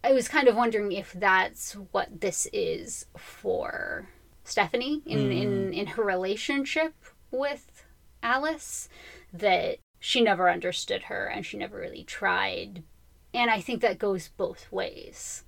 I 0.03 0.11
was 0.11 0.27
kind 0.27 0.47
of 0.49 0.55
wondering 0.55 0.91
if 0.91 1.13
that's 1.13 1.73
what 1.91 2.19
this 2.21 2.47
is 2.53 3.05
for 3.17 4.09
Stephanie 4.45 5.01
in, 5.05 5.31
in, 5.31 5.49
mm. 5.49 5.73
in 5.73 5.87
her 5.87 6.03
relationship 6.03 6.93
with 7.31 7.83
Alice, 8.23 8.87
that 9.33 9.79
she 9.99 10.21
never 10.21 10.49
understood 10.49 11.03
her 11.03 11.25
and 11.25 11.45
she 11.45 11.57
never 11.57 11.77
really 11.77 12.03
tried. 12.03 12.83
And 13.33 13.51
I 13.51 13.59
think 13.59 13.81
that 13.81 13.99
goes 13.99 14.29
both 14.29 14.71
ways 14.71 15.43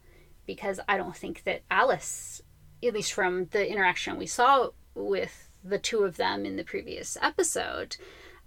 because 0.46 0.80
I 0.90 0.98
don't 0.98 1.16
think 1.16 1.44
that 1.44 1.62
Alice, 1.72 2.42
at 2.84 2.94
least 2.94 3.14
from 3.14 3.46
the 3.52 3.70
interaction 3.72 4.18
we 4.18 4.26
saw 4.26 4.70
with 4.94 5.50
the 5.64 5.80
two 5.80 6.04
of 6.04 6.18
them 6.18 6.46
in 6.46 6.56
the 6.56 6.64
previous 6.64 7.18
episode, 7.22 7.98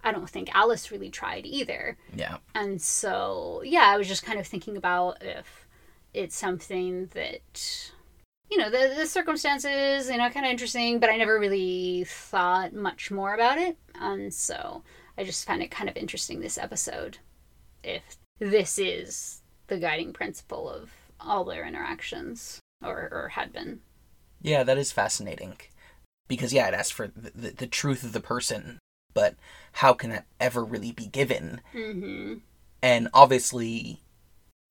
I 0.03 0.11
don't 0.11 0.29
think 0.29 0.53
Alice 0.53 0.91
really 0.91 1.09
tried 1.09 1.45
either. 1.45 1.97
Yeah. 2.13 2.37
And 2.53 2.81
so, 2.81 3.61
yeah, 3.63 3.85
I 3.87 3.97
was 3.97 4.07
just 4.07 4.25
kind 4.25 4.39
of 4.39 4.47
thinking 4.47 4.75
about 4.75 5.21
if 5.21 5.67
it's 6.13 6.35
something 6.35 7.07
that, 7.13 7.91
you 8.51 8.57
know, 8.57 8.69
the, 8.69 8.93
the 8.97 9.07
circumstances, 9.07 10.09
you 10.09 10.17
know, 10.17 10.29
kind 10.29 10.45
of 10.45 10.51
interesting, 10.51 10.99
but 10.99 11.09
I 11.09 11.15
never 11.15 11.39
really 11.39 12.03
thought 12.03 12.73
much 12.73 13.09
more 13.09 13.33
about 13.33 13.57
it. 13.57 13.77
And 13.95 14.33
so 14.33 14.83
I 15.17 15.23
just 15.23 15.47
found 15.47 15.63
it 15.63 15.71
kind 15.71 15.89
of 15.89 15.95
interesting 15.95 16.41
this 16.41 16.57
episode 16.57 17.19
if 17.81 18.17
this 18.39 18.77
is 18.77 19.41
the 19.67 19.77
guiding 19.77 20.11
principle 20.11 20.69
of 20.69 20.91
all 21.19 21.45
their 21.45 21.65
interactions 21.65 22.59
or, 22.83 23.07
or 23.11 23.29
had 23.29 23.53
been. 23.53 23.79
Yeah, 24.41 24.63
that 24.63 24.77
is 24.77 24.91
fascinating. 24.91 25.55
Because, 26.27 26.53
yeah, 26.53 26.67
it 26.67 26.73
asks 26.73 26.91
for 26.91 27.07
the, 27.07 27.31
the, 27.33 27.49
the 27.51 27.67
truth 27.67 28.03
of 28.03 28.11
the 28.11 28.19
person, 28.19 28.79
but 29.13 29.35
how 29.73 29.93
can 29.93 30.09
that 30.09 30.25
ever 30.41 30.63
really 30.63 30.91
be 30.91 31.07
given? 31.07 31.61
Mm-hmm. 31.73 32.35
And 32.81 33.07
obviously, 33.13 34.01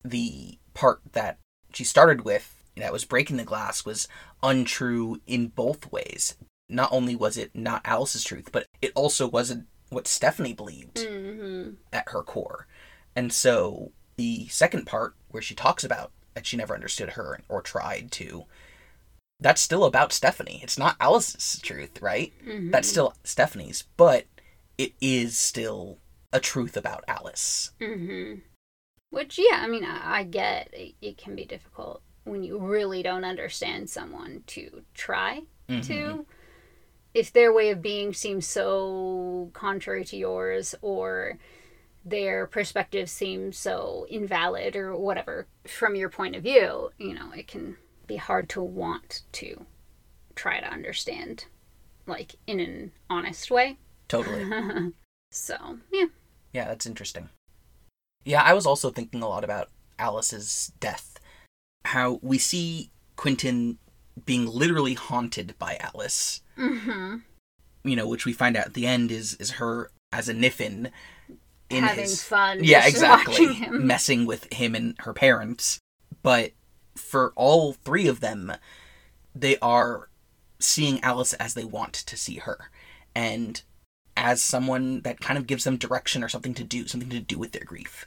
the 0.04 0.58
part 0.74 1.00
that 1.12 1.38
she 1.72 1.84
started 1.84 2.24
with, 2.24 2.59
that 2.80 2.92
was 2.92 3.04
breaking 3.04 3.36
the 3.36 3.44
glass, 3.44 3.84
was 3.84 4.08
untrue 4.42 5.20
in 5.26 5.48
both 5.48 5.90
ways. 5.92 6.36
Not 6.68 6.92
only 6.92 7.16
was 7.16 7.36
it 7.36 7.50
not 7.54 7.82
Alice's 7.84 8.24
truth, 8.24 8.50
but 8.52 8.66
it 8.80 8.92
also 8.94 9.26
wasn't 9.26 9.66
what 9.88 10.06
Stephanie 10.06 10.52
believed 10.52 10.96
Mm-hmm. 10.98 11.70
at 11.92 12.08
her 12.10 12.22
core. 12.22 12.66
And 13.16 13.32
so 13.32 13.90
the 14.16 14.46
second 14.48 14.86
part, 14.86 15.14
where 15.30 15.42
she 15.42 15.54
talks 15.54 15.82
about 15.82 16.12
that 16.34 16.46
she 16.46 16.56
never 16.56 16.74
understood 16.74 17.10
her 17.10 17.40
or 17.48 17.60
tried 17.60 18.12
to, 18.12 18.44
that's 19.40 19.60
still 19.60 19.84
about 19.84 20.12
Stephanie. 20.12 20.60
It's 20.62 20.78
not 20.78 20.96
Alice's 21.00 21.58
truth, 21.60 22.00
right? 22.02 22.32
Mhm. 22.46 22.70
That's 22.70 22.88
still 22.88 23.14
Stephanie's, 23.24 23.84
but 23.96 24.26
it 24.78 24.92
is 25.00 25.36
still 25.38 25.98
a 26.32 26.38
truth 26.40 26.76
about 26.76 27.02
Alice. 27.08 27.72
Mm-hmm. 27.80 28.40
Which, 29.10 29.38
yeah, 29.38 29.60
I 29.62 29.66
mean, 29.66 29.84
I, 29.84 30.20
I 30.20 30.22
get 30.22 30.68
it, 30.72 30.94
it 31.02 31.16
can 31.18 31.34
be 31.34 31.44
difficult 31.44 32.02
when 32.24 32.42
you 32.42 32.58
really 32.58 33.02
don't 33.02 33.24
understand 33.24 33.88
someone 33.90 34.42
to 34.46 34.84
try 34.94 35.42
Mhm. 35.68 35.82
to. 35.86 36.26
If 37.12 37.32
their 37.32 37.52
way 37.52 37.70
of 37.70 37.82
being 37.82 38.12
seems 38.14 38.46
so 38.46 39.50
contrary 39.52 40.04
to 40.06 40.16
yours, 40.16 40.74
or 40.80 41.38
their 42.04 42.46
perspective 42.46 43.10
seems 43.10 43.58
so 43.58 44.06
invalid, 44.08 44.76
or 44.76 44.96
whatever, 44.96 45.46
from 45.66 45.96
your 45.96 46.08
point 46.08 46.36
of 46.36 46.42
view, 46.42 46.92
you 46.98 47.12
know, 47.14 47.32
it 47.32 47.48
can 47.48 47.76
be 48.06 48.16
hard 48.16 48.48
to 48.50 48.62
want 48.62 49.22
to 49.32 49.66
try 50.34 50.60
to 50.60 50.66
understand, 50.66 51.46
like, 52.06 52.36
in 52.46 52.60
an 52.60 52.92
honest 53.08 53.50
way. 53.50 53.78
Totally. 54.08 54.44
So, 55.32 55.78
yeah. 55.92 56.06
Yeah, 56.52 56.64
that's 56.66 56.86
interesting. 56.86 57.28
Yeah, 58.24 58.42
I 58.42 58.52
was 58.52 58.66
also 58.66 58.90
thinking 58.90 59.22
a 59.22 59.28
lot 59.28 59.44
about 59.44 59.70
Alice's 59.96 60.72
death. 60.80 61.19
How 61.84 62.18
we 62.22 62.38
see 62.38 62.90
Quentin 63.16 63.78
being 64.24 64.46
literally 64.46 64.94
haunted 64.94 65.54
by 65.58 65.76
Alice, 65.80 66.42
Mm-hmm. 66.58 67.16
you 67.84 67.96
know, 67.96 68.06
which 68.06 68.26
we 68.26 68.32
find 68.34 68.56
out 68.56 68.66
at 68.66 68.74
the 68.74 68.86
end 68.86 69.10
is 69.10 69.34
is 69.34 69.52
her 69.52 69.90
as 70.12 70.28
a 70.28 70.34
Niffin 70.34 70.90
in 71.70 71.84
Having 71.84 72.02
his 72.04 72.22
fun. 72.22 72.62
yeah, 72.64 72.86
exactly, 72.86 73.54
him. 73.54 73.86
messing 73.86 74.26
with 74.26 74.52
him 74.52 74.74
and 74.74 74.94
her 75.00 75.14
parents. 75.14 75.78
But 76.22 76.52
for 76.96 77.32
all 77.36 77.72
three 77.72 78.06
of 78.08 78.20
them, 78.20 78.52
they 79.34 79.56
are 79.60 80.10
seeing 80.58 81.00
Alice 81.02 81.32
as 81.34 81.54
they 81.54 81.64
want 81.64 81.94
to 81.94 82.16
see 82.16 82.36
her, 82.36 82.70
and 83.14 83.62
as 84.16 84.42
someone 84.42 85.00
that 85.02 85.20
kind 85.20 85.38
of 85.38 85.46
gives 85.46 85.64
them 85.64 85.78
direction 85.78 86.22
or 86.22 86.28
something 86.28 86.52
to 86.54 86.64
do, 86.64 86.86
something 86.86 87.08
to 87.08 87.20
do 87.20 87.38
with 87.38 87.52
their 87.52 87.64
grief. 87.64 88.04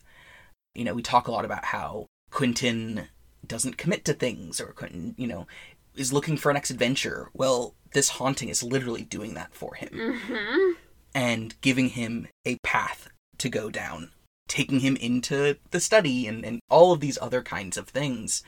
You 0.76 0.84
know, 0.84 0.94
we 0.94 1.02
talk 1.02 1.28
a 1.28 1.32
lot 1.32 1.46
about 1.46 1.66
how 1.66 2.06
Quentin 2.30 3.08
doesn't 3.48 3.78
commit 3.78 4.06
to 4.06 4.14
things, 4.14 4.60
or 4.62 4.68
Quentin, 4.68 5.16
you 5.18 5.28
know, 5.28 5.48
is 5.96 6.14
looking 6.14 6.38
for 6.38 6.50
a 6.50 6.54
next 6.54 6.72
adventure. 6.72 7.30
Well, 7.34 7.76
this 7.92 8.10
haunting 8.10 8.50
is 8.50 8.64
literally 8.64 9.04
doing 9.04 9.34
that 9.36 9.54
for 9.54 9.76
him 9.76 9.90
Mm-hmm. 9.94 10.72
and 11.14 11.60
giving 11.62 11.90
him 11.90 12.28
a 12.46 12.58
path 12.64 13.10
to 13.38 13.50
go 13.50 13.70
down, 13.70 14.12
taking 14.48 14.80
him 14.80 14.96
into 14.96 15.58
the 15.72 15.80
study 15.80 16.28
and, 16.28 16.44
and 16.44 16.60
all 16.70 16.92
of 16.92 17.00
these 17.00 17.18
other 17.22 17.42
kinds 17.42 17.78
of 17.78 17.88
things. 17.88 18.44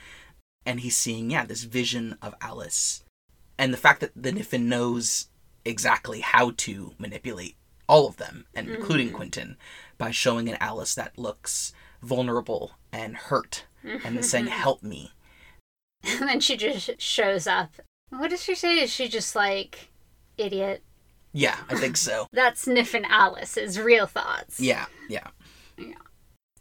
And 0.66 0.80
he's 0.80 0.96
seeing, 0.96 1.30
yeah, 1.30 1.46
this 1.46 1.64
vision 1.64 2.18
of 2.22 2.34
Alice. 2.42 3.04
And 3.58 3.72
the 3.72 3.78
fact 3.78 4.02
that 4.02 4.12
the 4.16 4.32
Niffin 4.32 4.64
knows 4.64 5.28
exactly 5.64 6.22
how 6.22 6.54
to 6.58 6.94
manipulate 6.98 7.56
all 7.88 8.08
of 8.08 8.18
them, 8.18 8.46
and 8.56 8.68
including 8.68 9.12
Quentin, 9.12 9.58
by 10.00 10.10
showing 10.10 10.50
an 10.50 10.58
Alice 10.60 10.96
that 10.96 11.20
looks 11.20 11.72
vulnerable 12.02 12.72
and 12.92 13.16
hurt 13.16 13.66
and 13.86 14.16
then 14.16 14.24
saying, 14.24 14.48
Help 14.48 14.84
me. 14.84 15.12
And 16.08 16.30
then 16.30 16.40
she 16.40 16.56
just 16.56 17.02
shows 17.02 17.48
up. 17.48 17.72
What 18.10 18.30
does 18.30 18.44
she 18.44 18.54
say? 18.54 18.78
Is 18.78 18.92
she 18.92 19.08
just 19.08 19.36
like, 19.36 19.90
idiot? 20.38 20.84
Yeah, 21.34 21.58
I 21.68 21.76
think 21.76 21.98
so. 21.98 22.28
That's 22.32 22.66
Niffin 22.68 23.06
Alice's 23.10 23.80
real 23.80 24.06
thoughts. 24.06 24.60
Yeah, 24.60 24.86
yeah. 25.10 25.28
Yeah. 25.78 25.96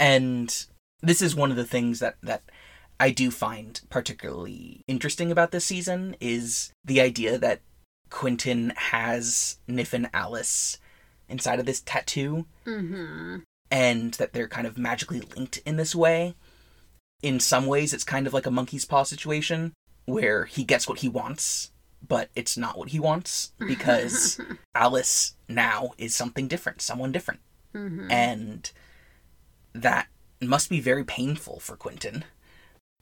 And 0.01 0.67
this 1.03 1.21
is 1.21 1.37
one 1.37 1.51
of 1.51 1.57
the 1.59 1.65
things 1.67 2.01
that 2.01 2.17
that 2.23 2.43
I 2.99 3.11
do 3.11 3.31
find 3.31 3.81
particularly 3.91 4.81
interesting 4.89 5.31
about 5.31 5.51
this 5.51 5.67
season 5.67 6.17
is 6.21 6.73
the 6.85 7.01
idea 7.03 7.37
that 7.39 7.61
Quentin 8.09 8.73
has 8.77 9.59
Niffin 9.69 10.09
Alice 10.15 10.79
inside 11.29 11.61
of 11.61 11.67
this 11.67 11.81
tattoo 11.81 12.47
Mm-hmm. 12.67 13.39
and 13.71 14.15
that 14.15 14.33
they're 14.33 14.49
kind 14.49 14.67
of 14.67 14.79
magically 14.79 15.21
linked 15.21 15.59
in 15.67 15.77
this 15.77 15.95
way. 15.95 16.35
In 17.23 17.41
some 17.41 17.67
ways 17.67 17.93
it's 17.95 18.05
kind 18.05 18.27
of 18.27 18.35
like 18.35 18.47
a 18.47 18.51
monkey's 18.51 18.85
paw 18.85 19.03
situation 19.03 19.73
where 20.07 20.45
he 20.45 20.65
gets 20.65 20.87
what 20.89 20.99
he 20.99 21.09
wants, 21.09 21.71
but 22.07 22.29
it's 22.37 22.57
not 22.57 22.77
what 22.79 22.91
he 22.91 23.01
wants 23.01 23.53
because 23.59 24.41
Alice 24.75 25.35
now 25.49 25.93
is 25.99 26.15
something 26.15 26.49
different, 26.49 26.83
someone 26.83 27.13
different 27.13 27.41
Mm-hmm. 27.75 28.09
and 28.09 28.71
that 29.73 30.07
must 30.41 30.71
be 30.71 30.79
very 30.79 31.03
painful 31.03 31.59
for 31.59 31.75
Quentin, 31.75 32.25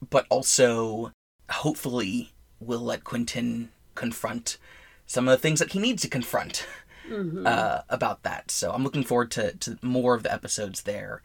but 0.09 0.25
also 0.31 1.11
hopefully 1.51 2.31
will 2.59 2.79
let 2.79 3.03
Quentin 3.03 3.69
confront 3.93 4.57
some 5.05 5.27
of 5.27 5.31
the 5.31 5.37
things 5.37 5.59
that 5.59 5.73
he 5.73 5.79
needs 5.79 6.01
to 6.01 6.07
confront 6.07 6.65
Mm-hmm. 7.07 7.45
uh, 7.45 7.81
about 7.89 8.23
that. 8.23 8.49
So 8.49 8.71
I'm 8.71 8.83
looking 8.83 9.03
forward 9.03 9.29
to, 9.31 9.53
to 9.57 9.77
more 9.81 10.15
of 10.15 10.23
the 10.23 10.33
episodes 10.33 10.83
there 10.83 11.21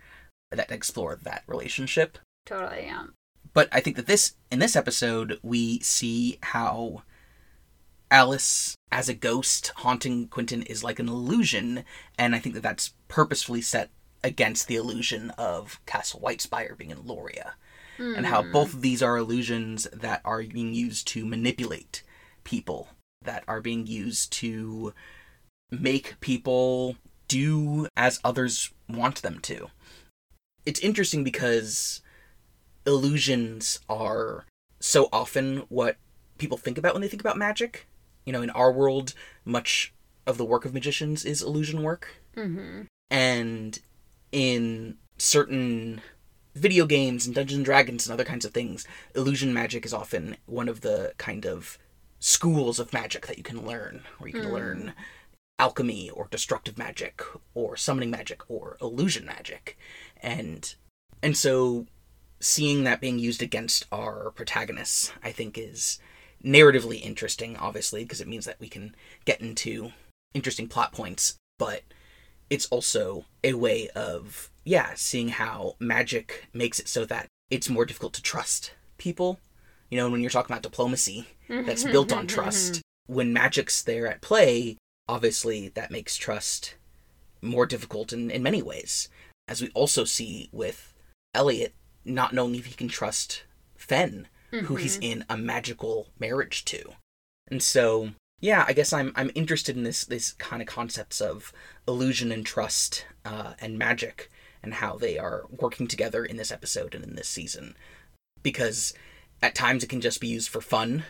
that 0.51 0.73
explore 0.73 1.17
that 1.23 1.45
relationship. 1.47 2.19
Totally, 2.49 2.85
yeah. 2.85 3.05
But 3.53 3.69
I 3.73 3.81
think 3.81 3.97
that 3.97 4.07
this 4.07 4.35
in 4.51 4.59
this 4.59 4.77
episode 4.77 5.39
we 5.43 5.81
see 5.81 6.39
how 6.43 7.03
Alice 8.11 8.75
as 8.91 9.09
a 9.09 9.15
ghost 9.15 9.73
haunting 9.77 10.29
Quentin 10.29 10.63
is 10.63 10.83
like 10.83 10.99
an 10.99 11.09
illusion, 11.09 11.85
and 12.19 12.35
I 12.35 12.39
think 12.39 12.55
that 12.55 12.63
that's 12.63 12.95
purposefully 13.09 13.61
set 13.61 13.91
against 14.25 14.67
the 14.67 14.77
illusion 14.77 15.31
of 15.31 15.81
Castle 15.87 16.21
Whitespire 16.21 16.75
being 16.77 16.91
in 16.91 17.07
Loria, 17.07 17.55
and 17.99 18.27
how 18.27 18.43
hmm. 18.43 18.53
both 18.53 18.75
of 18.75 18.81
these 18.81 19.03
are 19.03 19.17
illusions 19.17 19.87
that 19.93 20.21
are 20.25 20.43
being 20.43 20.73
used 20.73 21.07
to 21.09 21.27
manipulate 21.27 22.03
people, 22.45 22.89
that 23.23 23.45
are 23.47 23.61
being 23.61 23.87
used 23.87 24.33
to 24.33 24.95
make 25.71 26.19
people 26.21 26.97
do 27.27 27.89
as 27.97 28.21
others 28.25 28.73
want 28.89 29.23
them 29.23 29.39
to. 29.41 29.69
It's 30.65 30.81
interesting 30.81 31.25
because 31.25 32.01
illusions 32.89 33.81
are 33.89 34.47
so 34.81 35.09
often 35.13 35.59
what 35.69 35.97
people 36.39 36.57
think 36.57 36.79
about 36.79 36.95
when 36.95 37.03
they 37.03 37.09
think 37.09 37.23
about 37.23 37.37
magic. 37.37 37.87
You 38.25 38.33
know, 38.33 38.43
in 38.43 38.51
our 38.51 38.73
world, 38.73 39.15
much 39.45 39.93
of 40.27 40.39
the 40.39 40.45
work 40.45 40.65
of 40.65 40.75
magicians 40.75 41.25
is 41.25 41.43
illusion 41.43 41.83
work. 41.83 42.17
Mm-hmm. 42.37 42.83
And 43.11 43.79
in 44.33 44.97
certain 45.19 46.01
video 46.55 46.87
games 46.87 47.27
and 47.27 47.35
Dungeons 47.35 47.59
and 47.59 47.65
Dragons 47.65 48.07
and 48.07 48.13
other 48.13 48.25
kinds 48.25 48.45
of 48.45 48.53
things, 48.53 48.87
illusion 49.15 49.53
magic 49.53 49.85
is 49.85 49.95
often 49.95 50.37
one 50.47 50.69
of 50.69 50.81
the 50.81 51.13
kind 51.19 51.47
of 51.47 51.79
schools 52.21 52.79
of 52.79 52.93
magic 52.93 53.27
that 53.27 53.39
you 53.39 53.45
can 53.45 53.65
learn, 53.67 54.03
where 54.19 54.29
you 54.29 54.41
can 54.41 54.51
Mm. 54.51 54.53
learn 54.53 54.95
alchemy 55.59 56.09
or 56.11 56.29
destructive 56.31 56.79
magic 56.79 57.23
or 57.55 57.77
summoning 57.77 58.11
magic 58.11 58.43
or 58.49 58.77
illusion 58.81 59.25
magic. 59.27 59.77
And 60.23 60.75
and 61.23 61.37
so 61.37 61.87
seeing 62.41 62.85
that 62.85 63.01
being 63.01 63.19
used 63.19 63.43
against 63.43 63.87
our 63.91 64.31
protagonists, 64.31 65.13
I 65.23 65.33
think 65.33 65.59
is 65.59 65.99
narratively 66.45 67.01
interesting, 67.03 67.57
obviously, 67.57 68.05
because 68.05 68.21
it 68.21 68.29
means 68.29 68.45
that 68.45 68.61
we 68.61 68.69
can 68.69 68.95
get 69.25 69.41
into 69.41 69.93
interesting 70.35 70.69
plot 70.69 70.93
points, 70.93 71.37
but 71.59 71.83
it's 72.51 72.67
also 72.67 73.25
a 73.43 73.55
way 73.55 73.89
of, 73.91 74.51
yeah, 74.65 74.93
seeing 74.95 75.31
how 75.31 75.75
magic 75.79 76.47
makes 76.53 76.79
it 76.79 76.89
so 76.89 77.05
that 77.07 77.27
it's 77.51 77.69
more 77.69 77.85
difficult 77.85 78.13
to 78.15 78.23
trust 78.23 78.73
people. 78.99 79.41
You 79.91 79.99
know, 79.99 80.11
when 80.11 80.21
you're 80.21 80.31
talking 80.31 80.53
about 80.53 80.63
diplomacy 80.63 81.27
mm-hmm, 81.49 81.67
that's 81.67 81.85
built 81.85 82.13
on 82.13 82.27
mm-hmm, 82.27 82.35
trust, 82.35 82.73
mm-hmm. 82.75 83.15
when 83.15 83.33
magic's 83.33 83.83
there 83.83 84.07
at 84.07 84.21
play, 84.21 84.77
obviously 85.09 85.69
that 85.71 85.91
makes 85.91 86.17
trust 86.17 86.75
more 87.41 87.67
difficult 87.67 88.13
in, 88.13 88.31
in 88.31 88.43
many 88.43 88.63
ways. 88.63 89.09
As 89.47 89.63
we 89.63 89.71
also 89.71 90.05
see 90.05 90.51
with 90.53 90.93
Eliot 91.35 91.75
not 92.09 92.33
knowing 92.33 92.55
if 92.55 92.67
he 92.67 92.75
can 92.75 92.89
trust 92.89 93.45
Fen, 93.77 94.29
who 94.51 94.77
he's 94.77 94.99
in 94.99 95.25
a 95.29 95.37
magical 95.37 96.09
marriage 96.19 96.65
to. 96.67 96.95
And 97.51 97.63
so, 97.63 98.11
yeah, 98.41 98.65
I 98.67 98.73
guess 98.73 98.93
I'm 98.93 99.13
I'm 99.15 99.31
interested 99.35 99.77
in 99.77 99.83
this 99.83 100.05
this 100.05 100.33
kind 100.33 100.63
of 100.63 100.69
concepts 100.69 101.21
of 101.21 101.53
illusion 101.87 102.33
and 102.33 102.45
trust 102.45 103.07
uh, 103.25 103.55
and 103.61 103.79
magic 103.79 104.31
and 104.63 104.75
how 104.75 104.97
they 104.97 105.19
are 105.19 105.45
working 105.51 105.87
together 105.87 106.25
in 106.25 106.37
this 106.37 106.51
episode 106.51 106.95
and 106.95 107.05
in 107.05 107.15
this 107.15 107.29
season. 107.29 107.77
Because 108.43 108.95
at 109.43 109.55
times 109.55 109.83
it 109.85 109.89
can 109.89 110.01
just 110.01 110.21
be 110.21 110.29
used 110.29 110.49
for 110.49 110.61
fun, 110.61 111.05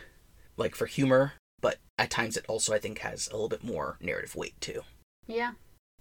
like 0.57 0.75
for 0.75 0.85
humor, 0.85 1.33
but 1.61 1.77
at 1.97 2.09
times 2.09 2.37
it 2.37 2.45
also 2.47 2.73
I 2.73 2.79
think 2.79 2.99
has 2.99 3.27
a 3.27 3.31
little 3.31 3.49
bit 3.49 3.63
more 3.63 3.97
narrative 4.01 4.35
weight 4.35 4.59
too. 4.61 4.81
Yeah. 5.27 5.53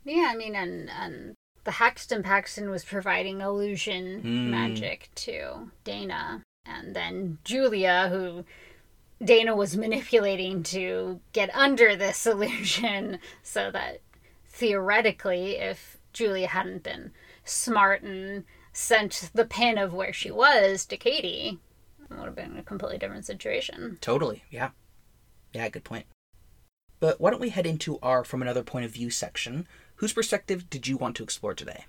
Yeah, 0.04 0.30
I 0.32 0.36
mean, 0.36 0.54
and, 0.54 0.88
and 0.88 1.34
the 1.68 1.72
Haxton 1.72 2.22
Paxton 2.22 2.70
was 2.70 2.82
providing 2.82 3.42
illusion 3.42 4.22
Mm. 4.22 4.46
magic 4.48 5.10
to 5.16 5.70
Dana. 5.84 6.42
And 6.64 6.96
then 6.96 7.36
Julia, 7.44 8.08
who 8.08 8.46
Dana 9.22 9.54
was 9.54 9.76
manipulating 9.76 10.62
to 10.62 11.20
get 11.34 11.54
under 11.54 11.94
this 11.94 12.26
illusion 12.32 13.18
so 13.42 13.70
that 13.70 14.00
theoretically, 14.48 15.56
if 15.56 15.98
Julia 16.14 16.46
hadn't 16.46 16.84
been 16.84 17.12
smart 17.44 18.00
and 18.02 18.44
sent 18.72 19.28
the 19.34 19.44
pin 19.44 19.76
of 19.76 19.92
where 19.92 20.14
she 20.14 20.30
was 20.30 20.86
to 20.86 20.96
Kady, 20.96 21.58
it 22.10 22.16
would 22.16 22.24
have 22.24 22.34
been 22.34 22.56
a 22.56 22.62
completely 22.62 22.96
different 22.96 23.26
situation. 23.26 23.98
Totally, 24.00 24.42
yeah. 24.50 24.70
Yeah, 25.52 25.68
good 25.68 25.84
point. 25.84 26.06
But 26.98 27.20
why 27.20 27.28
don't 27.30 27.42
we 27.42 27.50
head 27.50 27.66
into 27.66 27.98
our 28.02 28.24
from 28.24 28.40
another 28.40 28.62
point 28.62 28.86
of 28.86 28.90
view 28.90 29.10
section? 29.10 29.68
Whose 29.98 30.12
perspective 30.12 30.70
did 30.70 30.86
you 30.86 30.96
want 30.96 31.16
to 31.16 31.24
explore 31.24 31.54
today? 31.54 31.86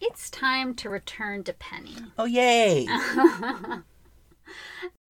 It's 0.00 0.28
time 0.28 0.74
to 0.74 0.90
return 0.90 1.44
to 1.44 1.52
Penny. 1.52 1.94
Oh, 2.18 2.24
yay! 2.24 2.84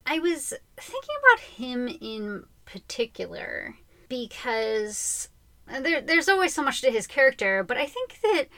I 0.07 0.19
was 0.19 0.53
thinking 0.77 1.17
about 1.21 1.41
him 1.41 1.89
in 1.89 2.45
particular 2.67 3.77
because 4.11 5.31
there, 5.67 6.03
there's 6.03 6.29
always 6.29 6.53
so 6.53 6.63
much 6.63 6.83
to 6.83 6.91
his 6.91 7.07
character, 7.07 7.65
but 7.65 7.79
I 7.79 7.87
think 7.87 8.21
that 8.21 8.49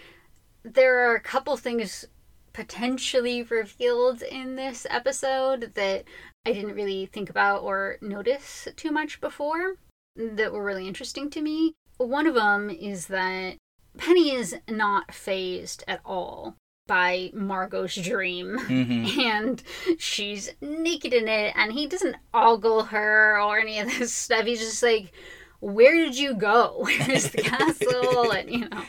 there 0.64 1.08
are 1.08 1.14
a 1.14 1.20
couple 1.20 1.56
things 1.56 2.04
potentially 2.52 3.44
revealed 3.44 4.20
in 4.20 4.56
this 4.56 4.84
episode 4.90 5.74
that 5.74 6.02
I 6.44 6.52
didn't 6.52 6.74
really 6.74 7.06
think 7.06 7.30
about 7.30 7.62
or 7.62 7.98
notice 8.00 8.66
too 8.74 8.90
much 8.90 9.20
before 9.20 9.76
that 10.16 10.52
were 10.52 10.64
really 10.64 10.88
interesting 10.88 11.30
to 11.30 11.40
me. 11.40 11.74
One 11.98 12.26
of 12.26 12.34
them 12.34 12.68
is 12.68 13.06
that 13.06 13.58
Penny 13.98 14.32
is 14.32 14.56
not 14.68 15.12
phased 15.12 15.84
at 15.88 16.00
all 16.04 16.56
by 16.86 17.30
Margo's 17.34 17.94
dream. 17.96 18.58
hmm 18.58 19.06
And 19.20 19.62
she's 19.98 20.52
naked 20.60 21.12
in 21.12 21.28
it, 21.28 21.52
and 21.56 21.72
he 21.72 21.86
doesn't 21.86 22.16
ogle 22.32 22.84
her 22.84 23.40
or 23.40 23.58
any 23.58 23.78
of 23.80 23.88
this 23.88 24.12
stuff. 24.12 24.44
He's 24.44 24.60
just 24.60 24.82
like, 24.82 25.12
Where 25.60 25.94
did 25.94 26.16
you 26.16 26.34
go? 26.34 26.76
Where's 26.84 27.30
the 27.30 27.42
castle? 27.42 28.30
And, 28.36 28.50
you 28.50 28.68
know, 28.68 28.82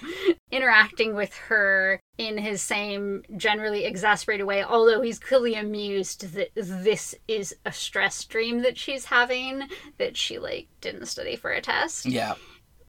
interacting 0.52 1.14
with 1.16 1.34
her 1.36 2.00
in 2.18 2.38
his 2.38 2.62
same 2.62 3.24
generally 3.36 3.86
exasperated 3.86 4.46
way, 4.46 4.64
although 4.64 5.02
he's 5.02 5.20
clearly 5.20 5.56
amused 5.56 6.34
that 6.34 6.50
this 6.56 7.16
is 7.28 7.56
a 7.66 7.72
stress 7.72 8.24
dream 8.26 8.62
that 8.64 8.78
she's 8.78 9.06
having, 9.06 9.64
that 9.98 10.18
she, 10.18 10.38
like, 10.40 10.68
didn't 10.82 11.06
study 11.08 11.36
for 11.36 11.52
a 11.52 11.62
test 11.62 12.06
Yeah. 12.06 12.36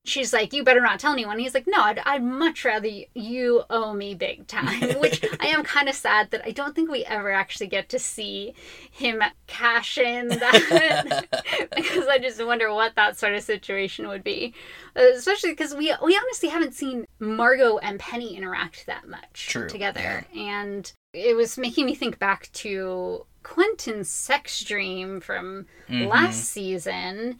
She's 0.05 0.32
like, 0.32 0.53
"You 0.53 0.64
better 0.64 0.80
not 0.80 0.99
tell 1.01 1.12
anyone." 1.12 1.38
He's 1.38 1.53
like, 1.55 1.66
"No, 1.66 1.82
I'd, 1.82 1.99
I'd 2.01 2.22
much 2.22 2.64
rather 2.64 2.88
you, 3.14 3.62
owe 3.68 3.92
me 3.92 4.14
big 4.14 4.46
time." 4.46 4.80
Which 5.01 5.24
I 5.40 5.49
am 5.49 5.62
kind 5.64 5.88
of 5.88 5.94
sad 5.94 6.30
that 6.30 6.42
I 6.46 6.51
don't 6.51 6.74
think 6.74 6.90
we 6.90 7.05
ever 7.05 7.30
actually 7.32 7.66
get 7.66 7.88
to 7.90 7.99
see 7.99 8.55
him 8.90 9.22
cash 9.46 9.99
in 9.99 10.28
that 10.28 11.26
because 11.76 12.07
I 12.07 12.18
just 12.18 12.44
wonder 12.44 12.72
what 12.72 12.94
that 12.94 13.18
sort 13.18 13.34
of 13.34 13.42
situation 13.42 14.09
would 14.09 14.24
be, 14.24 14.55
Uh, 14.96 15.03
especially 15.14 15.51
because 15.51 15.74
we 15.74 15.94
we 16.03 16.16
honestly 16.16 16.49
haven't 16.49 16.74
seen 16.74 17.07
Margo 17.18 17.78
and 17.78 17.99
Penny 18.01 18.36
interact 18.36 18.86
that 18.86 19.09
much 19.09 19.49
True, 19.49 19.68
together, 19.68 20.24
and 20.34 20.90
it 21.12 21.36
was 21.36 21.59
making 21.59 21.86
me 21.86 21.94
think 21.94 22.18
back 22.18 22.51
to 22.53 23.26
Quentin's 23.42 24.09
sex 24.09 24.62
dream 24.62 25.20
from 25.20 25.66
Mhm. 25.88 26.09
last 26.09 26.44
season. 26.44 27.38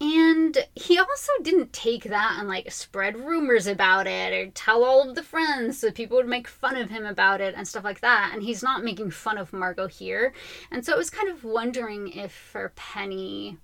And 0.00 0.58
he 0.74 0.98
also 0.98 1.32
didn't 1.42 1.72
take 1.72 2.04
that 2.04 2.36
and 2.38 2.48
like 2.48 2.70
spread 2.72 3.16
rumors 3.16 3.66
about 3.66 4.06
it 4.06 4.32
or 4.32 4.50
tell 4.50 4.84
all 4.84 5.08
of 5.08 5.14
the 5.14 5.22
friends 5.22 5.78
so 5.78 5.90
people 5.90 6.16
would 6.16 6.28
make 6.28 6.48
fun 6.48 6.76
of 6.76 6.90
him 6.90 7.06
about 7.06 7.40
it 7.40 7.54
and 7.56 7.66
stuff 7.66 7.84
like 7.84 8.00
that. 8.00 8.32
And 8.34 8.42
he's 8.42 8.62
not 8.62 8.84
making 8.84 9.12
fun 9.12 9.38
of 9.38 9.52
Margo 9.52 9.86
here. 9.86 10.34
And 10.70 10.84
so 10.84 10.92
I 10.92 10.96
was 10.96 11.10
kind 11.10 11.28
of 11.28 11.44
wondering 11.44 12.08
if 12.12 12.32
for 12.32 12.72
Penny, 12.74 13.58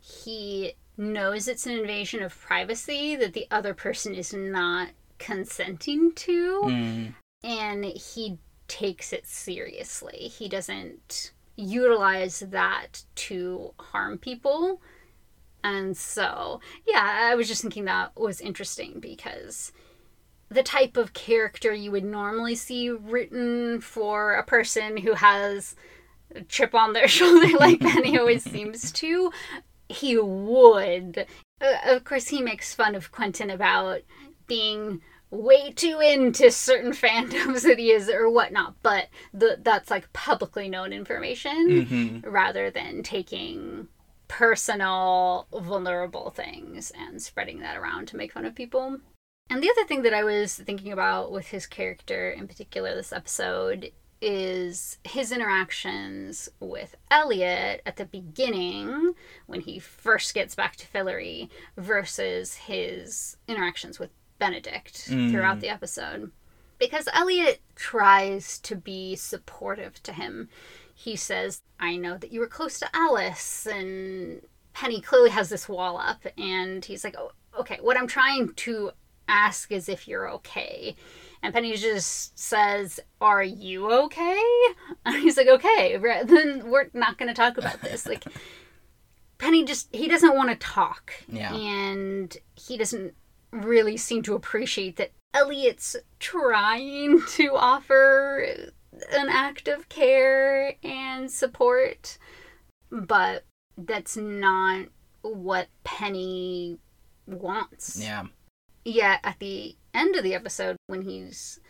he 0.00 0.74
knows 0.96 1.48
it's 1.48 1.66
an 1.66 1.72
invasion 1.72 2.22
of 2.22 2.38
privacy 2.38 3.16
that 3.16 3.32
the 3.32 3.46
other 3.50 3.72
person 3.74 4.14
is 4.14 4.32
not 4.34 4.88
consenting 5.18 6.12
to 6.12 6.60
Mm. 6.64 7.14
and 7.42 7.84
he 7.84 8.38
takes 8.68 9.12
it 9.12 9.26
seriously. 9.26 10.28
He 10.28 10.48
doesn't 10.48 11.32
utilize 11.56 12.40
that 12.40 13.02
to 13.16 13.74
harm 13.78 14.18
people. 14.18 14.80
And 15.62 15.96
so, 15.96 16.60
yeah, 16.86 17.18
I 17.30 17.34
was 17.34 17.48
just 17.48 17.62
thinking 17.62 17.84
that 17.84 18.18
was 18.18 18.40
interesting 18.40 19.00
because 19.00 19.72
the 20.48 20.62
type 20.62 20.96
of 20.96 21.12
character 21.12 21.72
you 21.72 21.90
would 21.92 22.04
normally 22.04 22.54
see 22.54 22.90
written 22.90 23.80
for 23.80 24.34
a 24.34 24.44
person 24.44 24.96
who 24.96 25.14
has 25.14 25.76
a 26.34 26.42
chip 26.42 26.74
on 26.74 26.92
their 26.92 27.08
shoulder 27.16 27.56
like 27.58 27.80
Penny 27.80 28.18
always 28.18 28.44
seems 28.44 28.90
to, 28.92 29.32
he 29.88 30.18
would. 30.18 31.26
Uh, 31.60 31.76
of 31.84 32.04
course, 32.04 32.28
he 32.28 32.40
makes 32.40 32.74
fun 32.74 32.94
of 32.94 33.12
Quentin 33.12 33.50
about 33.50 34.00
being 34.46 35.00
way 35.30 35.70
too 35.72 36.00
into 36.00 36.50
certain 36.50 36.92
fandoms 37.04 37.62
that 37.62 37.78
he 37.78 37.90
is 37.90 38.08
or 38.08 38.28
whatnot, 38.28 38.74
but 38.82 39.08
the, 39.32 39.58
that's 39.62 39.90
like 39.90 40.12
publicly 40.12 40.68
known 40.68 40.92
information 40.92 41.86
hmm 41.86 42.18
rather 42.22 42.70
than 42.70 43.02
taking 43.02 43.88
personal, 44.30 45.48
vulnerable 45.52 46.30
things 46.30 46.92
and 46.96 47.20
spreading 47.20 47.58
that 47.58 47.76
around 47.76 48.06
to 48.06 48.16
make 48.16 48.32
fun 48.32 48.44
of 48.44 48.54
people. 48.54 48.98
And 49.50 49.60
the 49.60 49.68
other 49.70 49.84
thing 49.84 50.02
that 50.02 50.14
I 50.14 50.22
was 50.22 50.54
thinking 50.54 50.92
about 50.92 51.32
with 51.32 51.48
his 51.48 51.66
character 51.66 52.30
in 52.30 52.46
particular 52.46 52.94
this 52.94 53.12
episode 53.12 53.90
is 54.22 54.98
his 55.02 55.32
interactions 55.32 56.48
with 56.60 56.94
Eliot 57.10 57.82
at 57.84 57.96
the 57.96 58.04
beginning 58.04 59.14
when 59.46 59.62
he 59.62 59.80
first 59.80 60.32
gets 60.32 60.54
back 60.54 60.76
to 60.76 60.86
Fillory 60.86 61.48
versus 61.76 62.54
his 62.54 63.36
interactions 63.48 63.98
with 63.98 64.10
Benedict 64.38 65.08
Mm. 65.10 65.32
throughout 65.32 65.60
the 65.60 65.68
episode. 65.70 66.30
Because 66.78 67.08
Eliot 67.12 67.60
tries 67.74 68.58
to 68.60 68.76
be 68.76 69.16
supportive 69.16 70.02
to 70.04 70.12
him. 70.12 70.48
He 71.00 71.16
says, 71.16 71.62
I 71.78 71.96
know 71.96 72.18
that 72.18 72.30
you 72.30 72.40
were 72.40 72.46
close 72.46 72.78
to 72.80 72.88
Alice, 72.92 73.66
and 73.66 74.42
Penny 74.74 75.00
clearly 75.00 75.30
has 75.30 75.48
this 75.48 75.66
wall 75.66 75.96
up, 75.96 76.26
and 76.36 76.84
he's 76.84 77.04
like, 77.04 77.14
oh, 77.16 77.32
okay, 77.58 77.78
what 77.80 77.96
I'm 77.96 78.06
trying 78.06 78.52
to 78.52 78.90
ask 79.26 79.72
is 79.72 79.88
if 79.88 80.06
you're 80.06 80.30
okay. 80.30 80.94
And 81.42 81.54
Penny 81.54 81.74
just 81.74 82.38
says, 82.38 83.00
Are 83.18 83.42
you 83.42 83.90
okay? 83.90 84.42
And 85.06 85.22
he's 85.22 85.38
like, 85.38 85.48
Okay, 85.48 85.96
then 86.24 86.70
we're 86.70 86.90
not 86.92 87.16
going 87.16 87.28
to 87.28 87.34
talk 87.34 87.56
about 87.56 87.80
this. 87.80 88.04
Like, 88.04 88.24
Penny 89.38 89.64
just, 89.64 89.88
he 89.94 90.06
doesn't 90.06 90.36
want 90.36 90.50
to 90.50 90.56
talk. 90.56 91.14
Yeah. 91.28 91.54
And 91.54 92.36
he 92.56 92.76
doesn't 92.76 93.14
really 93.52 93.96
seem 93.96 94.22
to 94.24 94.34
appreciate 94.34 94.96
that 94.96 95.12
Eliot's 95.32 95.96
trying 96.18 97.22
to 97.36 97.54
offer 97.54 98.70
an 99.12 99.28
act 99.28 99.68
of 99.68 99.88
care 99.88 100.74
and 100.82 101.30
support, 101.30 102.18
but 102.90 103.44
that's 103.76 104.16
not 104.16 104.86
what 105.22 105.68
Penny 105.84 106.78
wants. 107.26 108.00
Yeah. 108.02 108.26
Yet 108.84 109.20
at 109.22 109.38
the 109.38 109.76
end 109.94 110.16
of 110.16 110.24
the 110.24 110.34
episode, 110.34 110.76
when 110.86 111.02
he's 111.02 111.60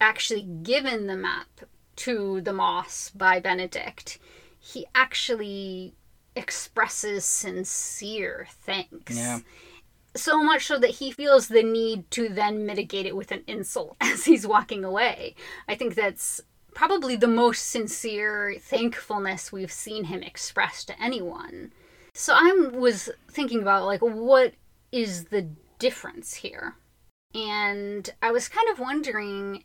actually 0.00 0.42
given 0.42 1.06
the 1.06 1.16
map 1.16 1.48
to 1.96 2.40
the 2.40 2.52
moss 2.52 3.10
by 3.10 3.40
Benedict, 3.40 4.18
he 4.58 4.86
actually 4.94 5.94
expresses 6.36 7.24
sincere 7.24 8.46
thanks. 8.62 9.16
Yeah. 9.16 9.40
So 10.14 10.42
much 10.42 10.66
so 10.66 10.78
that 10.78 10.90
he 10.90 11.10
feels 11.10 11.48
the 11.48 11.62
need 11.62 12.10
to 12.12 12.28
then 12.28 12.66
mitigate 12.66 13.06
it 13.06 13.16
with 13.16 13.32
an 13.32 13.44
insult 13.46 13.96
as 14.00 14.24
he's 14.24 14.46
walking 14.46 14.84
away. 14.84 15.34
I 15.68 15.74
think 15.74 15.94
that's 15.94 16.40
probably 16.74 17.16
the 17.16 17.28
most 17.28 17.68
sincere 17.68 18.56
thankfulness 18.60 19.52
we've 19.52 19.72
seen 19.72 20.04
him 20.04 20.22
express 20.22 20.84
to 20.84 21.02
anyone. 21.02 21.72
So 22.14 22.34
I 22.36 22.52
was 22.72 23.10
thinking 23.30 23.62
about 23.62 23.86
like 23.86 24.00
what 24.00 24.54
is 24.90 25.24
the 25.24 25.48
difference 25.78 26.34
here? 26.34 26.76
And 27.34 28.08
I 28.20 28.30
was 28.30 28.48
kind 28.48 28.68
of 28.70 28.78
wondering 28.78 29.64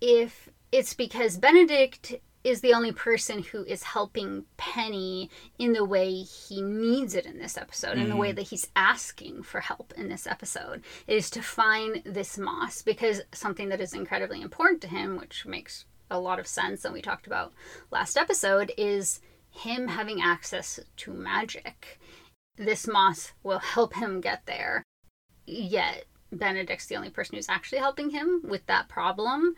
if 0.00 0.48
it's 0.72 0.94
because 0.94 1.38
Benedict 1.38 2.14
is 2.46 2.60
the 2.60 2.74
only 2.74 2.92
person 2.92 3.42
who 3.42 3.64
is 3.64 3.82
helping 3.82 4.44
Penny 4.56 5.28
in 5.58 5.72
the 5.72 5.84
way 5.84 6.12
he 6.12 6.62
needs 6.62 7.14
it 7.16 7.26
in 7.26 7.38
this 7.38 7.56
episode, 7.56 7.98
in 7.98 8.08
the 8.08 8.14
way 8.14 8.28
mm-hmm. 8.28 8.36
that 8.36 8.48
he's 8.48 8.68
asking 8.76 9.42
for 9.42 9.60
help 9.60 9.92
in 9.96 10.08
this 10.08 10.28
episode, 10.28 10.82
is 11.08 11.28
to 11.30 11.42
find 11.42 12.02
this 12.04 12.38
moss 12.38 12.82
because 12.82 13.20
something 13.32 13.68
that 13.68 13.80
is 13.80 13.92
incredibly 13.92 14.40
important 14.40 14.80
to 14.82 14.88
him, 14.88 15.16
which 15.16 15.44
makes 15.44 15.86
a 16.10 16.18
lot 16.18 16.38
of 16.38 16.46
sense, 16.46 16.84
and 16.84 16.94
we 16.94 17.02
talked 17.02 17.26
about 17.26 17.52
last 17.90 18.16
episode, 18.16 18.72
is 18.76 19.20
him 19.50 19.88
having 19.88 20.20
access 20.20 20.78
to 20.96 21.12
magic. 21.12 21.98
This 22.56 22.86
moss 22.86 23.32
will 23.42 23.58
help 23.58 23.94
him 23.94 24.20
get 24.20 24.46
there. 24.46 24.82
Yet 25.46 26.04
Benedict's 26.32 26.86
the 26.86 26.96
only 26.96 27.10
person 27.10 27.36
who's 27.36 27.48
actually 27.48 27.78
helping 27.78 28.10
him 28.10 28.42
with 28.44 28.66
that 28.66 28.88
problem 28.88 29.54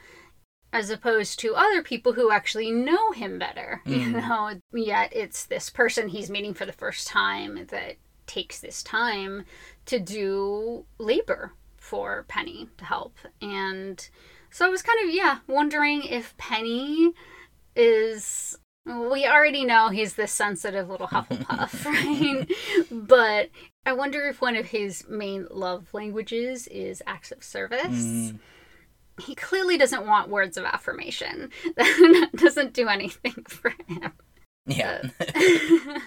as 0.73 0.91
opposed 0.91 1.39
to 1.41 1.55
other 1.55 1.83
people 1.83 2.13
who 2.13 2.31
actually 2.31 2.71
know 2.71 3.13
him 3.13 3.39
better. 3.39 3.83
You 3.87 4.01
mm-hmm. 4.01 4.29
know, 4.29 4.61
yet 4.73 5.13
it's 5.15 5.47
this 5.47 5.71
person 5.71 6.09
he's 6.09 6.31
meeting 6.31 6.55
for 6.55 6.67
the 6.67 6.73
first 6.73 7.07
time 7.07 7.67
that 7.71 7.97
takes 8.27 8.61
this 8.61 8.83
time 8.83 9.45
to 9.87 9.99
do 9.99 10.85
labor 10.99 11.53
for 11.77 12.27
Penny 12.29 12.69
to 12.77 12.85
help. 12.85 13.17
And 13.41 14.09
so 14.51 14.67
I 14.67 14.69
was 14.69 14.83
kind 14.83 15.09
of, 15.09 15.15
yeah, 15.15 15.39
wondering 15.47 16.03
if 16.03 16.37
Penny 16.37 17.13
is. 17.77 18.59
We 18.87 19.27
already 19.27 19.67
know 19.67 19.91
he's 19.91 20.15
this 20.15 20.33
sensitive 20.33 20.89
little 20.89 21.09
Hufflepuff, 21.09 21.85
right? 21.85 22.49
but 22.91 23.51
I 23.85 23.93
wonder 23.93 24.23
if 24.29 24.41
one 24.41 24.57
of 24.57 24.67
his 24.67 25.07
main 25.09 25.47
love 25.51 25.93
languages 25.93 26.67
is 26.69 27.03
acts 27.07 27.31
of 27.31 27.45
service 27.45 28.33
Mm. 28.33 28.39
he 29.21 29.35
clearly 29.35 29.77
doesn't 29.77 30.07
want 30.07 30.31
words 30.31 30.57
of 30.57 30.65
affirmation. 30.65 31.51
That 31.77 32.31
doesn't 32.35 32.73
do 32.73 32.89
anything 32.89 33.45
for 33.47 33.75
him. 33.87 34.13
Yeah. 34.65 35.03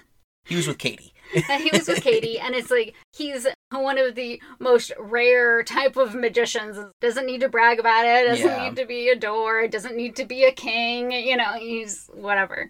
he 0.46 0.56
was 0.56 0.66
with 0.68 0.78
Kady. 0.80 1.11
And 1.50 1.64
he 1.64 1.72
was 1.72 1.88
with 1.88 2.02
Kady, 2.02 2.40
and 2.40 2.56
it's 2.56 2.72
like 2.72 2.94
he's 3.14 3.48
one 3.72 3.98
of 3.98 4.16
the 4.16 4.42
most 4.60 4.92
rare 5.00 5.64
type 5.64 5.96
of 5.98 6.14
magicians. 6.16 6.78
Doesn't 7.00 7.26
need 7.26 7.42
to 7.42 7.50
brag 7.50 7.80
about 7.80 8.06
it. 8.06 8.28
Doesn't 8.28 8.46
Yeah. 8.46 8.70
need 8.70 8.76
to 8.78 8.86
be 8.86 9.10
adored. 9.10 9.72
Doesn't 9.72 9.96
need 9.96 10.16
to 10.18 10.26
be 10.26 10.44
a 10.44 10.52
king. 10.52 11.12
You 11.12 11.38
know, 11.38 11.54
he's 11.54 12.10
whatever. 12.14 12.70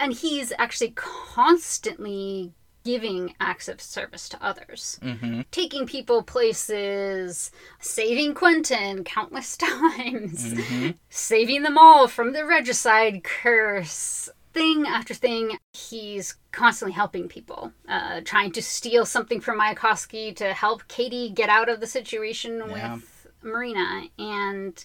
And 0.00 0.12
he's 0.12 0.52
actually 0.58 0.92
constantly 0.96 2.52
giving 2.84 3.34
acts 3.40 3.66
of 3.68 3.80
service 3.80 4.28
to 4.28 4.42
others. 4.44 4.98
hmm 5.02 5.40
taking 5.50 5.86
people 5.86 6.22
places, 6.22 7.50
saving 7.80 8.34
Quentin 8.34 9.04
countless 9.04 9.56
times, 9.58 10.52
hmm 10.52 10.90
saving 11.08 11.62
them 11.62 11.78
all 11.78 12.08
from 12.08 12.32
the 12.32 12.44
regicide 12.44 13.22
curse. 13.24 14.28
Thing 14.54 14.86
after 14.86 15.14
thing, 15.14 15.58
he's 15.72 16.36
constantly 16.52 16.92
helping 16.94 17.28
people, 17.28 17.72
uh, 17.88 18.20
trying 18.24 18.52
to 18.52 18.62
steal 18.62 19.04
something 19.04 19.40
from 19.40 19.58
Mayakovsky 19.58 20.34
to 20.36 20.54
help 20.54 20.86
Kady 20.86 21.28
get 21.30 21.48
out 21.48 21.68
of 21.68 21.80
the 21.80 21.88
situation 21.88 22.58
Yeah. 22.58 22.94
with 22.94 23.26
Marina. 23.42 24.04
And 24.16 24.82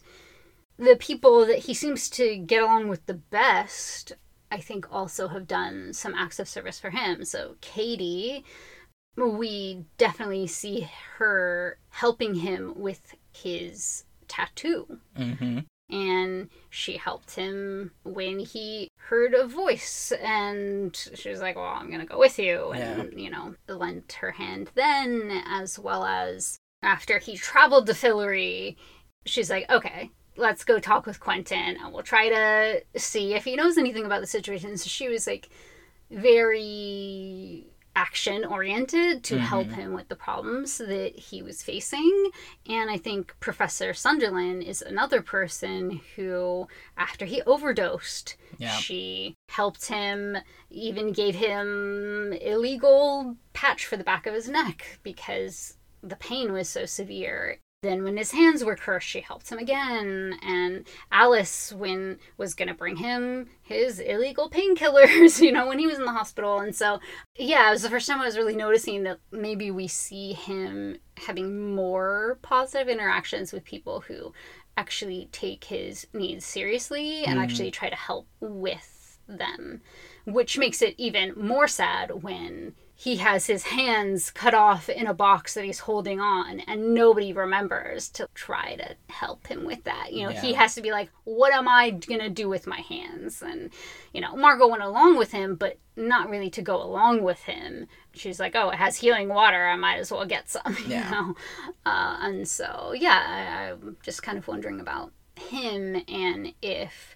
the 0.78 0.96
people 0.96 1.46
that 1.46 1.60
he 1.60 1.76
seems 1.76 2.10
to 2.12 2.36
get 2.38 2.64
along 2.64 2.88
with 2.88 3.06
the 3.06 3.14
best, 3.14 4.14
I 4.52 4.60
think, 4.60 4.92
also 4.92 5.28
have 5.28 5.48
done 5.48 5.94
some 5.94 6.16
acts 6.16 6.40
of 6.40 6.50
service 6.50 6.80
for 6.80 6.90
him. 6.90 7.24
So, 7.24 7.56
Kady, 7.62 8.44
we 9.16 9.86
definitely 9.98 10.48
see 10.48 10.90
her 11.18 11.78
helping 11.90 12.36
him 12.36 12.74
with 12.76 13.14
his 13.32 14.06
tattoo. 14.28 15.00
hmm 15.16 15.60
And 15.90 16.50
she 16.70 16.98
helped 16.98 17.36
him 17.36 17.92
when 18.04 18.40
he 18.40 18.90
heard 18.98 19.34
a 19.34 19.48
voice. 19.48 20.12
And 20.22 20.96
she 21.16 21.30
was 21.30 21.40
like, 21.40 21.56
Well, 21.56 21.66
I'm 21.66 21.88
going 21.88 22.02
to 22.02 22.06
go 22.06 22.20
with 22.20 22.38
you. 22.38 22.72
And, 22.74 23.20
you 23.20 23.30
know, 23.30 23.56
lent 23.68 24.14
her 24.14 24.32
hand 24.32 24.70
then, 24.76 25.44
as 25.48 25.80
well 25.80 26.06
as 26.06 26.58
after 26.84 27.20
he 27.20 27.36
traveled 27.36 27.88
to 27.88 27.94
Fillory, 27.94 28.76
she's 29.26 29.50
like, 29.50 29.70
Okay, 29.70 30.12
let's 30.38 30.64
go 30.64 30.80
talk 30.80 31.06
with 31.06 31.20
Quentin 31.20 31.78
and 31.78 31.94
we'll 31.94 32.04
try 32.04 32.30
to 32.30 33.00
see 33.00 33.34
if 33.34 33.44
he 33.44 33.56
knows 33.56 33.78
anything 33.78 34.06
about 34.06 34.22
the 34.22 34.28
situation. 34.28 34.78
So 34.78 34.88
she 34.88 35.10
was 35.10 35.28
like 35.28 35.50
very 36.10 37.68
action 38.00 38.46
oriented 38.46 39.24
to 39.26 39.38
help 39.40 39.68
Mhm. 39.68 39.74
him 39.74 39.94
with 39.94 40.08
the 40.08 40.16
problems 40.16 40.78
that 40.78 41.14
he 41.28 41.42
was 41.42 41.62
facing. 41.62 42.32
And 42.66 42.90
I 42.90 42.98
think 42.98 43.38
Professor 43.42 43.94
Sunderland 43.94 44.64
is 44.64 44.82
another 44.82 45.22
person 45.22 46.00
who, 46.16 46.68
after 46.96 47.26
he 47.26 47.42
overdosed, 47.42 48.38
Yeah. 48.58 48.78
she 48.78 49.36
helped 49.50 49.88
him, 49.88 50.38
even 50.70 51.12
gave 51.12 51.36
him 51.36 52.32
illegal 52.34 53.36
patch 53.52 53.86
for 53.86 53.98
the 53.98 54.10
back 54.12 54.26
of 54.26 54.34
his 54.34 54.48
neck 54.48 55.00
because 55.04 55.78
the 56.02 56.16
pain 56.16 56.54
was 56.54 56.70
so 56.70 56.86
severe. 56.86 57.60
Then 57.82 58.04
when 58.04 58.18
his 58.18 58.32
hands 58.32 58.64
were 58.64 58.76
cursed, 58.76 59.08
she 59.08 59.22
helped 59.22 59.50
him 59.50 59.58
again. 59.58 60.38
And 60.42 60.86
Alice, 61.14 61.72
when 61.72 62.20
was 62.38 62.54
gonna 62.54 62.74
bring 62.74 62.98
him 62.98 63.50
his 63.62 64.00
illegal 64.00 64.50
painkillers, 64.50 65.40
you 65.42 65.52
know, 65.54 65.66
when 65.68 65.80
he 65.80 65.88
was 65.88 65.98
in 65.98 66.04
the 66.04 66.12
hospital. 66.12 66.60
And 66.60 66.76
so, 66.76 67.00
yeah, 67.38 67.70
it 67.70 67.72
was 67.72 67.84
the 67.84 67.90
first 67.90 68.08
time 68.08 68.20
I 68.20 68.26
was 68.26 68.38
really 68.38 68.56
noticing 68.56 69.04
that 69.04 69.20
maybe 69.32 69.72
we 69.72 69.88
see 69.88 70.34
him 70.34 70.98
having 71.26 71.74
more 71.74 72.38
positive 72.42 72.90
interactions 72.90 73.54
with 73.54 73.64
people 73.64 74.02
who 74.02 74.34
actually 74.76 75.30
take 75.32 75.64
his 75.66 76.06
needs 76.14 76.46
seriously 76.46 77.24
and 77.26 77.40
Mhm. 77.40 77.44
actually 77.44 77.72
try 77.72 77.90
to 77.90 77.96
help 77.96 78.28
with 78.42 79.20
them, 79.28 79.82
which 80.26 80.58
makes 80.58 80.82
it 80.82 80.96
even 80.98 81.34
more 81.38 81.68
sad 81.68 82.24
when 82.24 82.76
he 83.02 83.16
has 83.16 83.46
his 83.48 83.64
hands 83.64 84.30
cut 84.30 84.54
off 84.54 84.90
in 84.90 85.08
a 85.08 85.14
box 85.14 85.54
that 85.54 85.64
he's 85.64 85.80
holding 85.80 86.20
on 86.20 86.60
and 86.60 86.94
nobody 86.94 87.32
remembers 87.32 88.10
to 88.10 88.28
try 88.34 88.76
to 88.76 88.94
help 89.08 89.48
him 89.48 89.64
with 89.64 89.86
that. 89.86 90.12
You 90.12 90.24
know, 90.26 90.32
he 90.42 90.52
has 90.56 90.76
to 90.76 90.82
be 90.82 90.92
like, 90.92 91.10
what 91.24 91.54
am 91.54 91.66
I 91.66 91.92
going 91.92 92.20
to 92.20 92.30
do 92.30 92.50
with 92.50 92.68
my 92.68 92.82
hands? 92.82 93.42
And, 93.42 93.70
you 94.14 94.20
know, 94.20 94.36
Margo 94.36 94.68
went 94.68 94.84
along 94.84 95.18
with 95.18 95.32
him, 95.32 95.56
but 95.56 95.78
not 95.96 96.30
really 96.30 96.50
to 96.50 96.62
go 96.62 96.84
along 96.84 97.24
with 97.24 97.40
him. 97.44 97.88
She's 98.14 98.38
like, 98.38 98.54
oh, 98.58 98.70
it 98.72 98.76
has 98.76 98.98
healing 98.98 99.30
water. 99.30 99.66
I 99.66 99.78
might 99.78 100.00
as 100.00 100.12
well 100.12 100.26
get 100.26 100.50
some, 100.50 100.76
you 100.86 100.96
Yeah. 100.96 101.10
know? 101.10 101.36
Uh, 101.86 102.18
and 102.20 102.46
so, 102.46 102.94
yeah, 102.94 103.24
I, 103.26 103.72
I'm 103.72 103.96
just 104.04 104.24
kind 104.24 104.38
of 104.38 104.46
wondering 104.46 104.82
about 104.82 105.14
him 105.38 106.04
and 106.10 106.54
if 106.62 107.16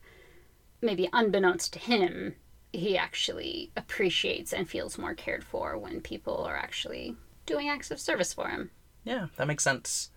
maybe 0.82 1.10
unbeknownst 1.12 1.74
to 1.74 1.80
him, 1.80 2.36
he 2.74 2.98
actually 2.98 3.72
appreciates 3.78 4.52
and 4.52 4.68
feels 4.68 4.98
more 4.98 5.14
cared 5.14 5.44
for 5.44 5.78
when 5.78 6.02
people 6.02 6.44
are 6.44 6.58
actually 6.58 7.16
doing 7.46 7.70
acts 7.70 7.92
of 7.92 8.00
service 8.00 8.34
for 8.34 8.50
him. 8.50 8.72
Yeah, 9.04 9.28
that 9.38 9.48
makes 9.48 9.64
sense. 9.64 10.10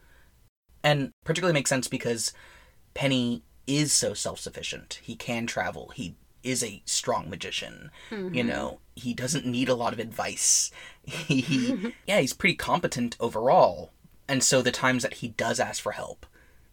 And 0.83 1.13
particularly 1.25 1.55
makes 1.55 1.71
sense 1.71 1.87
because 1.87 2.33
Penny 2.95 3.43
is 3.67 3.93
so 3.93 4.15
self 4.15 4.41
sufficient. 4.41 5.01
He 5.03 5.17
can 5.17 5.47
travel. 5.47 5.93
He 5.95 6.17
is 6.43 6.63
a 6.63 6.83
strong 6.87 7.29
magician. 7.29 7.91
You 8.11 8.45
know, 8.45 8.79
he 8.95 9.13
doesn't 9.13 9.45
need 9.45 9.69
a 9.69 9.75
lot 9.75 9.93
of 9.93 9.99
advice. 9.99 10.71
He, 11.07 11.95
yeah, 12.09 12.21
he's 12.21 12.33
pretty 12.33 12.57
competent 12.57 13.17
overall. 13.21 13.93
And 14.27 14.43
so 14.43 14.61
the 14.61 14.73
times 14.73 15.05
that 15.05 15.15
he 15.15 15.29
does 15.29 15.61
ask 15.61 15.81
for 15.81 15.93
help, 15.93 16.27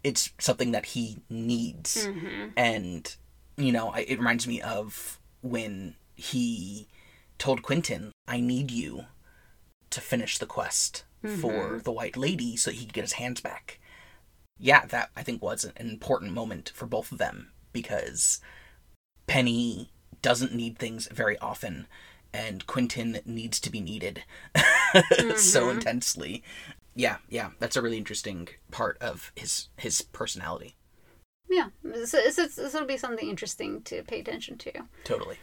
it's 0.04 0.32
something 0.40 0.72
that 0.72 0.88
he 0.88 1.18
needs. 1.30 2.08
Mm-hmm. 2.08 2.48
And, 2.58 3.16
you 3.58 3.72
know, 3.72 3.90
I, 3.90 4.00
it 4.00 4.18
reminds 4.18 4.48
me 4.48 4.60
of 4.60 5.20
when 5.44 5.96
he 6.16 6.88
told 7.38 7.62
Quentin, 7.62 8.12
I 8.28 8.40
need 8.40 8.72
you 8.72 9.06
to 9.92 10.02
finish 10.02 10.38
the 10.38 10.48
quest 10.48 11.04
for 11.22 11.54
mm-hmm. 11.54 11.78
the 11.80 11.92
White 11.92 12.18
Lady 12.18 12.58
so 12.58 12.72
he 12.72 12.86
could 12.86 12.94
get 12.94 13.04
his 13.04 13.14
hands 13.14 13.42
back. 13.42 13.80
Yeah, 14.58 14.86
that 14.88 15.12
I 15.16 15.24
think 15.24 15.42
was 15.42 15.64
an 15.64 15.90
important 15.90 16.32
moment 16.32 16.72
for 16.74 16.86
both 16.86 17.12
of 17.12 17.18
them 17.18 17.52
because 17.72 18.40
Penny 19.28 19.92
doesn't 20.22 20.56
need 20.56 20.78
things 20.78 21.08
very 21.12 21.38
often 21.40 21.88
and 22.34 22.66
Quentin 22.66 23.20
needs 23.26 23.60
to 23.60 23.70
be 23.70 23.82
needed 23.82 24.24
so 25.36 25.68
mm-hmm. 25.68 25.70
intensely. 25.78 26.44
Yeah, 26.96 27.18
yeah, 27.30 27.52
that's 27.60 27.76
a 27.76 27.82
really 27.82 27.98
interesting 27.98 28.48
part 28.72 28.98
of 29.00 29.32
his 29.36 29.70
his 29.78 30.02
personality. 30.02 30.76
Yeah, 31.54 31.68
so, 32.06 32.18
so, 32.32 32.48
so 32.48 32.64
it'll 32.64 32.86
be 32.86 32.98
something 32.98 33.30
interesting 33.30 33.84
to 33.84 34.02
pay 34.02 34.22
attention 34.22 34.58
to. 34.58 34.72
Totally. 35.04 35.38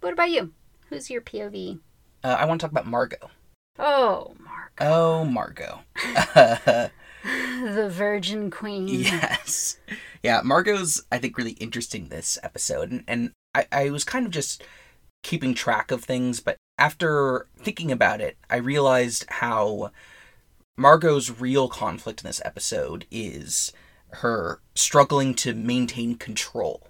What 0.00 0.12
about 0.12 0.30
you? 0.30 0.52
Who's 0.88 1.08
your 1.08 1.20
POV? 1.20 1.78
Uh, 2.24 2.36
I 2.38 2.44
want 2.46 2.60
to 2.60 2.64
talk 2.64 2.72
about 2.72 2.88
Margo. 2.88 3.30
Oh, 3.78 4.34
Margo. 4.40 4.80
Oh, 4.80 5.24
Margo. 5.24 5.80
the 7.22 7.88
Virgin 7.88 8.50
Queen. 8.50 8.88
yes. 8.88 9.78
Yeah, 10.24 10.40
Margo's, 10.42 11.04
I 11.12 11.18
think, 11.18 11.38
really 11.38 11.52
interesting 11.52 12.08
this 12.08 12.38
episode. 12.42 12.90
And, 12.90 13.04
and 13.06 13.30
I, 13.54 13.66
I 13.70 13.90
was 13.90 14.02
kind 14.02 14.26
of 14.26 14.32
just 14.32 14.64
keeping 15.22 15.54
track 15.54 15.92
of 15.92 16.02
things, 16.02 16.40
but 16.40 16.56
after 16.76 17.46
thinking 17.56 17.92
about 17.92 18.20
it, 18.20 18.36
I 18.50 18.56
realized 18.56 19.26
how 19.28 19.92
Margo's 20.76 21.40
real 21.40 21.68
conflict 21.68 22.22
in 22.22 22.28
this 22.28 22.42
episode 22.44 23.06
is 23.10 23.72
her 24.14 24.60
struggling 24.74 25.34
to 25.34 25.54
maintain 25.54 26.14
control 26.16 26.88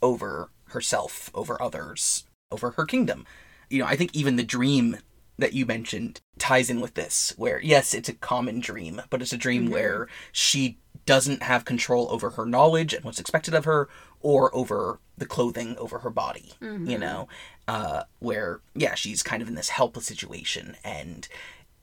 over 0.00 0.50
herself, 0.70 1.30
over 1.34 1.60
others, 1.60 2.24
over 2.50 2.72
her 2.72 2.84
kingdom. 2.84 3.26
You 3.70 3.80
know, 3.80 3.86
I 3.86 3.96
think 3.96 4.14
even 4.14 4.36
the 4.36 4.42
dream 4.42 4.98
that 5.38 5.54
you 5.54 5.64
mentioned 5.66 6.20
ties 6.38 6.70
in 6.70 6.80
with 6.80 6.94
this, 6.94 7.32
where 7.36 7.60
yes, 7.60 7.94
it's 7.94 8.08
a 8.08 8.14
common 8.14 8.60
dream, 8.60 9.02
but 9.10 9.22
it's 9.22 9.32
a 9.32 9.38
dream 9.38 9.70
where 9.70 10.08
she 10.30 10.78
doesn't 11.04 11.42
have 11.42 11.64
control 11.64 12.06
over 12.10 12.30
her 12.30 12.46
knowledge 12.46 12.94
and 12.94 13.04
what's 13.04 13.18
expected 13.18 13.54
of 13.54 13.64
her, 13.64 13.88
or 14.20 14.54
over 14.54 15.00
the 15.18 15.26
clothing 15.26 15.76
over 15.78 16.00
her 16.00 16.10
body. 16.10 16.52
You 16.88 16.98
know, 16.98 17.28
uh, 17.66 18.04
where 18.18 18.60
yeah, 18.74 18.94
she's 18.94 19.22
kind 19.22 19.42
of 19.42 19.48
in 19.48 19.54
this 19.54 19.70
helpless 19.70 20.06
situation, 20.06 20.76
and 20.84 21.26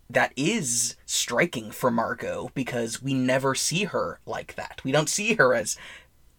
that 0.10 0.34
is 0.36 0.95
striking 1.05 1.72
for 1.72 1.91
Margo 1.91 2.49
because 2.53 3.01
we 3.01 3.14
never 3.14 3.53
see 3.53 3.84
her 3.86 4.20
like 4.26 4.55
that. 4.55 4.82
We 4.84 4.91
don't 4.91 5.10
see 5.10 5.36
her 5.36 5.53
as 5.53 5.78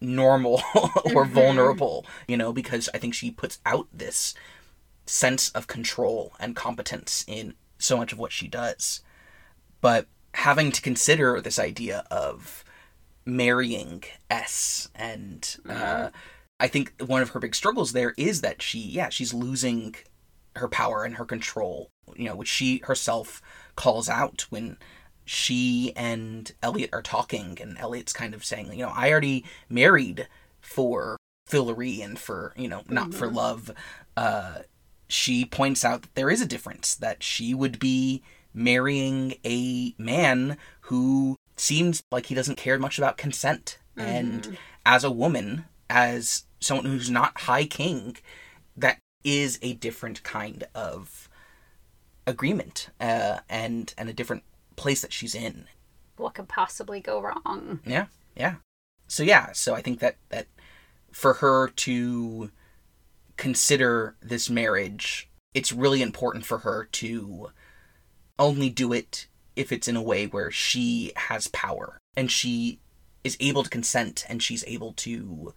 normal 0.01 0.63
or 1.15 1.25
vulnerable, 1.25 2.05
you 2.27 2.37
know, 2.37 2.53
because 2.53 2.89
I 2.93 2.99
think 2.99 3.15
she 3.15 3.31
puts 3.31 3.61
out 3.65 3.87
this 3.93 4.35
sense 5.07 5.51
of 5.51 5.67
control 5.67 6.33
and 6.41 6.57
competence 6.57 7.25
in 7.29 7.55
so 7.79 7.97
much 7.97 8.13
of 8.13 8.19
what 8.19 8.33
she 8.33 8.49
does. 8.49 9.01
But 9.81 10.07
having 10.35 10.73
to 10.73 10.83
consider 10.83 11.41
this 11.41 11.59
idea 11.59 12.05
of 12.11 12.65
marrying 13.25 14.03
Ess 14.31 14.89
and 14.95 15.57
uh, 15.69 16.11
I 16.59 16.69
think 16.69 16.93
one 17.05 17.23
of 17.23 17.31
her 17.31 17.41
big 17.41 17.55
struggles 17.55 17.93
there 17.93 18.15
is 18.17 18.41
that 18.41 18.63
she 18.63 18.79
yeah, 18.79 19.09
she's 19.09 19.33
losing 19.33 19.95
her 20.57 20.69
power 20.69 21.05
and 21.05 21.17
her 21.17 21.25
control, 21.25 21.91
you 22.17 22.25
know, 22.27 22.37
which 22.37 22.49
she 22.49 22.79
herself 22.85 23.43
calls 23.77 24.09
out 24.09 24.47
when 24.51 24.77
she 25.25 25.93
and 25.95 26.53
Eliot 26.63 26.91
are 26.93 27.03
talking 27.03 27.59
and 27.61 27.79
Eliot's 27.79 28.13
kind 28.13 28.35
of 28.35 28.45
saying, 28.45 28.73
you 28.73 28.85
know, 28.85 28.93
I 28.95 29.11
already 29.11 29.45
married 29.69 30.29
for 30.61 31.17
Fillory 31.49 32.05
and 32.05 32.19
for, 32.19 32.53
you 32.57 32.69
know, 32.69 32.83
not 32.89 33.15
for 33.15 33.29
love. 33.29 33.71
Uh 34.17 34.61
she 35.09 35.45
points 35.45 35.85
out 35.85 36.03
that 36.03 36.15
there 36.15 36.31
is 36.31 36.41
a 36.41 36.47
difference 36.47 36.95
that 36.95 37.23
she 37.23 37.53
would 37.53 37.81
be 37.81 38.23
marrying 38.55 39.35
a 39.45 39.93
man 39.99 40.57
who 40.83 41.37
seems 41.57 42.03
like 42.13 42.27
he 42.27 42.35
doesn't 42.35 42.57
care 42.57 42.79
much 42.79 42.97
about 42.97 43.17
consent. 43.17 43.79
And 43.97 44.57
as 44.87 45.05
a 45.05 45.11
woman 45.11 45.65
as 45.91 46.45
someone 46.61 46.87
who's 46.87 47.11
not 47.11 47.41
high 47.43 47.65
king 47.65 48.17
is 49.25 49.59
a 49.63 49.75
different 49.75 50.23
kind 50.23 50.65
of 50.75 51.29
agreement 52.27 52.91
uh, 53.01 53.39
and 53.49 53.95
and 53.99 54.09
a 54.09 54.13
different 54.13 54.43
place 54.77 55.03
that 55.03 55.13
she's 55.13 55.35
in. 55.35 55.67
What 56.17 56.35
could 56.35 56.49
possibly 56.49 57.01
go 57.01 57.21
wrong? 57.21 57.81
yeah 57.87 58.07
yeah. 58.37 58.57
So 59.09 59.23
yeah 59.23 59.53
so 59.53 59.75
i 59.75 59.83
think 59.83 59.99
that 60.01 60.17
that 60.29 60.47
for 61.11 61.35
her 61.35 61.69
to 61.69 62.51
consider 63.37 64.15
this 64.23 64.49
marriage 64.49 65.29
it's 65.55 65.73
really 65.73 66.01
important 66.03 66.47
for 66.47 66.59
her 66.59 66.85
to 66.93 67.51
only 68.39 68.71
do 68.71 68.93
it 68.93 69.27
if 69.57 69.73
it's 69.73 69.89
in 69.89 69.97
a 69.97 70.03
way 70.03 70.27
where 70.27 70.51
she 70.51 71.13
has 71.17 71.49
power 71.49 71.99
and 72.17 72.31
she 72.31 72.79
is 73.25 73.37
able 73.41 73.63
to 73.65 73.71
consent 73.71 74.25
and 74.29 74.43
she's 74.43 74.65
able 74.67 74.93
to 74.93 75.55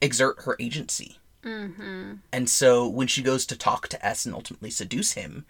exert 0.00 0.42
her 0.42 0.56
agency 0.60 1.18
Mm-hmm. 1.44 2.14
and 2.32 2.48
so 2.48 2.88
when 2.88 3.06
she 3.06 3.22
goes 3.22 3.44
to 3.46 3.56
talk 3.56 3.88
to 3.88 4.06
Ess 4.06 4.24
and 4.24 4.34
ultimately 4.34 4.70
seduce 4.70 5.12
him, 5.12 5.44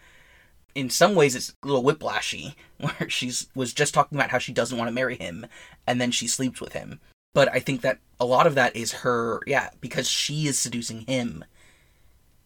in 0.74 0.90
some 0.90 1.14
ways 1.14 1.34
it's 1.34 1.54
a 1.62 1.66
little 1.66 1.82
whiplashy, 1.82 2.54
where 2.78 3.08
she's 3.08 3.48
was 3.54 3.72
just 3.72 3.94
talking 3.94 4.18
about 4.18 4.30
how 4.30 4.38
she 4.38 4.52
doesn't 4.52 4.76
want 4.76 4.88
to 4.88 4.94
marry 4.94 5.16
him, 5.16 5.46
and 5.86 6.00
then 6.00 6.10
she 6.10 6.26
sleeps 6.26 6.60
with 6.60 6.72
him. 6.72 7.00
But 7.32 7.48
I 7.52 7.58
think 7.58 7.80
that 7.80 7.98
a 8.20 8.24
lot 8.24 8.46
of 8.46 8.54
that 8.54 8.76
is 8.76 8.92
her, 8.92 9.40
yeah, 9.46 9.70
because 9.80 10.08
she 10.08 10.46
is 10.46 10.58
seducing 10.58 11.00
him. 11.00 11.44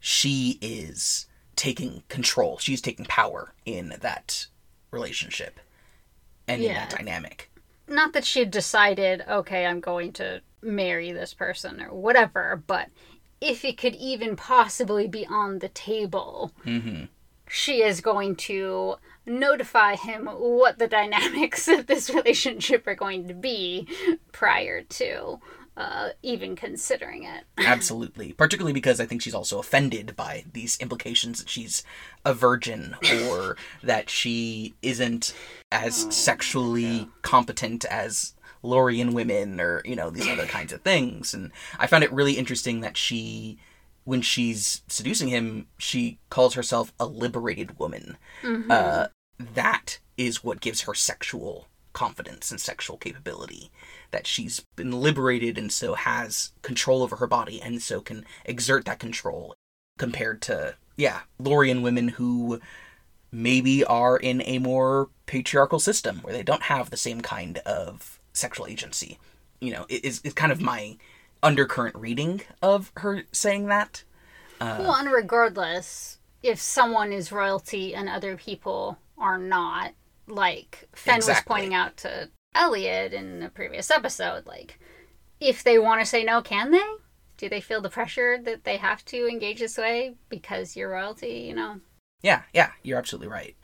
She 0.00 0.58
is 0.62 1.26
taking 1.56 2.04
control. 2.08 2.58
She's 2.58 2.80
taking 2.80 3.04
power 3.04 3.52
in 3.66 3.94
that 4.00 4.46
relationship 4.90 5.60
and 6.46 6.62
in 6.62 6.72
that 6.72 6.90
dynamic. 6.90 7.50
Not 7.86 8.12
that 8.14 8.24
she 8.24 8.40
had 8.40 8.50
decided, 8.50 9.24
okay, 9.28 9.66
I'm 9.66 9.80
going 9.80 10.12
to 10.14 10.40
marry 10.62 11.12
this 11.12 11.34
person 11.34 11.82
or 11.82 11.94
whatever, 11.94 12.62
but 12.66 12.88
if 13.40 13.64
it 13.64 13.76
could 13.78 13.94
even 13.96 14.36
possibly 14.36 15.06
be 15.08 15.26
on 15.26 15.58
the 15.60 15.68
table, 15.68 16.52
Mm-hmm. 16.64 17.04
she 17.48 17.82
is 17.82 18.00
going 18.00 18.36
to 18.36 18.96
notify 19.26 19.94
him 19.96 20.26
what 20.26 20.78
the 20.78 20.88
dynamics 20.98 21.68
of 21.68 21.86
this 21.86 22.10
relationship 22.10 22.86
are 22.86 22.94
going 22.94 23.28
to 23.28 23.34
be 23.34 23.86
prior 24.32 24.82
to 24.82 25.38
uh, 25.76 26.08
even 26.22 26.56
considering 26.56 27.22
it. 27.22 27.44
Absolutely. 27.58 28.32
Particularly 28.32 28.72
because 28.72 28.98
I 29.00 29.06
think 29.06 29.22
she's 29.22 29.34
also 29.34 29.60
offended 29.60 30.16
by 30.16 30.44
these 30.52 30.76
implications 30.80 31.38
that 31.38 31.48
she's 31.48 31.84
a 32.24 32.34
virgin 32.34 32.96
or 33.30 33.56
that 33.84 34.10
she 34.10 34.74
isn't 34.82 35.32
as 35.70 36.12
sexually 36.12 37.08
competent 37.22 37.84
as 37.84 38.34
Lorian 38.68 39.12
women 39.12 39.60
or, 39.60 39.82
you 39.84 39.96
know, 39.96 40.10
these 40.10 40.28
other 40.28 40.46
kinds 40.46 40.72
of 40.72 40.82
things. 40.82 41.34
And 41.34 41.50
I 41.78 41.86
found 41.86 42.04
it 42.04 42.12
really 42.12 42.34
interesting 42.34 42.80
that 42.80 42.96
she, 42.96 43.58
when 44.04 44.22
she's 44.22 44.82
seducing 44.88 45.28
him, 45.28 45.66
she 45.78 46.18
calls 46.30 46.54
herself 46.54 46.92
a 47.00 47.06
liberated 47.06 47.78
woman. 47.78 48.16
Uh, 48.70 49.06
that 49.38 49.98
is 50.16 50.42
what 50.44 50.60
gives 50.60 50.82
her 50.82 50.94
sexual 50.94 51.68
confidence 51.92 52.50
and 52.50 52.60
sexual 52.60 52.96
capability 52.96 53.70
that 54.10 54.26
she's 54.26 54.64
been 54.76 54.92
liberated 54.92 55.58
and 55.58 55.72
so 55.72 55.94
has 55.94 56.52
control 56.62 57.02
over 57.02 57.16
her 57.16 57.26
body 57.26 57.60
and 57.60 57.82
so 57.82 58.00
can 58.00 58.24
exert 58.44 58.84
that 58.84 58.98
control 59.00 59.56
compared 59.98 60.40
to 60.40 60.76
yeah 60.96 61.20
lorian 61.38 61.82
women 61.82 62.08
who 62.08 62.60
maybe 63.32 63.84
are 63.84 64.16
in 64.16 64.42
a 64.42 64.58
more 64.58 65.08
patriarchal 65.26 65.80
system 65.80 66.18
where 66.18 66.32
they 66.32 66.42
don't 66.42 66.64
have 66.64 66.90
the 66.90 66.96
same 66.96 67.20
kind 67.20 67.58
of 67.58 68.17
sexual 68.38 68.66
agency 68.66 69.18
you 69.60 69.72
know 69.72 69.84
is 69.88 70.20
it's 70.24 70.34
kind 70.34 70.52
of 70.52 70.60
my 70.60 70.96
undercurrent 71.42 71.94
reading 71.96 72.40
of 72.62 72.90
her 72.96 73.22
saying 73.32 73.66
that 73.66 74.02
uh, 74.60 74.76
well, 74.80 74.94
and 74.94 75.12
regardless, 75.12 76.18
if 76.42 76.60
someone 76.60 77.12
is 77.12 77.32
royalty 77.32 77.94
and 77.94 78.08
other 78.08 78.36
people 78.36 78.98
are 79.16 79.38
not, 79.38 79.92
like 80.26 80.88
Fen 80.94 81.20
was 81.26 81.40
pointing 81.46 81.74
out 81.74 81.96
to 81.98 82.28
Eliot 82.54 83.12
in 83.12 83.40
the 83.40 83.48
previous 83.48 83.90
episode, 83.90 84.46
like, 84.46 84.78
if 85.40 85.62
they 85.62 85.78
want 85.78 86.00
to 86.00 86.06
say 86.06 86.24
no, 86.24 86.42
can 86.42 86.70
they? 86.70 86.86
Do 87.36 87.48
they 87.48 87.60
feel 87.60 87.80
the 87.80 87.88
pressure 87.88 88.38
that 88.42 88.64
they 88.64 88.78
have 88.78 89.04
to 89.06 89.28
engage 89.28 89.60
this 89.60 89.78
way 89.78 90.14
because 90.28 90.76
you're 90.76 90.90
royalty, 90.90 91.44
you 91.48 91.54
know? 91.54 91.80
Yeah, 92.20 92.42
yeah, 92.52 92.72
you're 92.82 92.98
absolutely 92.98 93.28
right. 93.28 93.54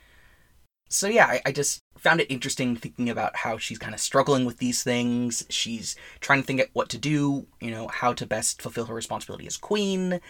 So 0.95 1.07
yeah, 1.07 1.25
I, 1.25 1.41
I 1.47 1.51
just 1.51 1.83
found 1.97 2.21
it 2.21 2.31
interesting 2.31 2.77
thinking 2.77 3.09
about 3.09 3.35
how 3.35 3.57
she's 3.57 3.77
kind 3.77 3.93
of 3.93 3.99
struggling 3.99 4.45
with 4.45 4.59
these 4.59 4.81
things. 4.81 5.45
She's 5.49 5.95
trying 6.21 6.39
to 6.39 6.47
think 6.47 6.61
at 6.61 6.69
what 6.71 6.87
to 6.89 6.97
do, 6.97 7.47
you 7.59 7.69
know, 7.69 7.87
how 7.89 8.13
to 8.13 8.25
best 8.25 8.61
fulfill 8.61 8.85
her 8.85 8.93
responsibility 8.93 9.45
as 9.45 9.57
queen, 9.57 10.21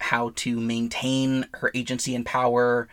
how 0.00 0.32
to 0.36 0.58
maintain 0.58 1.46
her 1.54 1.70
agency 1.72 2.16
and 2.16 2.26
power, 2.26 2.88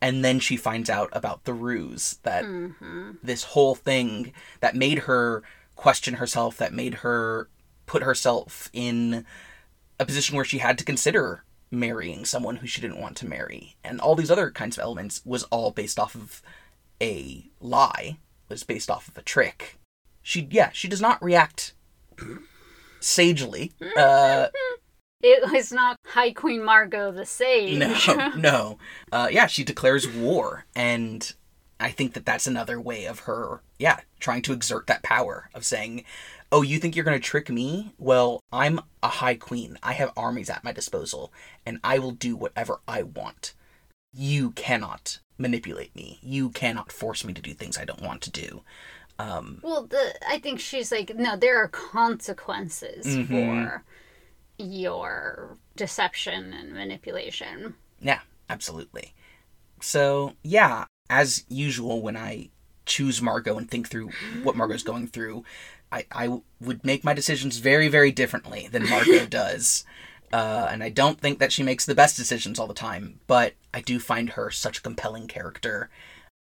and 0.00 0.24
then 0.24 0.38
she 0.38 0.56
finds 0.56 0.88
out 0.88 1.10
about 1.12 1.44
the 1.44 1.54
ruse 1.54 2.20
that 2.22 2.44
Mm-hmm. 2.44 3.10
this 3.20 3.42
whole 3.42 3.74
thing 3.74 4.32
that 4.60 4.76
made 4.76 5.00
her 5.00 5.42
question 5.74 6.14
herself, 6.14 6.56
that 6.58 6.72
made 6.72 6.94
her 6.94 7.48
put 7.86 8.04
herself 8.04 8.70
in 8.72 9.26
a 9.98 10.06
position 10.06 10.36
where 10.36 10.44
she 10.44 10.58
had 10.58 10.78
to 10.78 10.84
consider 10.84 11.42
marrying 11.72 12.24
someone 12.24 12.56
who 12.56 12.66
she 12.66 12.80
didn't 12.80 13.00
want 13.00 13.16
to 13.16 13.26
marry, 13.26 13.76
and 13.82 14.00
all 14.00 14.14
these 14.14 14.30
other 14.30 14.50
kinds 14.50 14.78
of 14.78 14.82
elements 14.82 15.20
was 15.24 15.42
all 15.44 15.70
based 15.70 15.98
off 15.98 16.14
of 16.14 16.42
a 17.00 17.50
lie, 17.60 18.18
was 18.48 18.62
based 18.64 18.90
off 18.90 19.08
of 19.08 19.16
a 19.16 19.22
trick. 19.22 19.78
She, 20.22 20.46
yeah, 20.50 20.70
she 20.72 20.88
does 20.88 21.00
not 21.00 21.22
react 21.22 21.74
sagely. 23.00 23.72
Uh, 23.96 24.48
It 25.22 25.52
was 25.52 25.70
not 25.70 25.98
High 26.06 26.32
Queen 26.32 26.64
Margo 26.64 27.12
the 27.12 27.26
Sage. 27.26 27.76
No, 27.78 28.32
no. 28.36 28.78
Uh, 29.12 29.28
yeah, 29.30 29.46
she 29.46 29.64
declares 29.64 30.08
war, 30.08 30.64
and 30.74 31.30
I 31.78 31.90
think 31.90 32.14
that 32.14 32.24
that's 32.24 32.46
another 32.46 32.80
way 32.80 33.04
of 33.04 33.20
her, 33.20 33.60
yeah, 33.78 34.00
trying 34.18 34.42
to 34.42 34.52
exert 34.54 34.86
that 34.86 35.02
power 35.02 35.50
of 35.54 35.64
saying, 35.64 36.04
"Oh, 36.50 36.62
you 36.62 36.78
think 36.78 36.96
you're 36.96 37.04
going 37.04 37.20
to 37.20 37.26
trick 37.26 37.50
me? 37.50 37.92
Well, 37.98 38.40
I'm 38.50 38.80
a 39.02 39.08
high 39.08 39.34
queen. 39.34 39.78
I 39.82 39.92
have 39.92 40.12
armies 40.16 40.48
at 40.48 40.64
my 40.64 40.72
disposal, 40.72 41.32
and 41.66 41.80
I 41.84 41.98
will 41.98 42.12
do 42.12 42.34
whatever 42.34 42.80
I 42.88 43.02
want. 43.02 43.52
You 44.14 44.52
cannot 44.52 45.20
manipulate 45.40 45.94
me. 45.96 46.18
You 46.22 46.50
cannot 46.50 46.92
force 46.92 47.24
me 47.24 47.32
to 47.32 47.42
do 47.42 47.54
things 47.54 47.76
I 47.78 47.84
don't 47.84 48.02
want 48.02 48.20
to 48.22 48.30
do." 48.30 48.62
Um, 49.18 49.60
Well, 49.62 49.86
the 49.86 50.14
I 50.26 50.38
think 50.38 50.60
she's 50.60 50.90
like, 50.92 51.14
no, 51.16 51.36
there 51.36 51.58
are 51.62 51.68
consequences 51.68 53.06
Mhm. 53.06 53.28
for 53.28 53.84
your 54.58 55.56
deception 55.76 56.52
and 56.52 56.72
manipulation. 56.72 57.74
Yeah, 58.00 58.20
absolutely. 58.48 59.14
So, 59.80 60.34
yeah, 60.42 60.84
as 61.08 61.44
usual, 61.48 62.02
when 62.02 62.16
I 62.16 62.50
choose 62.86 63.22
Margo 63.22 63.56
and 63.58 63.70
think 63.70 63.88
through 63.88 64.10
what 64.42 64.56
Margo's 64.56 64.82
going 64.82 65.06
through, 65.08 65.44
I, 65.92 66.06
I 66.12 66.40
would 66.60 66.84
make 66.84 67.04
my 67.04 67.14
decisions 67.14 67.58
very, 67.58 67.88
very 67.88 68.12
differently 68.12 68.68
than 68.70 68.88
Margo 68.88 69.26
does. 69.40 69.84
Uh, 70.32 70.68
and 70.70 70.82
I 70.82 70.88
don't 70.90 71.20
think 71.20 71.38
that 71.40 71.52
she 71.52 71.62
makes 71.62 71.84
the 71.86 71.94
best 71.94 72.16
decisions 72.16 72.58
all 72.58 72.66
the 72.68 72.74
time, 72.74 73.20
but 73.26 73.54
I 73.72 73.80
do 73.80 73.98
find 73.98 74.30
her 74.30 74.50
such 74.50 74.78
a 74.78 74.82
compelling 74.82 75.26
character. 75.26 75.90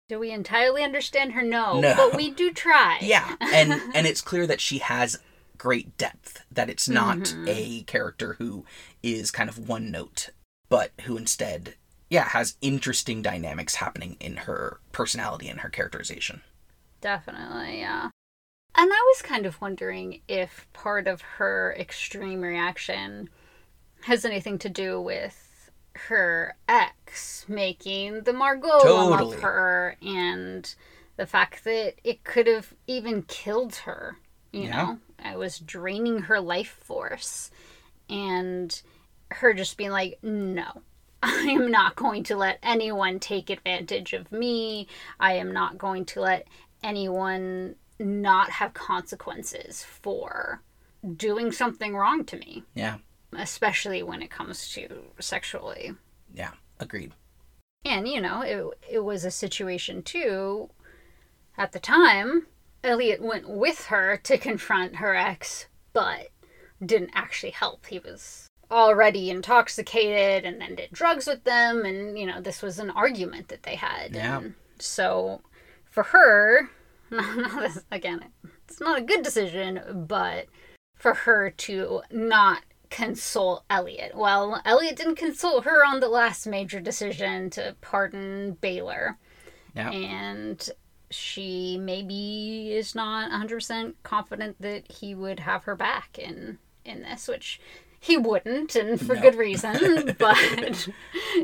Do 0.09 0.19
we 0.19 0.31
entirely 0.31 0.83
understand 0.83 1.33
her? 1.33 1.41
No, 1.41 1.81
No. 1.81 1.93
but 1.95 2.15
we 2.15 2.29
do 2.29 2.51
try. 2.53 2.97
Yeah, 3.01 3.35
and 3.41 3.73
and 3.95 4.07
it's 4.07 4.21
clear 4.21 4.47
that 4.47 4.61
she 4.61 4.77
has 4.77 5.19
great 5.57 5.97
depth. 5.97 6.45
That 6.51 6.69
it's 6.69 6.87
not 6.87 7.17
mm-hmm. 7.17 7.45
a 7.47 7.83
character 7.83 8.33
who 8.33 8.65
is 9.03 9.31
kind 9.31 9.49
of 9.49 9.67
one 9.67 9.91
note, 9.91 10.29
but 10.69 10.91
who 11.01 11.17
instead, 11.17 11.75
yeah, 12.09 12.29
has 12.29 12.55
interesting 12.61 13.21
dynamics 13.21 13.75
happening 13.75 14.15
in 14.19 14.37
her 14.37 14.79
personality 14.91 15.49
and 15.49 15.59
her 15.59 15.69
characterization. 15.69 16.41
Definitely, 17.01 17.79
yeah. 17.79 18.09
And 18.75 18.91
I 18.93 19.13
was 19.13 19.21
kind 19.21 19.45
of 19.45 19.59
wondering 19.59 20.21
if 20.27 20.67
part 20.71 21.07
of 21.07 21.21
her 21.21 21.75
extreme 21.77 22.41
reaction 22.41 23.29
has 24.01 24.23
anything 24.23 24.59
to 24.59 24.69
do 24.69 25.01
with 25.01 25.46
her 26.07 26.55
ex 26.67 27.45
making 27.47 28.21
the 28.23 28.33
Margot 28.33 28.79
Totally. 28.81 29.35
of 29.35 29.41
her 29.41 29.97
and 30.01 30.73
the 31.17 31.25
fact 31.25 31.63
that 31.63 31.95
it 32.03 32.23
could 32.23 32.47
have 32.47 32.73
even 32.85 33.23
killed 33.23 33.75
her. 33.77 34.17
You 34.51 34.63
Yeah. 34.63 34.85
know, 34.85 34.99
I 35.19 35.35
was 35.35 35.59
draining 35.59 36.19
her 36.23 36.39
life 36.39 36.77
force 36.83 37.51
and 38.09 38.81
her 39.31 39.53
just 39.53 39.77
being 39.77 39.91
like, 39.91 40.19
no. 40.23 40.81
I 41.23 41.47
am 41.49 41.71
not 41.71 41.95
going 41.95 42.23
to 42.25 42.35
let 42.35 42.59
anyone 42.61 43.19
take 43.19 43.49
advantage 43.49 44.13
of 44.13 44.31
me. 44.31 44.87
I 45.19 45.33
am 45.33 45.51
not 45.51 45.77
going 45.77 46.05
to 46.05 46.21
let 46.21 46.47
anyone 46.83 47.75
not 47.99 48.51
have 48.51 48.75
consequences 48.75 49.83
for 49.83 50.61
doing 51.15 51.51
something 51.51 51.95
wrong 51.95 52.23
to 52.25 52.37
me, 52.37 52.63
Yeah, 52.75 52.97
especially 53.37 54.03
when 54.03 54.21
it 54.21 54.29
comes 54.29 54.69
to 54.73 55.03
sexually. 55.19 55.93
yeah, 56.33 56.51
agreed. 56.79 57.13
And, 57.85 58.07
you 58.07 58.19
know, 58.19 58.41
it, 58.41 58.65
it 58.89 58.99
was 58.99 59.23
a 59.23 59.31
situation 59.31 60.03
too. 60.03 60.69
At 61.57 61.71
the 61.71 61.79
time, 61.79 62.47
Eliot 62.83 63.21
went 63.21 63.49
with 63.49 63.85
her 63.85 64.17
to 64.23 64.37
confront 64.37 64.97
her 64.97 65.15
ex, 65.15 65.67
but 65.93 66.29
didn't 66.85 67.11
actually 67.13 67.51
help. 67.51 67.85
He 67.87 67.99
was 67.99 68.47
already 68.69 69.29
intoxicated 69.29 70.45
and 70.45 70.61
then 70.61 70.75
did 70.75 70.91
drugs 70.91 71.27
with 71.27 71.43
them. 71.43 71.85
And, 71.85 72.17
you 72.19 72.25
know, 72.25 72.41
this 72.41 72.61
was 72.61 72.79
an 72.79 72.89
argument 72.89 73.47
that 73.47 73.63
they 73.63 73.75
had. 73.75 74.13
Yeah. 74.13 74.39
And 74.39 74.53
so 74.79 75.41
for 75.89 76.03
her, 76.03 76.69
again, 77.91 78.25
it's 78.67 78.81
not 78.81 78.99
a 78.99 79.03
good 79.03 79.23
decision, 79.23 80.05
but 80.07 80.47
for 80.95 81.13
her 81.13 81.51
to 81.51 82.01
not 82.11 82.63
consult 82.89 83.63
Eliot. 83.69 84.13
Well, 84.15 84.61
Eliot 84.65 84.95
didn't 84.95 85.15
consult 85.15 85.65
her 85.65 85.85
on 85.85 85.99
the 85.99 86.09
last 86.09 86.45
major 86.47 86.79
decision 86.79 87.49
to 87.51 87.75
pardon 87.81 88.53
Baylor. 88.61 89.17
Yeah. 89.75 89.91
And 89.91 90.69
she 91.09 91.77
maybe 91.79 92.71
is 92.73 92.95
not 92.95 93.31
100% 93.31 93.93
confident 94.03 94.61
that 94.61 94.91
he 94.91 95.15
would 95.15 95.39
have 95.41 95.63
her 95.63 95.75
back 95.75 96.17
in 96.19 96.57
in 96.83 97.01
this, 97.03 97.27
which 97.27 97.59
he 97.99 98.15
wouldn't, 98.17 98.75
and 98.75 98.99
for 98.99 99.15
No. 99.15 99.21
good 99.21 99.35
reason. 99.35 100.15
But, 100.17 100.87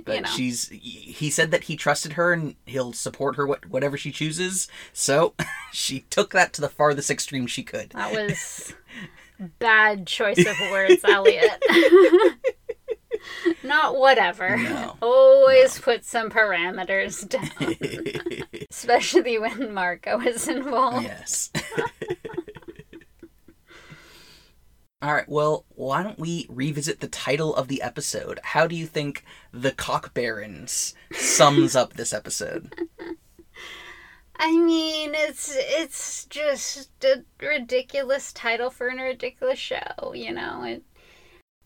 But 0.05 0.15
you 0.15 0.21
know, 0.21 0.29
she's 0.29 0.69
he 0.69 1.29
said 1.29 1.51
that 1.51 1.63
he 1.65 1.75
trusted 1.75 2.13
her 2.13 2.31
and 2.33 2.55
he'll 2.65 2.93
support 2.93 3.35
her 3.35 3.45
what, 3.47 3.65
whatever 3.67 3.97
she 3.97 4.11
chooses. 4.11 4.67
So 4.93 5.33
she 5.73 6.01
took 6.09 6.31
that 6.31 6.53
to 6.53 6.61
the 6.61 6.69
farthest 6.69 7.09
extreme 7.11 7.47
she 7.47 7.63
could. 7.63 7.89
that 7.91 8.11
was 8.13 8.73
bad 9.59 10.07
choice 10.07 10.45
of 10.45 10.55
words, 10.71 11.03
Eliot. 11.07 11.63
not 13.63 13.95
whatever. 13.97 14.57
No. 14.57 14.95
Always 15.01 15.79
put 15.79 16.05
some 16.05 16.29
parameters 16.29 17.27
down, 17.29 18.57
especially 18.69 19.37
when 19.39 19.73
Margo 19.73 20.19
is 20.21 20.47
involved. 20.47 21.03
yes. 21.03 21.51
All 25.01 25.13
right, 25.13 25.27
well, 25.27 25.65
why 25.67 26.01
don't 26.01 26.17
we 26.17 26.45
revisit 26.49 27.01
the 27.01 27.09
title 27.09 27.53
of 27.55 27.67
the 27.67 27.81
episode? 27.81 28.39
How 28.41 28.67
do 28.67 28.75
you 28.75 28.87
think 28.87 29.25
The 29.51 29.71
Cock 29.71 30.13
Barrens 30.13 30.93
sums 31.11 31.75
up 31.75 31.93
this 31.93 32.13
episode? 32.13 32.73
I 34.45 34.57
mean, 34.57 35.11
it's 35.15 35.55
it's 35.57 36.25
just 36.25 36.89
a 37.05 37.23
ridiculous 37.41 38.33
title 38.33 38.69
for 38.69 38.89
a 38.89 38.95
ridiculous 39.01 39.57
show, 39.57 40.13
you 40.13 40.33
know. 40.33 40.63
It, 40.65 40.83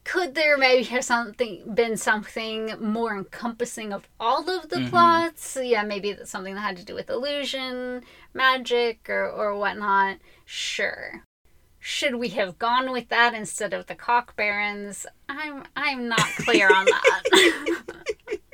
could 0.03 0.35
there 0.35 0.57
maybe 0.59 0.83
have 0.83 1.03
something 1.03 1.73
been 1.73 1.97
something 1.97 2.75
more 2.79 3.17
encompassing 3.17 3.91
of 3.93 4.07
all 4.19 4.47
of 4.47 4.69
the 4.69 4.77
Mhm. 4.77 4.89
plots? 4.91 5.57
Yeah, 5.59 5.81
maybe 5.81 6.13
that's 6.13 6.29
something 6.29 6.53
that 6.53 6.61
had 6.61 6.77
to 6.77 6.85
do 6.85 6.93
with 6.93 7.09
illusion, 7.09 8.03
magic, 8.35 9.09
or 9.09 9.27
or 9.27 9.55
whatnot. 9.57 10.19
Sure. 10.45 11.23
Should 11.79 12.15
we 12.17 12.29
have 12.29 12.59
gone 12.59 12.91
with 12.91 13.09
that 13.09 13.33
instead 13.33 13.73
of 13.73 13.87
the 13.87 13.95
cock 13.95 14.35
barrens? 14.35 15.07
I'm 15.27 15.63
I'm 15.75 16.07
not 16.07 16.27
clear 16.37 16.71
on 16.71 16.85
that. 16.85 17.23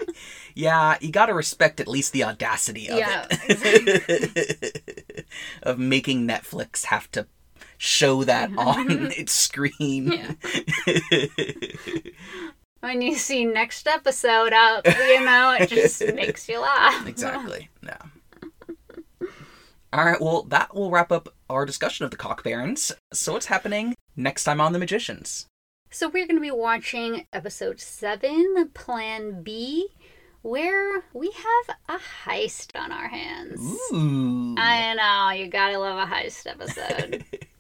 Yeah, 0.56 0.98
you 1.02 1.12
gotta 1.12 1.34
respect 1.34 1.80
at 1.80 1.88
least 1.88 2.14
the 2.14 2.24
audacity 2.24 2.90
of 2.90 3.00
Yeah, 3.00 3.26
it. 3.30 5.26
of 5.64 5.80
making 5.80 6.28
Netflix 6.28 6.86
have 6.86 7.10
to 7.12 7.28
show 7.78 8.24
that 8.24 8.52
on 8.58 9.12
its 9.12 9.34
screen. 9.34 10.12
Yeah. 10.12 10.34
when 12.82 13.02
you 13.02 13.16
see 13.16 13.46
next 13.46 13.88
episode 13.88 14.54
up, 14.54 14.86
you 14.86 15.24
know, 15.26 15.56
it 15.60 15.70
just 15.70 16.02
makes 16.14 16.48
you 16.48 16.60
laugh. 16.60 17.08
exactly. 17.08 17.70
Yeah. 17.84 17.98
All 19.92 20.06
right. 20.06 20.20
Well, 20.20 20.44
that 20.44 20.74
will 20.74 20.90
wrap 20.90 21.12
up 21.12 21.30
our 21.50 21.66
discussion 21.66 22.04
of 22.06 22.12
the 22.12 22.18
Cock 22.18 22.44
Barrens. 22.44 22.92
So, 23.14 23.34
what's 23.34 23.46
happening 23.46 23.96
next 24.16 24.44
time 24.44 24.60
on 24.60 24.74
The 24.74 24.80
Magicians? 24.80 25.46
So 25.92 26.08
we're 26.08 26.26
going 26.26 26.38
to 26.38 26.42
be 26.42 26.50
watching 26.50 27.28
episode 27.32 27.80
7, 27.80 28.70
Plan 28.74 29.44
B, 29.44 29.90
where 30.44 31.04
we 31.14 31.32
have 31.32 31.78
a 31.90 32.00
heist 32.26 32.80
on 32.80 32.92
our 32.92 33.08
hands. 33.08 33.60
Ooh. 33.60 34.56
I 34.58 34.94
know, 34.94 35.42
you 35.42 35.50
gotta 35.50 35.80
love 35.80 35.98
a 35.98 36.12
heist 36.12 36.46
episode. 36.46 37.26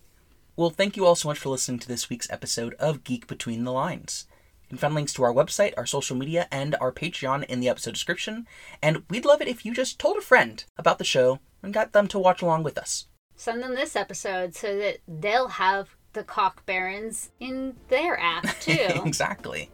Well, 0.55 0.69
thank 0.69 0.95
you 0.95 1.07
all 1.07 1.15
so 1.15 1.29
much 1.29 1.39
for 1.39 1.49
listening 1.49 1.79
to 1.79 1.87
this 1.87 2.11
week's 2.11 2.29
episode 2.29 2.75
of 2.75 3.03
Geek 3.03 3.25
Between 3.25 3.63
the 3.63 3.71
Lines. 3.71 4.27
You 4.61 4.69
can 4.69 4.77
find 4.77 4.93
links 4.93 5.11
to 5.13 5.23
our 5.23 5.33
website, 5.33 5.73
our 5.77 5.87
social 5.87 6.15
media, 6.15 6.47
and 6.51 6.75
our 6.79 6.91
Patreon 6.91 7.45
in 7.45 7.59
the 7.59 7.69
episode 7.69 7.95
description. 7.95 8.45
And 8.79 9.01
we'd 9.09 9.25
love 9.25 9.41
it 9.41 9.47
if 9.47 9.65
you 9.65 9.73
just 9.73 9.97
told 9.97 10.15
a 10.15 10.21
friend 10.21 10.63
about 10.77 10.99
the 10.99 11.03
show 11.03 11.39
and 11.63 11.73
got 11.73 11.93
them 11.93 12.07
to 12.09 12.19
watch 12.19 12.43
along 12.43 12.61
with 12.61 12.77
us. 12.77 13.07
Send 13.35 13.63
them 13.63 13.73
this 13.73 13.95
episode 13.95 14.53
so 14.53 14.77
that 14.77 14.99
they'll 15.07 15.47
have 15.47 15.95
the 16.13 16.23
cock 16.23 16.63
barrens 16.67 17.31
in 17.39 17.75
their 17.89 18.19
app 18.19 18.45
too. 18.59 18.89
exactly. 19.05 19.71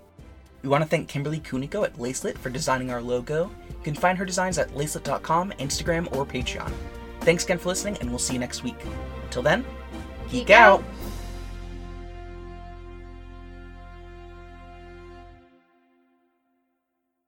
We 0.61 0.69
want 0.69 0.83
to 0.83 0.89
thank 0.89 1.07
Kimberly 1.07 1.39
Kuniko 1.39 1.85
at 1.85 1.95
Lacelit 1.95 2.37
for 2.37 2.49
designing 2.49 2.91
our 2.91 3.01
logo. 3.01 3.49
You 3.69 3.83
can 3.83 3.95
find 3.95 4.17
her 4.17 4.25
designs 4.25 4.57
at 4.57 4.69
lacelit.com, 4.71 5.53
Instagram, 5.59 6.13
or 6.15 6.25
Patreon. 6.25 6.71
Thanks 7.21 7.45
again 7.45 7.57
for 7.57 7.69
listening, 7.69 7.97
and 8.01 8.09
we'll 8.09 8.19
see 8.19 8.33
you 8.33 8.39
next 8.39 8.63
week. 8.63 8.75
Until 9.23 9.41
then, 9.41 9.63
geek, 10.29 10.47
Geek 10.47 10.49
out. 10.51 10.81
out. 10.81 10.85